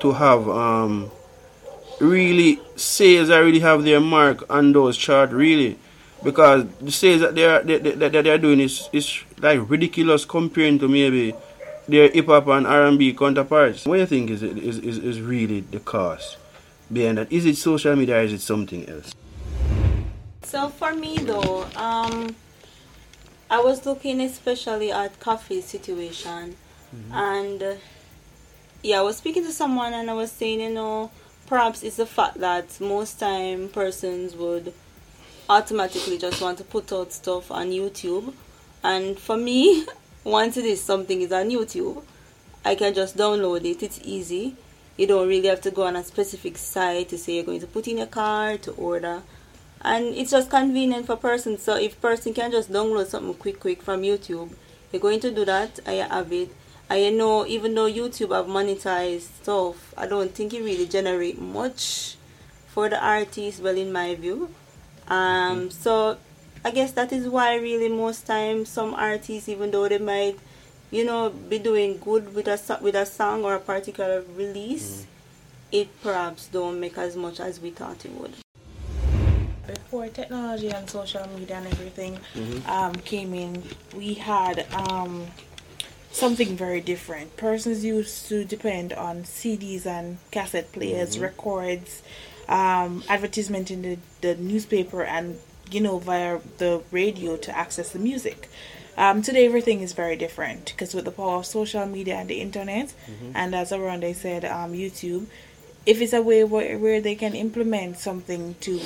to 0.00 0.12
have 0.12 0.48
um, 0.48 1.10
really 2.02 2.60
says 2.76 3.30
I 3.30 3.38
really 3.38 3.60
have 3.60 3.84
their 3.84 4.00
mark 4.00 4.44
on 4.50 4.72
those 4.72 4.96
charts 4.96 5.32
really 5.32 5.78
because 6.22 6.66
the 6.80 6.90
sales 6.90 7.20
that 7.20 7.34
they 7.34 7.44
are 7.44 7.62
they, 7.62 7.78
that 7.78 8.12
they 8.12 8.30
are 8.30 8.38
doing 8.38 8.60
is 8.60 8.88
is 8.92 9.22
like 9.38 9.60
ridiculous 9.70 10.24
comparing 10.24 10.78
to 10.80 10.88
maybe 10.88 11.34
their 11.88 12.10
hip 12.10 12.26
hop 12.26 12.46
and 12.48 12.66
R 12.66 12.86
and 12.86 12.98
B 12.98 13.12
counterparts. 13.12 13.86
What 13.86 13.94
do 13.94 14.00
you 14.00 14.06
think 14.06 14.30
is, 14.30 14.42
is 14.42 14.78
is 14.78 14.98
is 14.98 15.20
really 15.20 15.60
the 15.60 15.80
cause 15.80 16.36
behind 16.92 17.18
that? 17.18 17.32
Is 17.32 17.46
it 17.46 17.56
social 17.56 17.96
media 17.96 18.18
or 18.18 18.22
is 18.22 18.32
it 18.32 18.40
something 18.40 18.88
else? 18.88 19.14
So 20.42 20.68
for 20.68 20.94
me 20.94 21.18
though, 21.18 21.64
um, 21.76 22.34
I 23.50 23.60
was 23.60 23.86
looking 23.86 24.20
especially 24.20 24.92
at 24.92 25.18
Koffee 25.20 25.62
situation, 25.62 26.56
mm-hmm. 26.94 27.12
and 27.12 27.62
uh, 27.62 27.74
yeah, 28.82 28.98
I 28.98 29.02
was 29.02 29.16
speaking 29.16 29.44
to 29.44 29.52
someone 29.52 29.92
and 29.94 30.10
I 30.10 30.14
was 30.14 30.32
saying, 30.32 30.60
you 30.60 30.70
know, 30.70 31.10
perhaps 31.52 31.82
it's 31.82 31.96
the 31.96 32.06
fact 32.06 32.38
that 32.38 32.80
most 32.80 33.20
time 33.20 33.68
persons 33.68 34.34
would 34.34 34.72
automatically 35.50 36.16
just 36.16 36.40
want 36.40 36.56
to 36.56 36.64
put 36.64 36.90
out 36.90 37.12
stuff 37.12 37.50
on 37.50 37.68
YouTube, 37.68 38.32
and 38.82 39.18
for 39.18 39.36
me, 39.36 39.84
once 40.24 40.56
it 40.56 40.64
is 40.64 40.82
something 40.82 41.20
is 41.20 41.30
on 41.30 41.50
YouTube, 41.50 42.02
I 42.64 42.74
can 42.74 42.94
just 42.94 43.18
download 43.18 43.66
it. 43.66 43.82
It's 43.82 44.00
easy. 44.02 44.56
You 44.96 45.06
don't 45.06 45.28
really 45.28 45.48
have 45.48 45.60
to 45.60 45.70
go 45.70 45.82
on 45.82 45.94
a 45.94 46.02
specific 46.02 46.56
site 46.56 47.10
to 47.10 47.18
say 47.18 47.34
you're 47.34 47.44
going 47.44 47.60
to 47.60 47.66
put 47.66 47.86
in 47.86 47.98
a 47.98 48.06
card 48.06 48.62
to 48.62 48.70
order. 48.72 49.20
And 49.82 50.06
it's 50.06 50.30
just 50.30 50.48
convenient 50.48 51.04
for 51.04 51.16
person. 51.16 51.58
So 51.58 51.76
if 51.76 52.00
person 52.00 52.32
can 52.32 52.50
just 52.50 52.72
download 52.72 53.08
something 53.08 53.34
quick 53.34 53.60
quick 53.60 53.82
from 53.82 54.00
YouTube, 54.00 54.54
you're 54.90 55.02
going 55.02 55.20
to 55.20 55.30
do 55.30 55.44
that, 55.44 55.80
I 55.86 55.92
have 55.92 56.32
it. 56.32 56.48
I 56.90 57.10
know 57.10 57.46
even 57.46 57.74
though 57.74 57.90
YouTube 57.90 58.34
have 58.34 58.46
monetized 58.46 59.28
stuff, 59.42 59.94
I 59.96 60.06
don't 60.06 60.34
think 60.34 60.52
it 60.52 60.62
really 60.62 60.86
generate 60.86 61.40
much 61.40 62.16
for 62.68 62.88
the 62.88 63.02
artist, 63.02 63.62
well 63.62 63.76
in 63.76 63.92
my 63.92 64.14
view. 64.14 64.50
Um 65.08 65.70
so 65.70 66.18
I 66.64 66.70
guess 66.70 66.92
that 66.92 67.12
is 67.12 67.26
why 67.28 67.56
really 67.56 67.88
most 67.88 68.26
times 68.26 68.68
some 68.68 68.94
artists, 68.94 69.48
even 69.48 69.70
though 69.70 69.88
they 69.88 69.98
might, 69.98 70.38
you 70.90 71.04
know, 71.04 71.30
be 71.30 71.58
doing 71.58 71.98
good 71.98 72.34
with 72.34 72.46
a 72.46 72.78
with 72.80 72.94
a 72.94 73.06
song 73.06 73.44
or 73.44 73.54
a 73.54 73.60
particular 73.60 74.22
release, 74.36 75.02
mm. 75.02 75.06
it 75.80 75.88
perhaps 76.02 76.46
don't 76.48 76.78
make 76.78 76.98
as 76.98 77.16
much 77.16 77.40
as 77.40 77.58
we 77.60 77.70
thought 77.70 78.04
it 78.04 78.12
would. 78.12 78.34
Before 79.66 80.08
technology 80.08 80.68
and 80.70 80.88
social 80.88 81.26
media 81.38 81.56
and 81.56 81.66
everything 81.66 82.18
Mhm. 82.34 82.68
um, 82.68 82.94
came 82.96 83.32
in, 83.34 83.62
we 83.96 84.14
had 84.14 84.66
um, 84.74 85.26
something 86.12 86.56
very 86.56 86.80
different. 86.80 87.36
Persons 87.36 87.84
used 87.84 88.28
to 88.28 88.44
depend 88.44 88.92
on 88.92 89.24
CDs 89.24 89.86
and 89.86 90.18
cassette 90.30 90.70
players, 90.72 91.16
Mhm. 91.16 91.22
records, 91.22 92.02
um, 92.48 93.02
advertisement 93.08 93.70
in 93.70 93.82
the, 93.82 93.98
the 94.20 94.34
newspaper, 94.36 95.02
and 95.02 95.38
you 95.70 95.80
know 95.80 95.98
via 95.98 96.38
the 96.58 96.82
radio 96.90 97.36
to 97.38 97.56
access 97.56 97.90
the 97.90 97.98
music. 97.98 98.48
Um, 98.98 99.22
today 99.22 99.46
everything 99.46 99.80
is 99.80 99.94
very 99.94 100.16
different 100.16 100.66
because 100.66 100.92
with 100.92 101.06
the 101.06 101.10
power 101.10 101.36
of 101.38 101.46
social 101.46 101.86
media 101.86 102.16
and 102.16 102.28
the 102.28 102.42
internet, 102.42 102.88
Mhm. 103.08 103.32
and 103.34 103.54
as 103.54 103.70
they 103.70 104.12
said, 104.12 104.44
um, 104.44 104.74
YouTube, 104.74 105.26
if 105.86 106.02
it's 106.02 106.12
a 106.12 106.20
way 106.20 106.44
where, 106.44 106.76
where 106.78 107.00
they 107.00 107.14
can 107.14 107.34
implement 107.34 107.98
something 107.98 108.54
to 108.60 108.78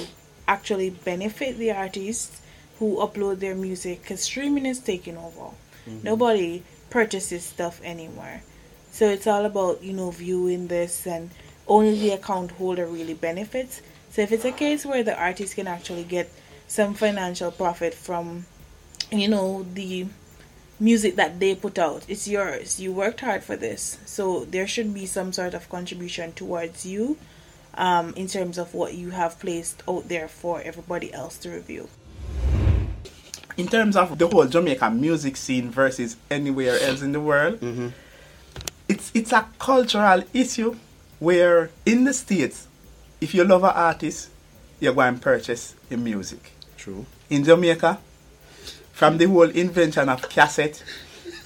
actually 0.47 0.91
benefit 0.91 1.59
the 1.59 1.73
artists 1.73 2.41
who 2.79 2.99
upload 2.99 3.41
their 3.41 3.57
music 3.57 4.03
because 4.03 4.21
streaming 4.23 4.65
is 4.65 4.79
taking 4.79 5.17
over. 5.17 5.51
Mhm. 5.89 6.05
Nobody 6.05 6.63
purchases 6.97 7.45
stuff 7.45 7.79
anymore. 7.85 8.41
So 8.91 9.07
it's 9.11 9.27
all 9.27 9.45
about, 9.45 9.83
you 9.83 9.93
know, 9.93 10.11
viewing 10.11 10.69
this 10.69 11.07
and 11.07 11.29
only 11.69 12.01
the 12.01 12.13
account 12.13 12.53
holder 12.53 12.87
really 12.87 13.13
benefits. 13.13 13.83
So 14.09 14.23
if 14.23 14.33
it's 14.33 14.47
a 14.47 14.51
case 14.51 14.87
where 14.87 15.03
the 15.03 15.15
artist 15.15 15.57
can 15.57 15.67
actually 15.67 16.05
get 16.05 16.33
some 16.67 16.95
financial 16.95 17.51
profit 17.51 17.93
from, 17.93 18.47
you 19.13 19.29
know, 19.29 19.67
the 19.75 20.07
music 20.81 21.17
that 21.17 21.39
they 21.39 21.55
put 21.55 21.79
out, 21.79 22.07
it's 22.09 22.27
yours. 22.27 22.81
You 22.81 22.93
worked 22.93 23.21
hard 23.21 23.45
for 23.45 23.57
this. 23.57 23.99
So 24.07 24.47
there 24.47 24.67
should 24.67 24.95
be 24.95 25.05
some 25.05 25.35
sort 25.35 25.53
of 25.53 25.69
contribution 25.69 26.33
towards 26.33 26.87
you 26.87 27.19
um, 27.75 28.15
in 28.17 28.27
terms 28.27 28.57
of 28.57 28.73
what 28.73 28.95
you 28.95 29.11
have 29.11 29.39
placed 29.39 29.83
out 29.87 30.09
there 30.09 30.29
for 30.29 30.63
everybody 30.63 31.13
else 31.13 31.37
to 31.41 31.51
review. 31.51 31.91
In 33.57 33.69
terms 33.69 33.97
of 33.97 34.19
the 34.19 34.27
whole 34.27 34.47
Jamaican 34.47 35.01
music 35.01 35.37
scene 35.37 35.71
versus 35.71 36.17
anywhere 36.31 36.79
else 36.81 37.03
in 37.03 37.13
the 37.13 37.21
world, 37.21 37.61
mm-hmm. 37.61 37.89
it's 38.89 39.11
it's 39.15 39.33
a 39.33 39.47
cultural 39.59 40.23
issue 40.33 40.77
where 41.19 41.71
in 41.85 42.05
the 42.05 42.13
states, 42.13 42.67
if 43.21 43.35
you 43.35 43.45
love 43.45 43.65
an 43.65 43.71
artist, 43.71 44.31
you 44.81 44.93
go 44.93 45.01
and 45.01 45.21
purchase 45.21 45.75
your 45.89 45.99
music. 45.99 46.53
True. 46.77 47.07
In 47.31 47.45
Jamaica, 47.45 47.99
from 48.93 49.19
the 49.19 49.27
whole 49.27 49.49
invention 49.51 50.09
of 50.09 50.29
cassette, 50.29 50.83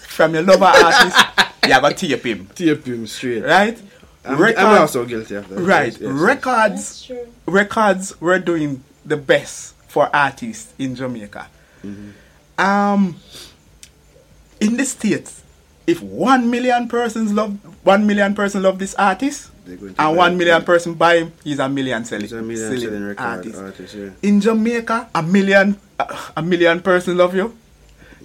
from 0.09 0.35
your 0.35 0.43
lover 0.43 0.65
an 0.65 0.85
artist, 0.85 1.19
you 1.65 1.81
go 1.81 1.91
tape 1.91 2.25
him. 2.25 2.49
Tape 2.55 2.85
him 2.85 3.07
straight. 3.07 3.45
Right? 3.45 3.81
I'm, 4.25 4.43
I'm 4.43 4.81
also 4.81 5.05
guilty 5.07 5.37
of 5.37 5.49
that. 5.49 5.61
Right. 5.61 5.93
Yes, 5.93 6.01
yes. 6.01 6.13
records 6.13 7.11
records 7.47 8.21
were 8.21 8.39
doing 8.39 8.85
the 9.05 9.17
best 9.17 9.75
for 9.89 10.15
artists 10.15 10.75
in 10.79 10.95
Jamaica. 10.95 11.49
Mm-hmm. 11.85 12.61
Um 12.61 13.16
in 14.61 14.76
the 14.76 14.85
States, 14.85 15.43
if 15.87 16.03
one 16.03 16.51
million 16.51 16.89
persons 16.89 17.33
love 17.33 17.53
one 17.85 18.07
million 18.07 18.35
person 18.35 18.62
love 18.62 18.78
this 18.78 18.95
artist 18.95 19.51
and 19.66 19.78
to 19.81 19.93
buy 19.95 20.09
one 20.09 20.33
it, 20.33 20.37
million 20.37 20.62
person 20.64 20.95
buy 20.95 21.18
him, 21.18 21.33
he's 21.45 21.59
a 21.59 21.68
million 21.68 22.05
selling, 22.05 22.22
He's 22.22 22.33
a 22.33 22.43
million 22.43 22.66
selling 22.68 22.81
selling 22.81 23.05
record 23.05 23.22
artist. 23.22 23.59
artist, 23.59 23.95
yeah. 23.95 24.11
In 24.22 24.41
Jamaica, 24.41 25.09
a 25.14 25.22
million 25.22 25.78
a, 25.99 26.18
a 26.37 26.43
million 26.43 26.81
person 26.81 27.16
love 27.16 27.35
you. 27.35 27.57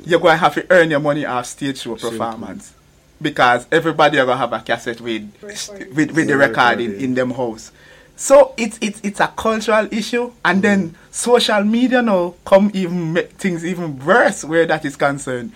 You're 0.06 0.20
going 0.20 0.34
to 0.34 0.38
have 0.38 0.54
to 0.56 0.66
earn 0.70 0.92
your 0.92 1.00
money 1.00 1.26
off 1.26 1.46
stage 1.46 1.80
show 1.80 1.96
performance. 1.96 2.74
Because 3.22 3.66
everybody 3.72 4.20
are 4.20 4.26
gonna 4.26 4.38
have 4.38 4.52
a 4.52 4.60
cassette 4.60 5.00
with 5.00 5.24
with, 5.42 6.12
with 6.12 6.28
the 6.28 6.34
Yeah, 6.34 6.36
record 6.36 6.82
in, 6.82 6.92
record, 6.92 7.02
in 7.04 7.14
them 7.16 7.32
house. 7.32 7.72
So 8.18 8.54
it's 8.56 8.80
it's 8.82 9.02
it's 9.04 9.20
a 9.20 9.28
cultural 9.28 9.90
issue 9.92 10.32
and 10.46 10.62
then 10.62 10.92
mm. 10.92 10.96
social 11.12 11.62
media 11.64 12.02
now 12.02 12.36
come 12.46 12.72
even 12.74 13.12
make 13.12 13.32
things 13.32 13.66
even 13.66 14.00
worse 14.00 14.46
where 14.46 14.66
that 14.66 14.86
is 14.86 14.96
concerned. 14.96 15.52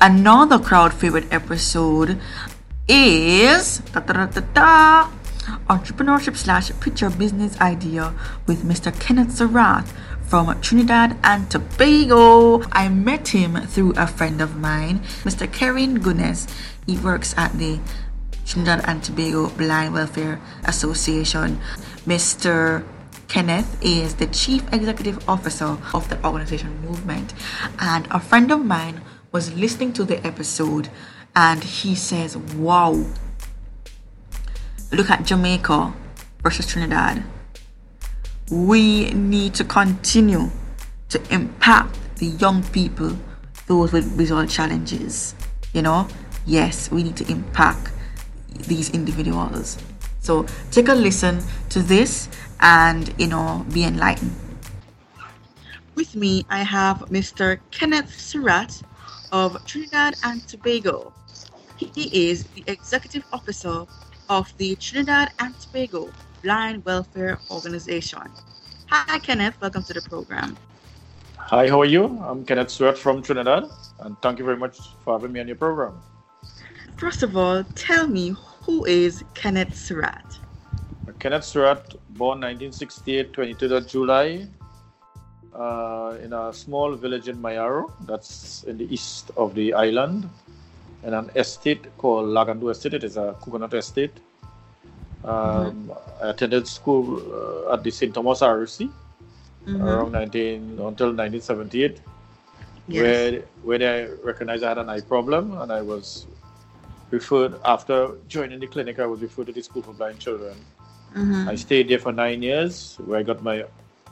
Another 0.00 0.58
crowd 0.58 0.92
favorite 0.92 1.32
episode 1.32 2.18
is 2.88 3.78
da, 3.92 4.00
da, 4.00 4.12
da, 4.12 4.26
da, 4.26 4.40
da, 4.52 5.10
entrepreneurship 5.70 6.36
slash 6.36 6.70
picture 6.80 7.10
business 7.10 7.58
idea 7.60 8.12
with 8.46 8.64
Mr. 8.64 8.92
Kenneth 9.00 9.32
Stewart 9.32 9.86
from 10.22 10.60
Trinidad 10.60 11.16
and 11.22 11.48
Tobago. 11.48 12.62
I 12.72 12.88
met 12.88 13.28
him 13.28 13.54
through 13.68 13.94
a 13.96 14.06
friend 14.06 14.40
of 14.40 14.56
mine, 14.56 14.98
Mr. 15.22 15.50
Kevin 15.50 16.00
Gunes. 16.00 16.46
He 16.86 16.98
works 16.98 17.34
at 17.38 17.56
the 17.58 17.80
Trinidad 18.46 18.84
and 18.86 19.02
Tobago 19.02 19.48
Blind 19.50 19.92
Welfare 19.92 20.40
Association. 20.64 21.60
Mr. 22.06 22.86
Kenneth 23.28 23.76
is 23.82 24.14
the 24.14 24.26
Chief 24.28 24.62
Executive 24.72 25.28
Officer 25.28 25.76
of 25.92 26.08
the 26.08 26.24
organization 26.24 26.80
movement. 26.80 27.34
And 27.80 28.06
a 28.10 28.20
friend 28.20 28.52
of 28.52 28.64
mine 28.64 29.02
was 29.32 29.52
listening 29.54 29.92
to 29.94 30.04
the 30.04 30.24
episode 30.24 30.88
and 31.34 31.62
he 31.62 31.94
says, 31.96 32.36
Wow, 32.36 33.04
look 34.92 35.10
at 35.10 35.26
Jamaica 35.26 35.92
versus 36.42 36.66
Trinidad. 36.66 37.24
We 38.50 39.10
need 39.10 39.54
to 39.54 39.64
continue 39.64 40.50
to 41.08 41.20
impact 41.34 41.98
the 42.16 42.26
young 42.26 42.62
people, 42.62 43.18
those 43.66 43.92
with 43.92 44.04
visual 44.04 44.46
challenges. 44.46 45.34
You 45.74 45.82
know, 45.82 46.06
yes, 46.46 46.90
we 46.92 47.02
need 47.02 47.16
to 47.16 47.30
impact 47.30 47.90
these 48.56 48.90
individuals. 48.90 49.78
So 50.20 50.46
take 50.70 50.88
a 50.88 50.94
listen 50.94 51.42
to 51.70 51.82
this 51.82 52.28
and 52.60 53.12
you 53.18 53.28
know 53.28 53.64
be 53.72 53.84
enlightened. 53.84 54.34
With 55.94 56.14
me, 56.14 56.44
I 56.50 56.62
have 56.62 56.98
Mr. 57.08 57.58
Kenneth 57.70 58.12
Stewart 58.12 58.82
of 59.32 59.64
Trinidad 59.64 60.16
and 60.24 60.46
Tobago. 60.46 61.12
He 61.76 62.28
is 62.28 62.44
the 62.44 62.64
executive 62.66 63.24
officer 63.32 63.86
of 64.28 64.52
the 64.58 64.76
Trinidad 64.76 65.32
and 65.38 65.58
Tobago 65.60 66.10
Blind 66.42 66.84
Welfare 66.84 67.38
Organization. 67.50 68.30
Hi, 68.88 69.18
Kenneth. 69.18 69.60
Welcome 69.60 69.84
to 69.84 69.94
the 69.94 70.02
program. 70.02 70.56
Hi, 71.36 71.68
how 71.68 71.80
are 71.80 71.86
you? 71.86 72.04
I'm 72.24 72.44
Kenneth 72.44 72.70
Stewart 72.70 72.98
from 72.98 73.22
Trinidad, 73.22 73.64
and 74.00 74.16
thank 74.20 74.38
you 74.38 74.44
very 74.44 74.56
much 74.56 74.78
for 75.04 75.14
having 75.14 75.32
me 75.32 75.40
on 75.40 75.46
your 75.46 75.56
program. 75.56 76.00
First 76.96 77.22
of 77.22 77.36
all, 77.36 77.64
tell 77.74 78.06
me 78.06 78.34
who 78.62 78.84
is 78.86 79.22
Kenneth 79.34 79.74
Stewart? 79.76 80.38
Kenneth 81.18 81.44
Stewart, 81.44 81.94
born 82.10 82.40
1968, 82.40 83.32
22nd 83.32 83.72
of 83.76 83.86
July, 83.86 84.46
uh, 85.54 86.16
in 86.22 86.32
a 86.32 86.52
small 86.52 86.94
village 86.94 87.28
in 87.28 87.36
Mayaro, 87.40 87.90
that's 88.06 88.64
in 88.64 88.76
the 88.78 88.92
east 88.92 89.30
of 89.36 89.54
the 89.54 89.72
island, 89.74 90.28
in 91.02 91.14
an 91.14 91.30
estate 91.36 91.84
called 91.98 92.26
Lagandu 92.28 92.70
Estate. 92.70 92.94
It 92.94 93.04
is 93.04 93.16
a 93.16 93.36
coconut 93.40 93.74
estate. 93.74 94.12
Um, 95.24 95.92
I 96.22 96.30
attended 96.30 96.66
school 96.68 97.04
uh, 97.68 97.72
at 97.74 97.82
the 97.82 97.90
St. 97.90 98.14
Thomas 98.14 98.40
RC 98.42 98.90
Mhm. 99.66 99.80
around 99.82 100.12
19 100.12 100.78
until 100.78 101.12
1978, 101.12 102.00
Yes. 102.88 103.02
where 103.02 103.42
where 103.64 103.82
I 103.94 104.24
recognized 104.24 104.62
I 104.62 104.68
had 104.68 104.78
an 104.78 104.88
eye 104.88 105.00
problem, 105.00 105.56
and 105.60 105.72
I 105.72 105.82
was 105.82 106.26
referred 107.10 107.54
after 107.64 108.10
joining 108.28 108.60
the 108.60 108.66
clinic. 108.66 108.98
I 108.98 109.06
was 109.06 109.20
referred 109.20 109.46
to 109.46 109.52
the 109.52 109.62
school 109.62 109.82
for 109.82 109.92
blind 109.92 110.18
children. 110.18 110.56
Mhm. 111.14 111.48
I 111.48 111.54
stayed 111.54 111.88
there 111.88 111.98
for 111.98 112.12
nine 112.12 112.42
years, 112.42 112.98
where 113.04 113.18
I 113.18 113.22
got 113.22 113.42
my 113.42 113.64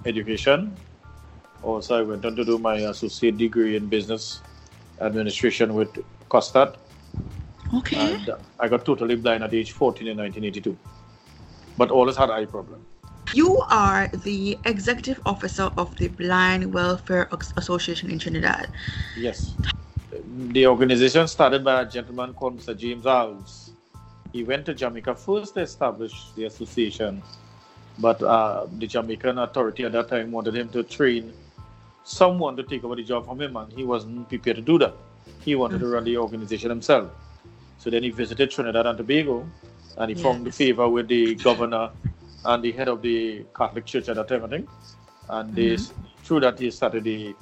education. 0.04 0.76
Also, 1.62 1.98
I 1.98 2.02
went 2.02 2.24
on 2.24 2.36
to 2.36 2.44
do 2.44 2.58
my 2.58 2.76
associate 2.76 3.36
degree 3.36 3.76
in 3.76 3.86
business 3.88 4.40
administration 5.00 5.74
with 5.74 5.88
COSTAATT. 6.28 6.76
Okay. 7.74 7.96
And 7.96 8.30
I 8.60 8.68
got 8.68 8.84
totally 8.84 9.16
blind 9.16 9.42
at 9.42 9.52
age 9.52 9.72
14 9.72 10.06
in 10.06 10.16
1982, 10.16 10.76
but 11.76 11.90
always 11.90 12.16
had 12.16 12.30
eye 12.30 12.44
problem. 12.44 12.86
You 13.32 13.58
are 13.70 14.08
the 14.12 14.58
executive 14.64 15.20
officer 15.26 15.70
of 15.76 15.96
the 15.96 16.08
Blind 16.08 16.72
Welfare 16.72 17.28
Association 17.56 18.10
in 18.10 18.18
Trinidad. 18.18 18.68
Yes. 19.16 19.56
The 20.36 20.66
organization 20.66 21.28
started 21.28 21.62
by 21.62 21.82
a 21.82 21.86
gentleman 21.88 22.34
called 22.34 22.58
Mr. 22.58 22.76
James 22.76 23.04
Alves. 23.04 23.70
He 24.32 24.42
went 24.42 24.66
to 24.66 24.74
Jamaica 24.74 25.14
first 25.14 25.54
to 25.54 25.60
establish 25.60 26.32
the 26.34 26.46
association, 26.46 27.22
but 28.00 28.20
uh, 28.20 28.66
the 28.78 28.88
Jamaican 28.88 29.38
authority 29.38 29.84
at 29.84 29.92
that 29.92 30.08
time 30.08 30.32
wanted 30.32 30.56
him 30.56 30.68
to 30.70 30.82
train 30.82 31.32
someone 32.02 32.56
to 32.56 32.64
take 32.64 32.82
over 32.82 32.96
the 32.96 33.04
job 33.04 33.26
from 33.26 33.40
him, 33.40 33.56
and 33.56 33.72
he 33.72 33.84
wasn't 33.84 34.28
prepared 34.28 34.56
to 34.56 34.62
do 34.62 34.76
that. 34.78 34.96
He 35.38 35.54
wanted 35.54 35.78
to 35.78 35.86
run 35.86 36.02
the 36.02 36.16
organization 36.18 36.68
himself. 36.68 37.12
So 37.78 37.88
then 37.90 38.02
he 38.02 38.10
visited 38.10 38.50
Trinidad 38.50 38.86
and 38.86 38.98
Tobago, 38.98 39.46
and 39.98 40.08
he 40.10 40.20
found 40.20 40.44
the 40.44 40.50
favor 40.50 40.88
with 40.88 41.06
the 41.06 41.36
governor 41.36 41.90
and 42.44 42.60
the 42.60 42.72
head 42.72 42.88
of 42.88 43.02
the 43.02 43.44
Catholic 43.56 43.86
Church 43.86 44.08
at 44.08 44.16
that 44.16 44.26
time, 44.26 44.44
I 44.44 44.48
think. 44.48 44.68
And 45.28 45.54
they, 45.54 45.74
Mhm. 45.74 45.92
through 46.24 46.40
that, 46.40 46.58
he 46.58 46.72
started 46.72 47.04
the 47.04 47.36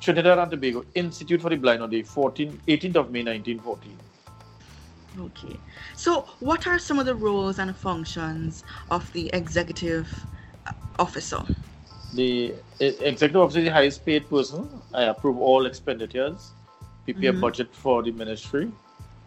Trinidad 0.00 0.38
and 0.38 0.50
Tobago 0.50 0.84
Institute 0.94 1.40
for 1.42 1.50
the 1.50 1.56
Blind 1.56 1.82
on 1.82 1.90
the 1.90 2.02
14th, 2.02 2.58
18th 2.66 2.96
of 2.96 3.10
May 3.10 3.22
1914. 3.22 3.98
Okay. 5.18 5.56
So, 5.96 6.26
what 6.38 6.66
are 6.66 6.78
some 6.78 6.98
of 6.98 7.06
the 7.06 7.14
roles 7.14 7.58
and 7.58 7.76
functions 7.76 8.64
of 8.90 9.12
the 9.12 9.28
executive 9.34 10.08
uh, 10.66 10.72
officer? 10.98 11.42
The 12.14 12.54
executive 12.80 13.36
officer 13.36 13.58
is 13.58 13.64
the 13.66 13.72
highest 13.72 14.04
paid 14.06 14.28
person. 14.30 14.68
I 14.94 15.04
approve 15.04 15.38
all 15.38 15.66
expenditures, 15.66 16.52
prepare 17.04 17.32
Mhm. 17.32 17.40
budget 17.40 17.74
for 17.74 18.02
the 18.02 18.12
ministry, 18.12 18.70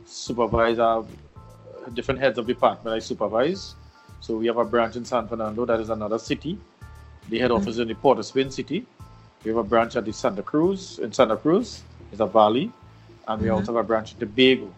supervise 0.06 0.80
our 0.80 1.02
uh, 1.02 1.90
different 1.94 2.20
heads 2.20 2.38
of 2.38 2.48
department 2.48 2.96
I 2.96 3.00
supervise. 3.00 3.76
So 4.22 4.38
we 4.38 4.48
have 4.48 4.58
a 4.58 4.66
branch 4.66 4.96
in 4.96 5.06
San 5.06 5.28
Fernando, 5.28 5.66
that 5.66 5.80
is 5.82 5.90
another 5.90 6.18
city. 6.18 6.58
The 7.30 7.40
head 7.40 7.52
office 7.52 7.78
in 7.78 7.88
the 7.90 7.96
Port 7.96 8.20
of 8.20 8.26
Spain 8.26 8.50
city. 8.52 8.86
We 9.44 9.50
have 9.50 9.58
a 9.58 9.64
branch 9.64 9.96
at 9.96 10.06
the 10.06 10.14
Santa 10.14 10.42
Cruz, 10.42 11.00
in 11.00 11.12
Santa 11.12 11.36
Cruz, 11.36 11.82
it's 12.12 12.22
a 12.22 12.26
valley. 12.26 12.72
And 13.28 13.42
we 13.42 13.48
Mhm. 13.48 13.56
also 13.56 13.74
have 13.74 13.84
a 13.84 13.88
branch 13.88 14.14
in 14.14 14.20
Tobago. 14.20 14.70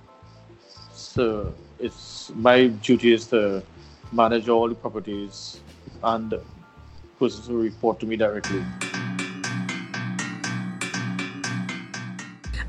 So 0.93 1.53
it's 1.79 2.31
my 2.35 2.67
duty 2.67 3.13
is 3.13 3.27
to 3.27 3.63
manage 4.11 4.49
all 4.49 4.67
the 4.69 4.75
properties 4.75 5.59
and 6.03 6.33
persons 7.19 7.47
who 7.47 7.61
report 7.61 7.99
to 7.99 8.05
me 8.05 8.15
directly. 8.15 8.63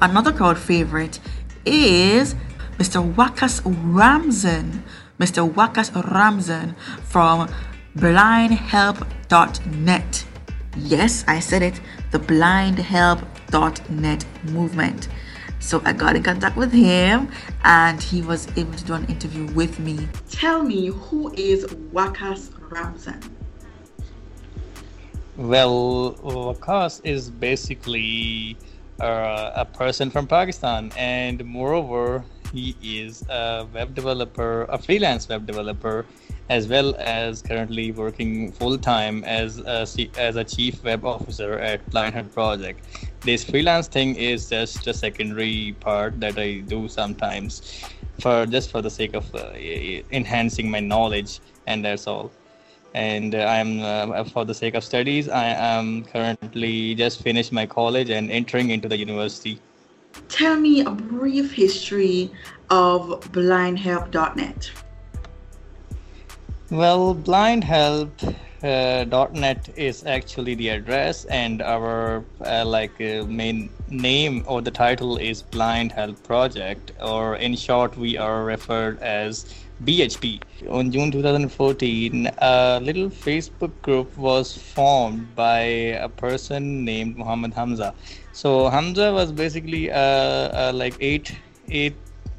Another 0.00 0.32
crowd 0.32 0.58
favorite 0.58 1.18
is 1.64 2.34
Mr. 2.78 3.00
Wakas 3.14 3.60
Ramzan. 3.64 4.82
Mr. 5.18 5.50
Wakas 5.50 5.90
Ramzan 6.12 6.74
from 7.02 7.48
blindhelp.net. 7.96 10.25
Yes, 10.78 11.24
I 11.26 11.40
said 11.40 11.62
it, 11.62 11.80
the 12.10 12.18
blindhelp.net 12.18 14.24
movement. 14.44 15.08
So 15.58 15.82
I 15.84 15.92
got 15.92 16.16
in 16.16 16.22
contact 16.22 16.56
with 16.56 16.72
him 16.72 17.28
and 17.64 18.02
he 18.02 18.22
was 18.22 18.48
able 18.56 18.74
to 18.74 18.84
do 18.84 18.94
an 18.94 19.04
interview 19.06 19.46
with 19.54 19.78
me. 19.78 20.08
Tell 20.30 20.62
me, 20.62 20.88
who 20.88 21.32
is 21.34 21.64
Wakas 21.92 22.50
Ramzan? 22.70 23.22
Well, 25.36 26.14
Wakas 26.22 27.00
is 27.04 27.30
basically 27.30 28.56
uh, 29.00 29.52
a 29.54 29.64
person 29.64 30.10
from 30.10 30.26
Pakistan, 30.26 30.92
and 30.96 31.44
moreover, 31.44 32.24
he 32.52 32.76
is 32.82 33.22
a 33.28 33.66
web 33.72 33.94
developer, 33.94 34.64
a 34.70 34.78
freelance 34.78 35.28
web 35.28 35.46
developer, 35.46 36.06
as 36.48 36.68
well 36.68 36.94
as 36.98 37.42
currently 37.42 37.92
working 37.92 38.52
full 38.52 38.78
time 38.78 39.24
as 39.24 39.58
a, 39.58 39.86
as 40.16 40.36
a 40.36 40.44
chief 40.44 40.82
web 40.84 41.04
officer 41.04 41.58
at 41.58 41.84
Blindhelp 41.90 42.32
Project. 42.32 42.84
This 43.20 43.44
freelance 43.44 43.88
thing 43.88 44.14
is 44.14 44.48
just 44.48 44.86
a 44.86 44.94
secondary 44.94 45.74
part 45.80 46.20
that 46.20 46.38
I 46.38 46.58
do 46.60 46.88
sometimes, 46.88 47.84
for 48.20 48.46
just 48.46 48.70
for 48.70 48.82
the 48.82 48.90
sake 48.90 49.14
of 49.14 49.34
uh, 49.34 49.50
enhancing 50.12 50.70
my 50.70 50.80
knowledge, 50.80 51.40
and 51.66 51.84
that's 51.84 52.06
all 52.06 52.30
and 52.96 53.34
uh, 53.34 53.40
I'm 53.40 53.80
uh, 53.82 54.24
for 54.24 54.46
the 54.46 54.54
sake 54.54 54.74
of 54.74 54.82
studies. 54.82 55.28
I 55.28 55.48
am 55.48 56.04
currently 56.04 56.94
just 56.94 57.22
finished 57.22 57.52
my 57.52 57.66
college 57.66 58.08
and 58.08 58.30
entering 58.30 58.70
into 58.70 58.88
the 58.88 58.96
university. 58.96 59.60
Tell 60.28 60.56
me 60.56 60.80
a 60.80 60.90
brief 60.90 61.52
history 61.52 62.32
of 62.70 63.20
blindhelp.net. 63.32 64.70
Well, 66.68 67.14
blindhelp.net 67.14 69.68
uh, 69.68 69.72
is 69.76 70.04
actually 70.04 70.56
the 70.56 70.70
address, 70.70 71.24
and 71.26 71.62
our 71.62 72.24
uh, 72.44 72.64
like 72.66 73.00
uh, 73.00 73.22
main 73.22 73.70
name 73.88 74.42
or 74.48 74.60
the 74.60 74.72
title 74.72 75.16
is 75.16 75.42
Blind 75.42 75.92
Help 75.92 76.20
Project, 76.24 76.90
or 77.00 77.36
in 77.36 77.54
short, 77.54 77.96
we 77.96 78.18
are 78.18 78.42
referred 78.42 78.98
as 78.98 79.44
BHP. 79.84 80.42
On 80.68 80.90
June 80.90 81.12
2014, 81.12 82.32
a 82.38 82.80
little 82.82 83.10
Facebook 83.10 83.70
group 83.82 84.18
was 84.18 84.56
formed 84.56 85.36
by 85.36 85.60
a 85.60 86.08
person 86.08 86.84
named 86.84 87.16
Muhammad 87.16 87.54
Hamza. 87.54 87.94
So 88.32 88.68
Hamza 88.70 89.12
was 89.12 89.30
basically 89.30 89.86
a, 89.86 90.50
a 90.52 90.72
like 90.72 90.96
eight, 90.98 91.32
eight, 91.68 91.94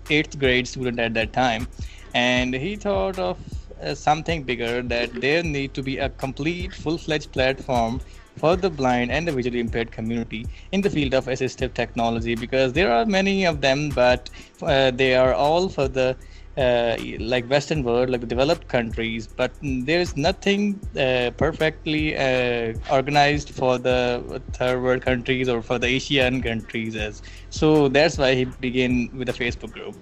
eighth 0.10 0.38
grade 0.38 0.68
student 0.68 1.00
at 1.00 1.14
that 1.14 1.32
time, 1.32 1.70
and 2.14 2.54
he 2.54 2.76
thought 2.76 3.20
of 3.20 3.38
uh, 3.82 3.96
something 3.96 4.44
bigger 4.44 4.82
that 4.82 5.14
there 5.22 5.44
need 5.44 5.74
to 5.74 5.84
be 5.84 5.98
a 5.98 6.10
complete, 6.10 6.74
full-fledged 6.74 7.32
platform 7.32 8.02
for 8.38 8.56
the 8.56 8.70
blind 8.70 9.12
and 9.12 9.28
the 9.28 9.32
visually 9.32 9.60
impaired 9.60 9.92
community 9.92 10.46
in 10.72 10.82
the 10.82 10.90
field 10.90 11.14
of 11.14 11.26
assistive 11.26 11.74
technology 11.74 12.36
because 12.36 12.74
there 12.74 12.92
are 12.92 13.06
many 13.06 13.46
of 13.46 13.62
them, 13.62 13.90
but 13.90 14.30
uh, 14.62 14.92
they 14.92 15.16
are 15.16 15.34
all 15.34 15.70
for 15.70 15.88
the 15.88 16.16
uh, 16.58 16.98
like 17.20 17.48
Western 17.50 17.84
world, 17.84 18.10
like 18.10 18.22
the 18.22 18.28
developed 18.28 18.68
countries, 18.68 19.28
but 19.28 19.52
there 19.62 20.00
is 20.00 20.18
nothing 20.18 20.80
uh, 20.98 21.30
perfectly 21.38 22.18
uh, 22.18 22.74
organized 22.92 23.52
for 23.52 23.78
the 23.78 24.42
third 24.54 24.82
world 24.82 25.04
countries 25.04 25.48
or 25.48 25.62
for 25.62 25.78
the 25.78 25.88
Asian 25.88 26.42
countries. 26.42 26.96
As 26.96 27.22
so, 27.52 27.88
that's 27.90 28.18
why 28.18 28.34
he 28.34 28.46
began 28.46 29.10
with 29.16 29.30
a 29.30 29.34
Facebook 29.34 29.72
group. 29.72 29.96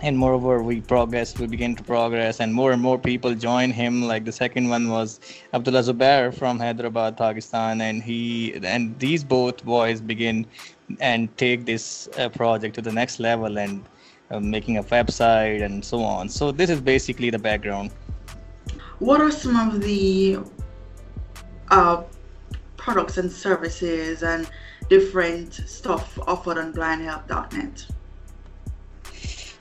And 0.00 0.18
moreover, 0.18 0.62
we 0.62 0.82
progressed, 0.82 1.38
we 1.38 1.46
began 1.46 1.74
to 1.76 1.82
progress, 1.82 2.40
and 2.40 2.52
more 2.52 2.72
and 2.72 2.82
more 2.82 2.98
people 2.98 3.34
join 3.34 3.70
him. 3.70 4.02
Like 4.02 4.26
the 4.26 4.32
second 4.32 4.68
one 4.68 4.90
was 4.90 5.20
Abdullah 5.54 5.80
Zubair 5.80 6.34
from 6.34 6.58
Hyderabad, 6.58 7.16
Pakistan, 7.16 7.80
and 7.80 8.02
he 8.02 8.54
and 8.62 8.98
these 8.98 9.24
both 9.24 9.64
boys 9.64 10.02
begin 10.02 10.46
and 11.00 11.34
take 11.38 11.64
this 11.64 12.08
uh, 12.18 12.28
project 12.28 12.74
to 12.74 12.82
the 12.82 12.92
next 12.92 13.20
level 13.20 13.58
and 13.58 13.84
uh, 14.30 14.38
making 14.38 14.76
a 14.76 14.82
website 14.82 15.62
and 15.62 15.84
so 15.84 16.02
on. 16.02 16.28
So 16.28 16.52
this 16.52 16.68
is 16.68 16.80
basically 16.80 17.30
the 17.30 17.38
background. 17.38 17.90
What 18.98 19.20
are 19.20 19.30
some 19.30 19.70
of 19.70 19.80
the 19.82 20.38
uh, 21.70 22.02
products 22.76 23.16
and 23.18 23.30
services 23.30 24.22
and 24.22 24.48
different 24.88 25.54
stuff 25.54 26.18
offered 26.26 26.58
on 26.58 26.72
blindhelp.net? 26.72 27.86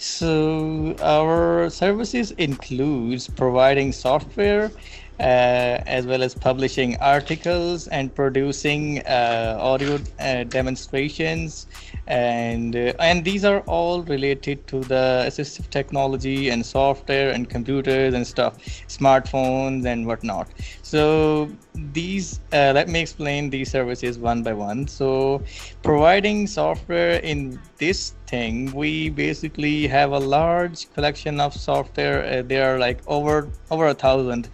So 0.08 0.96
our 1.02 1.70
services 1.72 2.30
includes 2.32 3.28
providing 3.28 3.92
software 3.92 4.72
uh, 5.20 5.80
as 5.86 6.06
well 6.06 6.22
as 6.24 6.36
publishing 6.36 6.98
articles 6.98 7.88
and 7.88 8.14
producing 8.14 9.00
uh, 9.06 9.58
audio 9.60 10.00
uh, 10.20 10.44
demonstrations. 10.44 11.68
And 12.08 12.76
uh, 12.76 12.94
and 13.00 13.24
these 13.24 13.46
are 13.46 13.62
all 13.62 14.04
related 14.04 14.68
to 14.68 14.82
the 14.82 15.24
assistive 15.26 15.70
technology 15.70 16.50
and 16.50 16.66
software 16.66 17.32
and 17.32 17.50
computers 17.50 18.14
and 18.14 18.28
stuff 18.28 18.58
smartphones 18.88 19.86
and 19.86 20.06
whatnot. 20.06 20.50
So 20.82 21.50
these 21.74 22.42
uh, 22.54 22.74
let 22.76 22.90
me 22.90 23.00
explain 23.00 23.50
these 23.50 23.72
services 23.72 24.20
one 24.20 24.44
by 24.44 24.54
one. 24.54 24.88
So 24.88 25.42
providing 25.82 26.46
software 26.48 27.20
in 27.20 27.60
this 27.78 28.14
thing 28.28 28.72
we 28.74 29.10
basically 29.10 29.88
have 29.88 30.12
a 30.12 30.20
large 30.20 30.92
collection 30.94 31.40
of 31.40 31.54
software. 31.54 32.24
Uh, 32.24 32.42
there 32.44 32.74
are 32.76 32.78
like 32.78 33.00
over 33.08 33.50
over 33.72 33.88
a 33.88 33.94
thousand 33.94 34.50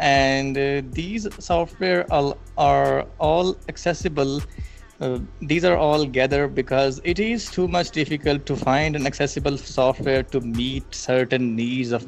and 0.00 0.56
uh, 0.56 0.82
these 0.92 1.28
software 1.38 2.10
are, 2.12 2.34
are 2.56 3.06
all 3.18 3.56
accessible. 3.68 4.40
Uh, 5.00 5.18
these 5.42 5.64
are 5.64 5.76
all 5.76 6.04
gathered 6.06 6.54
because 6.54 7.00
it 7.04 7.18
is 7.18 7.50
too 7.50 7.68
much 7.68 7.90
difficult 7.90 8.46
to 8.46 8.56
find 8.56 8.96
an 8.96 9.06
accessible 9.06 9.56
software 9.56 10.22
to 10.22 10.40
meet 10.40 10.94
certain 10.94 11.54
needs 11.54 11.92
of 11.92 12.06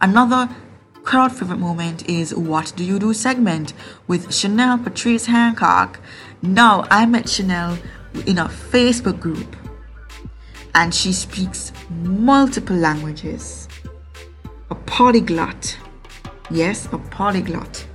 another 0.00 0.48
crowd 1.02 1.32
favorite 1.32 1.58
moment 1.58 2.08
is 2.08 2.34
what 2.34 2.72
do 2.76 2.84
you 2.84 2.98
do 2.98 3.12
segment 3.12 3.72
with 4.06 4.32
chanel 4.32 4.78
patrice 4.78 5.26
hancock. 5.26 6.00
Now 6.42 6.86
i 6.90 7.06
met 7.06 7.28
chanel 7.28 7.78
in 8.26 8.38
a 8.38 8.46
facebook 8.46 9.20
group 9.20 9.56
and 10.74 10.94
she 10.94 11.12
speaks 11.12 11.72
multiple 11.90 12.76
languages 12.76 13.68
polyglot. 15.00 15.78
Yes, 16.50 16.84
a 16.92 16.98
polyglot. 16.98 17.86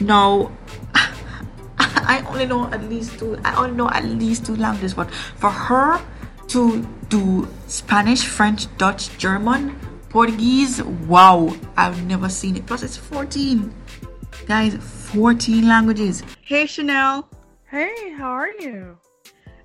Now, 0.00 0.52
I 1.78 2.24
only 2.28 2.46
know 2.46 2.70
at 2.70 2.84
least 2.88 3.18
two. 3.18 3.36
I 3.44 3.56
only 3.56 3.74
know 3.74 3.90
at 3.90 4.04
least 4.04 4.46
two 4.46 4.54
languages, 4.54 4.94
but 4.94 5.10
for 5.10 5.50
her 5.50 6.00
to 6.54 6.86
do 7.08 7.48
Spanish, 7.66 8.24
French, 8.24 8.68
Dutch, 8.78 9.18
German, 9.18 9.74
Portuguese, 10.08 10.80
wow, 11.10 11.52
I've 11.76 12.06
never 12.06 12.28
seen 12.28 12.54
it. 12.56 12.64
Plus, 12.64 12.84
it's 12.84 12.96
14. 12.96 13.74
Guys, 14.46 14.76
14 15.10 15.66
languages. 15.66 16.22
Hey, 16.42 16.66
Chanel. 16.66 17.28
Hey, 17.64 18.12
how 18.12 18.30
are 18.30 18.52
you? 18.60 18.96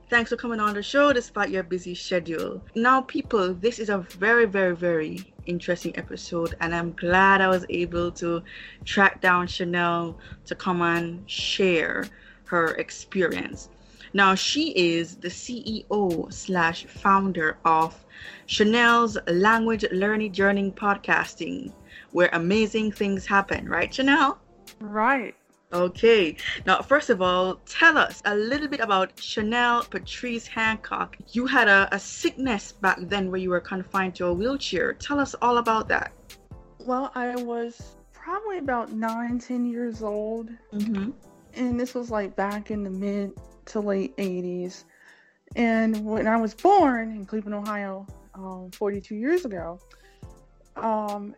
Thanks 0.09 0.31
for 0.31 0.37
coming 0.37 0.59
on 0.59 0.73
the 0.73 0.81
show 0.81 1.13
despite 1.13 1.51
your 1.51 1.61
busy 1.61 1.93
schedule. 1.93 2.59
Now, 2.73 3.01
people, 3.01 3.53
this 3.53 3.77
is 3.77 3.89
a 3.89 3.99
very, 3.99 4.45
very, 4.45 4.75
very 4.75 5.32
interesting 5.45 5.97
episode, 5.97 6.55
and 6.61 6.73
I'm 6.73 6.93
glad 6.93 7.41
I 7.41 7.47
was 7.47 7.65
able 7.69 8.11
to 8.13 8.43
track 8.85 9.21
down 9.21 9.47
Chanel 9.47 10.17
to 10.45 10.55
come 10.55 10.81
and 10.81 11.29
share 11.29 12.05
her 12.45 12.75
experience. 12.75 13.69
Now, 14.13 14.35
she 14.35 14.71
is 14.71 15.15
the 15.15 15.29
CEO 15.29 16.31
slash 16.31 16.85
founder 16.85 17.57
of 17.65 18.05
Chanel's 18.45 19.17
Language 19.27 19.85
Learning 19.91 20.31
Journey 20.31 20.71
Podcasting, 20.71 21.73
where 22.11 22.29
amazing 22.33 22.91
things 22.91 23.25
happen, 23.25 23.67
right, 23.67 23.91
Chanel? 23.91 24.37
Right. 24.79 25.35
Okay, 25.73 26.35
now 26.67 26.83
first 26.83 27.09
of 27.09 27.19
all, 27.19 27.55
tell 27.65 27.97
us 27.97 28.21
a 28.25 28.35
little 28.35 28.67
bit 28.67 28.79
about 28.79 29.19
Chanel 29.19 29.83
Patrice 29.83 30.45
Hancock. 30.45 31.17
You 31.31 31.47
had 31.47 31.67
a, 31.67 31.89
a 31.91 31.99
sickness 31.99 32.71
back 32.71 32.99
then 33.01 33.31
where 33.31 33.39
you 33.39 33.49
were 33.49 33.59
confined 33.59 34.13
to 34.15 34.27
a 34.27 34.33
wheelchair. 34.33 34.93
Tell 34.93 35.19
us 35.19 35.33
all 35.41 35.57
about 35.57 35.87
that. 35.87 36.11
Well, 36.77 37.11
I 37.15 37.35
was 37.37 37.95
probably 38.11 38.59
about 38.59 38.91
nine, 38.91 39.39
ten 39.39 39.65
years 39.65 40.03
old. 40.03 40.49
Mm-hmm. 40.73 41.09
And 41.55 41.79
this 41.79 41.95
was 41.95 42.11
like 42.11 42.35
back 42.35 42.69
in 42.69 42.83
the 42.83 42.89
mid 42.91 43.31
to 43.65 43.79
late 43.79 44.15
80s. 44.17 44.83
And 45.55 46.05
when 46.05 46.27
I 46.27 46.37
was 46.37 46.53
born 46.53 47.11
in 47.11 47.25
Cleveland, 47.25 47.55
Ohio, 47.55 48.05
um, 48.35 48.69
42 48.71 49.15
years 49.15 49.45
ago, 49.45 49.79
um, 50.75 51.35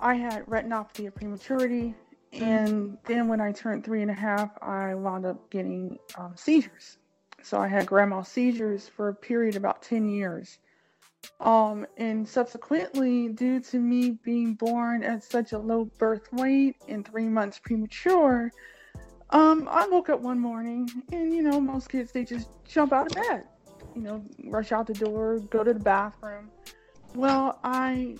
I 0.00 0.14
had 0.14 0.46
retinopathy 0.46 1.06
of 1.06 1.14
prematurity, 1.14 1.94
and 2.32 2.98
then 3.06 3.28
when 3.28 3.40
I 3.40 3.52
turned 3.52 3.84
three 3.84 4.02
and 4.02 4.10
a 4.10 4.14
half, 4.14 4.50
I 4.62 4.94
wound 4.94 5.26
up 5.26 5.50
getting 5.50 5.98
um, 6.16 6.34
seizures. 6.36 6.98
So 7.42 7.60
I 7.60 7.68
had 7.68 7.86
grand 7.86 8.10
mal 8.10 8.24
seizures 8.24 8.88
for 8.88 9.08
a 9.08 9.14
period 9.14 9.56
about 9.56 9.82
10 9.82 10.08
years. 10.08 10.58
Um, 11.40 11.86
and 11.96 12.28
subsequently, 12.28 13.28
due 13.28 13.60
to 13.60 13.78
me 13.78 14.18
being 14.22 14.54
born 14.54 15.02
at 15.02 15.24
such 15.24 15.52
a 15.52 15.58
low 15.58 15.86
birth 15.98 16.32
weight 16.32 16.76
and 16.88 17.06
three 17.06 17.28
months 17.28 17.58
premature, 17.58 18.52
um, 19.30 19.68
I 19.70 19.86
woke 19.88 20.08
up 20.08 20.20
one 20.20 20.38
morning 20.38 20.88
and 21.12 21.32
you 21.32 21.42
know, 21.42 21.60
most 21.60 21.90
kids 21.90 22.12
they 22.12 22.24
just 22.24 22.48
jump 22.66 22.92
out 22.92 23.06
of 23.06 23.22
bed, 23.22 23.44
you 23.94 24.02
know, 24.02 24.22
rush 24.44 24.72
out 24.72 24.86
the 24.86 24.94
door, 24.94 25.40
go 25.50 25.62
to 25.62 25.72
the 25.72 25.80
bathroom. 25.80 26.50
Well, 27.18 27.58
I 27.64 28.14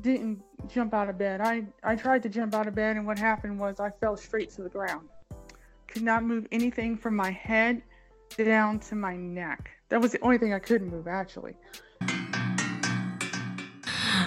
didn't 0.00 0.40
jump 0.68 0.94
out 0.94 1.08
of 1.08 1.18
bed. 1.18 1.40
I, 1.40 1.64
I 1.82 1.96
tried 1.96 2.22
to 2.22 2.28
jump 2.28 2.54
out 2.54 2.68
of 2.68 2.76
bed, 2.76 2.96
and 2.96 3.04
what 3.04 3.18
happened 3.18 3.58
was 3.58 3.80
I 3.80 3.90
fell 3.90 4.16
straight 4.16 4.50
to 4.50 4.62
the 4.62 4.68
ground. 4.68 5.08
Could 5.88 6.04
not 6.04 6.22
move 6.22 6.46
anything 6.52 6.96
from 6.96 7.16
my 7.16 7.32
head 7.32 7.82
down 8.36 8.78
to 8.78 8.94
my 8.94 9.16
neck. 9.16 9.72
That 9.88 10.00
was 10.00 10.12
the 10.12 10.20
only 10.20 10.38
thing 10.38 10.54
I 10.54 10.60
couldn't 10.60 10.88
move, 10.88 11.08
actually. 11.08 11.56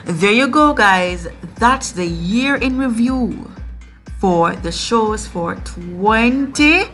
There 0.03 0.33
you 0.33 0.49
go, 0.49 0.73
guys. 0.73 1.29
That's 1.55 1.93
the 1.93 2.07
year 2.07 2.55
in 2.55 2.77
review 2.77 3.49
for 4.19 4.57
the 4.57 4.73
shows 4.73 5.25
for 5.25 5.55
2019. 5.55 6.91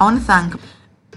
I 0.00 0.02
want 0.02 0.18
to 0.18 0.24
thank 0.24 0.54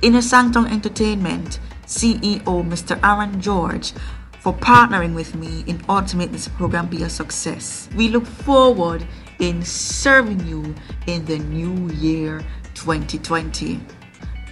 Inner 0.01 0.21
Sanctum 0.21 0.65
Entertainment 0.65 1.61
CEO 1.85 2.43
Mr. 2.43 2.99
Aaron 3.01 3.39
George 3.39 3.93
for 4.39 4.53
partnering 4.53 5.13
with 5.13 5.35
me 5.35 5.63
in 5.67 5.81
order 5.89 6.07
to 6.07 6.17
make 6.17 6.31
this 6.31 6.47
program 6.47 6.87
be 6.87 7.03
a 7.03 7.09
success. 7.09 7.89
We 7.95 8.09
look 8.09 8.25
forward 8.25 9.05
in 9.39 9.63
serving 9.63 10.45
you 10.47 10.75
in 11.05 11.25
the 11.25 11.39
new 11.39 11.91
year 11.93 12.43
2020. 12.73 13.79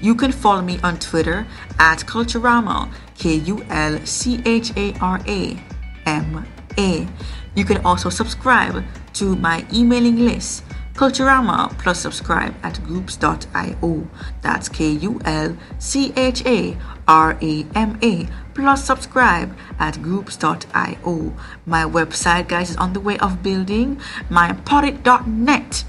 You 0.02 0.16
can 0.16 0.32
follow 0.32 0.62
me 0.62 0.80
on 0.84 1.00
Twitter 1.00 1.48
at 1.80 2.00
Culturama, 2.06 2.92
K 3.18 3.36
U 3.36 3.66
L 3.70 4.06
C 4.06 4.42
H 4.46 4.76
A 4.76 4.94
R 5.00 5.20
A 5.28 5.64
M 6.06 6.46
A. 6.78 7.08
You 7.56 7.66
can 7.66 7.84
also 7.86 8.10
subscribe 8.10 8.84
to 9.14 9.36
my 9.38 9.66
emailing 9.74 10.18
list, 10.18 10.64
Culturama 10.94 11.74
plus 11.78 12.00
subscribe 12.00 12.54
at 12.64 12.84
groups.io. 12.84 14.08
That's 14.42 14.70
K 14.70 14.90
U 14.90 15.20
L 15.26 15.58
C 15.80 16.14
H 16.16 16.46
A 16.46 16.78
R 17.08 17.38
A 17.42 17.66
M 17.76 18.00
A 18.04 18.28
plus 18.54 18.86
subscribe 18.86 19.56
at 19.80 20.02
groups.io. 20.02 21.34
My 21.66 21.84
website, 21.84 22.48
guys, 22.48 22.72
is 22.72 22.78
on 22.78 22.94
the 22.94 23.00
way 23.00 23.18
of 23.20 23.44
building. 23.44 24.00
My 24.30 24.54
podit.net 24.54 25.84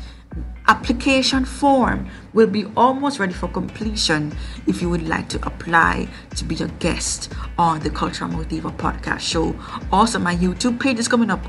application 0.68 1.44
form 1.44 2.08
will 2.32 2.48
be 2.48 2.66
almost 2.76 3.18
ready 3.18 3.32
for 3.32 3.48
completion 3.48 4.36
if 4.66 4.82
you 4.82 4.90
would 4.90 5.06
like 5.06 5.28
to 5.28 5.46
apply 5.46 6.08
to 6.34 6.44
be 6.44 6.56
a 6.56 6.68
guest 6.80 7.32
on 7.56 7.78
the 7.80 7.90
Culturama 7.90 8.46
Diva 8.48 8.70
podcast 8.70 9.20
show. 9.20 9.54
Also, 9.92 10.18
my 10.18 10.34
YouTube 10.34 10.80
page 10.80 10.98
is 10.98 11.08
coming 11.08 11.30
up. 11.30 11.44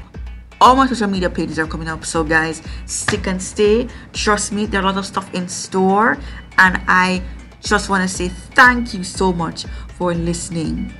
All 0.61 0.75
my 0.75 0.87
social 0.87 1.07
media 1.07 1.29
pages 1.29 1.59
are 1.59 1.67
coming 1.67 1.87
up. 1.87 2.05
So, 2.05 2.23
guys, 2.23 2.61
stick 2.85 3.27
and 3.27 3.41
stay. 3.41 3.87
Trust 4.13 4.51
me, 4.51 4.65
there 4.65 4.81
are 4.81 4.83
a 4.83 4.87
lot 4.87 4.97
of 4.97 5.05
stuff 5.05 5.31
in 5.33 5.47
store, 5.47 6.17
and 6.57 6.81
I 6.87 7.21
just 7.61 7.89
want 7.89 8.07
to 8.07 8.15
say 8.15 8.29
thank 8.29 8.93
you 8.93 9.03
so 9.03 9.33
much 9.33 9.65
for 9.97 10.13
listening. 10.13 10.93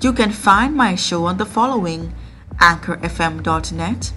You 0.00 0.12
can 0.12 0.30
find 0.30 0.74
my 0.74 0.94
show 0.94 1.24
on 1.26 1.36
the 1.36 1.46
following 1.46 2.12
anchorfm.net, 2.56 4.12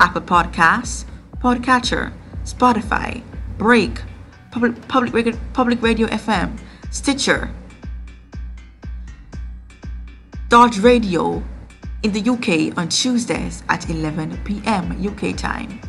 Apple 0.00 0.22
Podcasts, 0.22 1.04
Podcatcher, 1.38 2.12
Spotify, 2.44 3.22
Break, 3.58 4.02
Public, 4.50 4.88
Public, 4.88 5.12
Radio, 5.12 5.38
Public 5.52 5.82
Radio 5.82 6.06
FM, 6.08 6.58
Stitcher, 6.90 7.50
Dodge 10.48 10.78
Radio 10.80 11.42
in 12.02 12.12
the 12.12 12.20
UK 12.28 12.76
on 12.76 12.88
Tuesdays 12.88 13.62
at 13.68 13.88
11 13.88 14.38
p.m. 14.44 14.92
UK 15.06 15.36
time. 15.36 15.80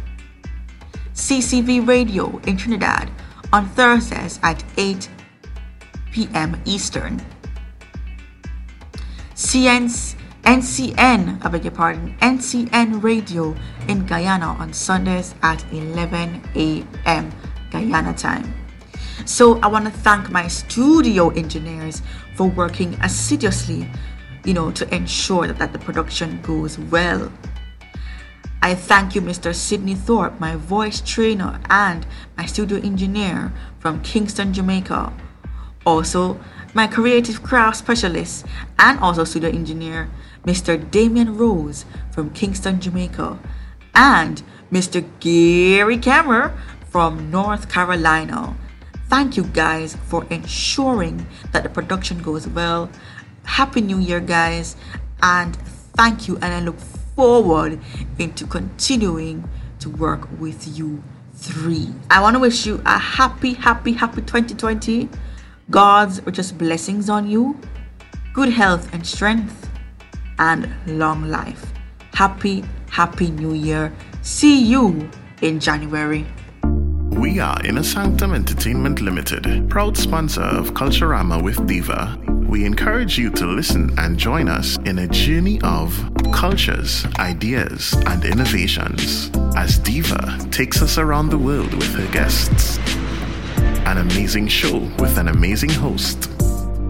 CCV 1.13 1.85
Radio 1.85 2.37
in 2.47 2.55
Trinidad 2.55 3.11
on 3.51 3.67
Thursdays 3.69 4.39
at 4.41 4.63
8 4.77 5.09
p.m. 6.13 6.61
Eastern. 6.65 7.21
CN's 9.35 10.15
NCN, 10.43 11.43
I 11.43 11.49
beg 11.49 11.63
your 11.63 11.71
pardon, 11.71 12.15
NCN 12.19 13.01
Radio 13.01 13.55
in 13.87 14.05
Guyana 14.05 14.47
on 14.59 14.73
Sundays 14.73 15.33
at 15.41 15.63
11 15.73 16.41
a.m. 16.55 17.31
Guyana 17.71 18.13
time. 18.13 18.53
So 19.25 19.59
I 19.59 19.67
want 19.67 19.85
to 19.85 19.91
thank 19.91 20.29
my 20.29 20.47
studio 20.47 21.29
engineers 21.29 22.01
for 22.35 22.47
working 22.47 22.95
assiduously, 22.95 23.89
you 24.43 24.53
know, 24.53 24.69
to 24.71 24.93
ensure 24.93 25.47
that, 25.47 25.57
that 25.59 25.71
the 25.71 25.79
production 25.79 26.41
goes 26.41 26.77
well. 26.77 27.31
I 28.61 28.75
thank 28.75 29.15
you, 29.15 29.21
Mr. 29.21 29.55
Sidney 29.55 29.95
Thorpe, 29.95 30.39
my 30.39 30.55
voice 30.55 31.01
trainer 31.01 31.59
and 31.69 32.05
my 32.37 32.45
studio 32.45 32.79
engineer 32.79 33.53
from 33.79 34.01
Kingston, 34.01 34.53
Jamaica. 34.53 35.13
Also, 35.85 36.39
my 36.73 36.87
creative 36.87 37.43
craft 37.43 37.77
specialist 37.77 38.45
and 38.79 38.99
also 38.99 39.23
studio 39.23 39.49
engineer, 39.49 40.09
Mr. 40.45 40.77
Damian 40.91 41.37
Rose 41.37 41.85
from 42.11 42.29
Kingston, 42.31 42.79
Jamaica, 42.79 43.39
and 43.93 44.41
Mr. 44.71 45.05
Gary 45.19 45.97
Cameron 45.97 46.51
from 46.89 47.29
North 47.29 47.69
Carolina. 47.69 48.55
Thank 49.07 49.37
you 49.37 49.43
guys 49.43 49.95
for 50.07 50.25
ensuring 50.29 51.27
that 51.51 51.63
the 51.63 51.69
production 51.69 52.21
goes 52.23 52.47
well. 52.47 52.89
Happy 53.43 53.81
New 53.81 53.99
Year, 53.99 54.19
guys, 54.19 54.75
and 55.21 55.55
thank 55.95 56.27
you. 56.27 56.35
And 56.37 56.45
I 56.45 56.59
look 56.61 56.79
forward 57.15 57.79
into 58.17 58.47
continuing 58.47 59.47
to 59.79 59.89
work 59.89 60.27
with 60.39 60.77
you 60.77 61.03
three. 61.35 61.93
I 62.09 62.21
want 62.21 62.35
to 62.35 62.39
wish 62.39 62.65
you 62.65 62.81
a 62.85 62.97
happy, 62.97 63.53
happy, 63.53 63.93
happy 63.93 64.21
2020. 64.21 65.09
God's 65.69 66.21
richest 66.25 66.57
blessings 66.57 67.09
on 67.09 67.29
you, 67.29 67.57
good 68.33 68.49
health 68.49 68.93
and 68.93 69.05
strength, 69.05 69.69
and 70.39 70.69
long 70.85 71.29
life. 71.29 71.71
Happy, 72.13 72.63
happy 72.89 73.31
new 73.31 73.53
year. 73.53 73.93
See 74.21 74.61
you 74.61 75.09
in 75.41 75.59
January. 75.59 76.25
We 76.63 77.39
are 77.39 77.63
Inner 77.65 77.83
Sanctum 77.83 78.33
Entertainment 78.33 78.99
Limited, 78.99 79.69
proud 79.69 79.97
sponsor 79.97 80.41
of 80.41 80.73
Culturama 80.73 81.41
with 81.41 81.65
Diva. 81.65 82.19
We 82.27 82.65
encourage 82.65 83.17
you 83.17 83.31
to 83.31 83.45
listen 83.45 83.97
and 83.97 84.17
join 84.17 84.49
us 84.49 84.77
in 84.85 84.99
a 84.99 85.07
journey 85.07 85.61
of 85.63 85.97
cultures, 86.33 87.05
ideas, 87.19 87.93
and 88.05 88.25
innovations 88.25 89.31
as 89.55 89.79
Diva 89.79 90.37
takes 90.51 90.81
us 90.81 90.97
around 90.97 91.29
the 91.29 91.37
world 91.37 91.73
with 91.73 91.95
her 91.95 92.11
guests. 92.11 92.79
An 93.85 93.97
amazing 93.97 94.47
show 94.47 94.77
with 94.99 95.17
an 95.17 95.27
amazing 95.27 95.69
host. 95.69 96.29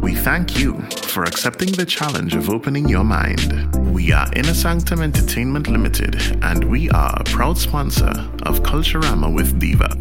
We 0.01 0.15
thank 0.15 0.59
you 0.59 0.79
for 1.07 1.23
accepting 1.23 1.71
the 1.71 1.85
challenge 1.85 2.35
of 2.35 2.49
opening 2.49 2.87
your 2.87 3.03
mind. 3.03 3.75
We 3.91 4.11
are 4.11 4.27
Inner 4.35 4.53
Sanctum 4.53 5.01
Entertainment 5.01 5.67
Limited, 5.67 6.15
and 6.43 6.63
we 6.65 6.89
are 6.91 7.17
a 7.19 7.23
proud 7.23 7.57
sponsor 7.57 8.13
of 8.43 8.61
Culturama 8.61 9.33
with 9.33 9.59
Diva. 9.59 9.97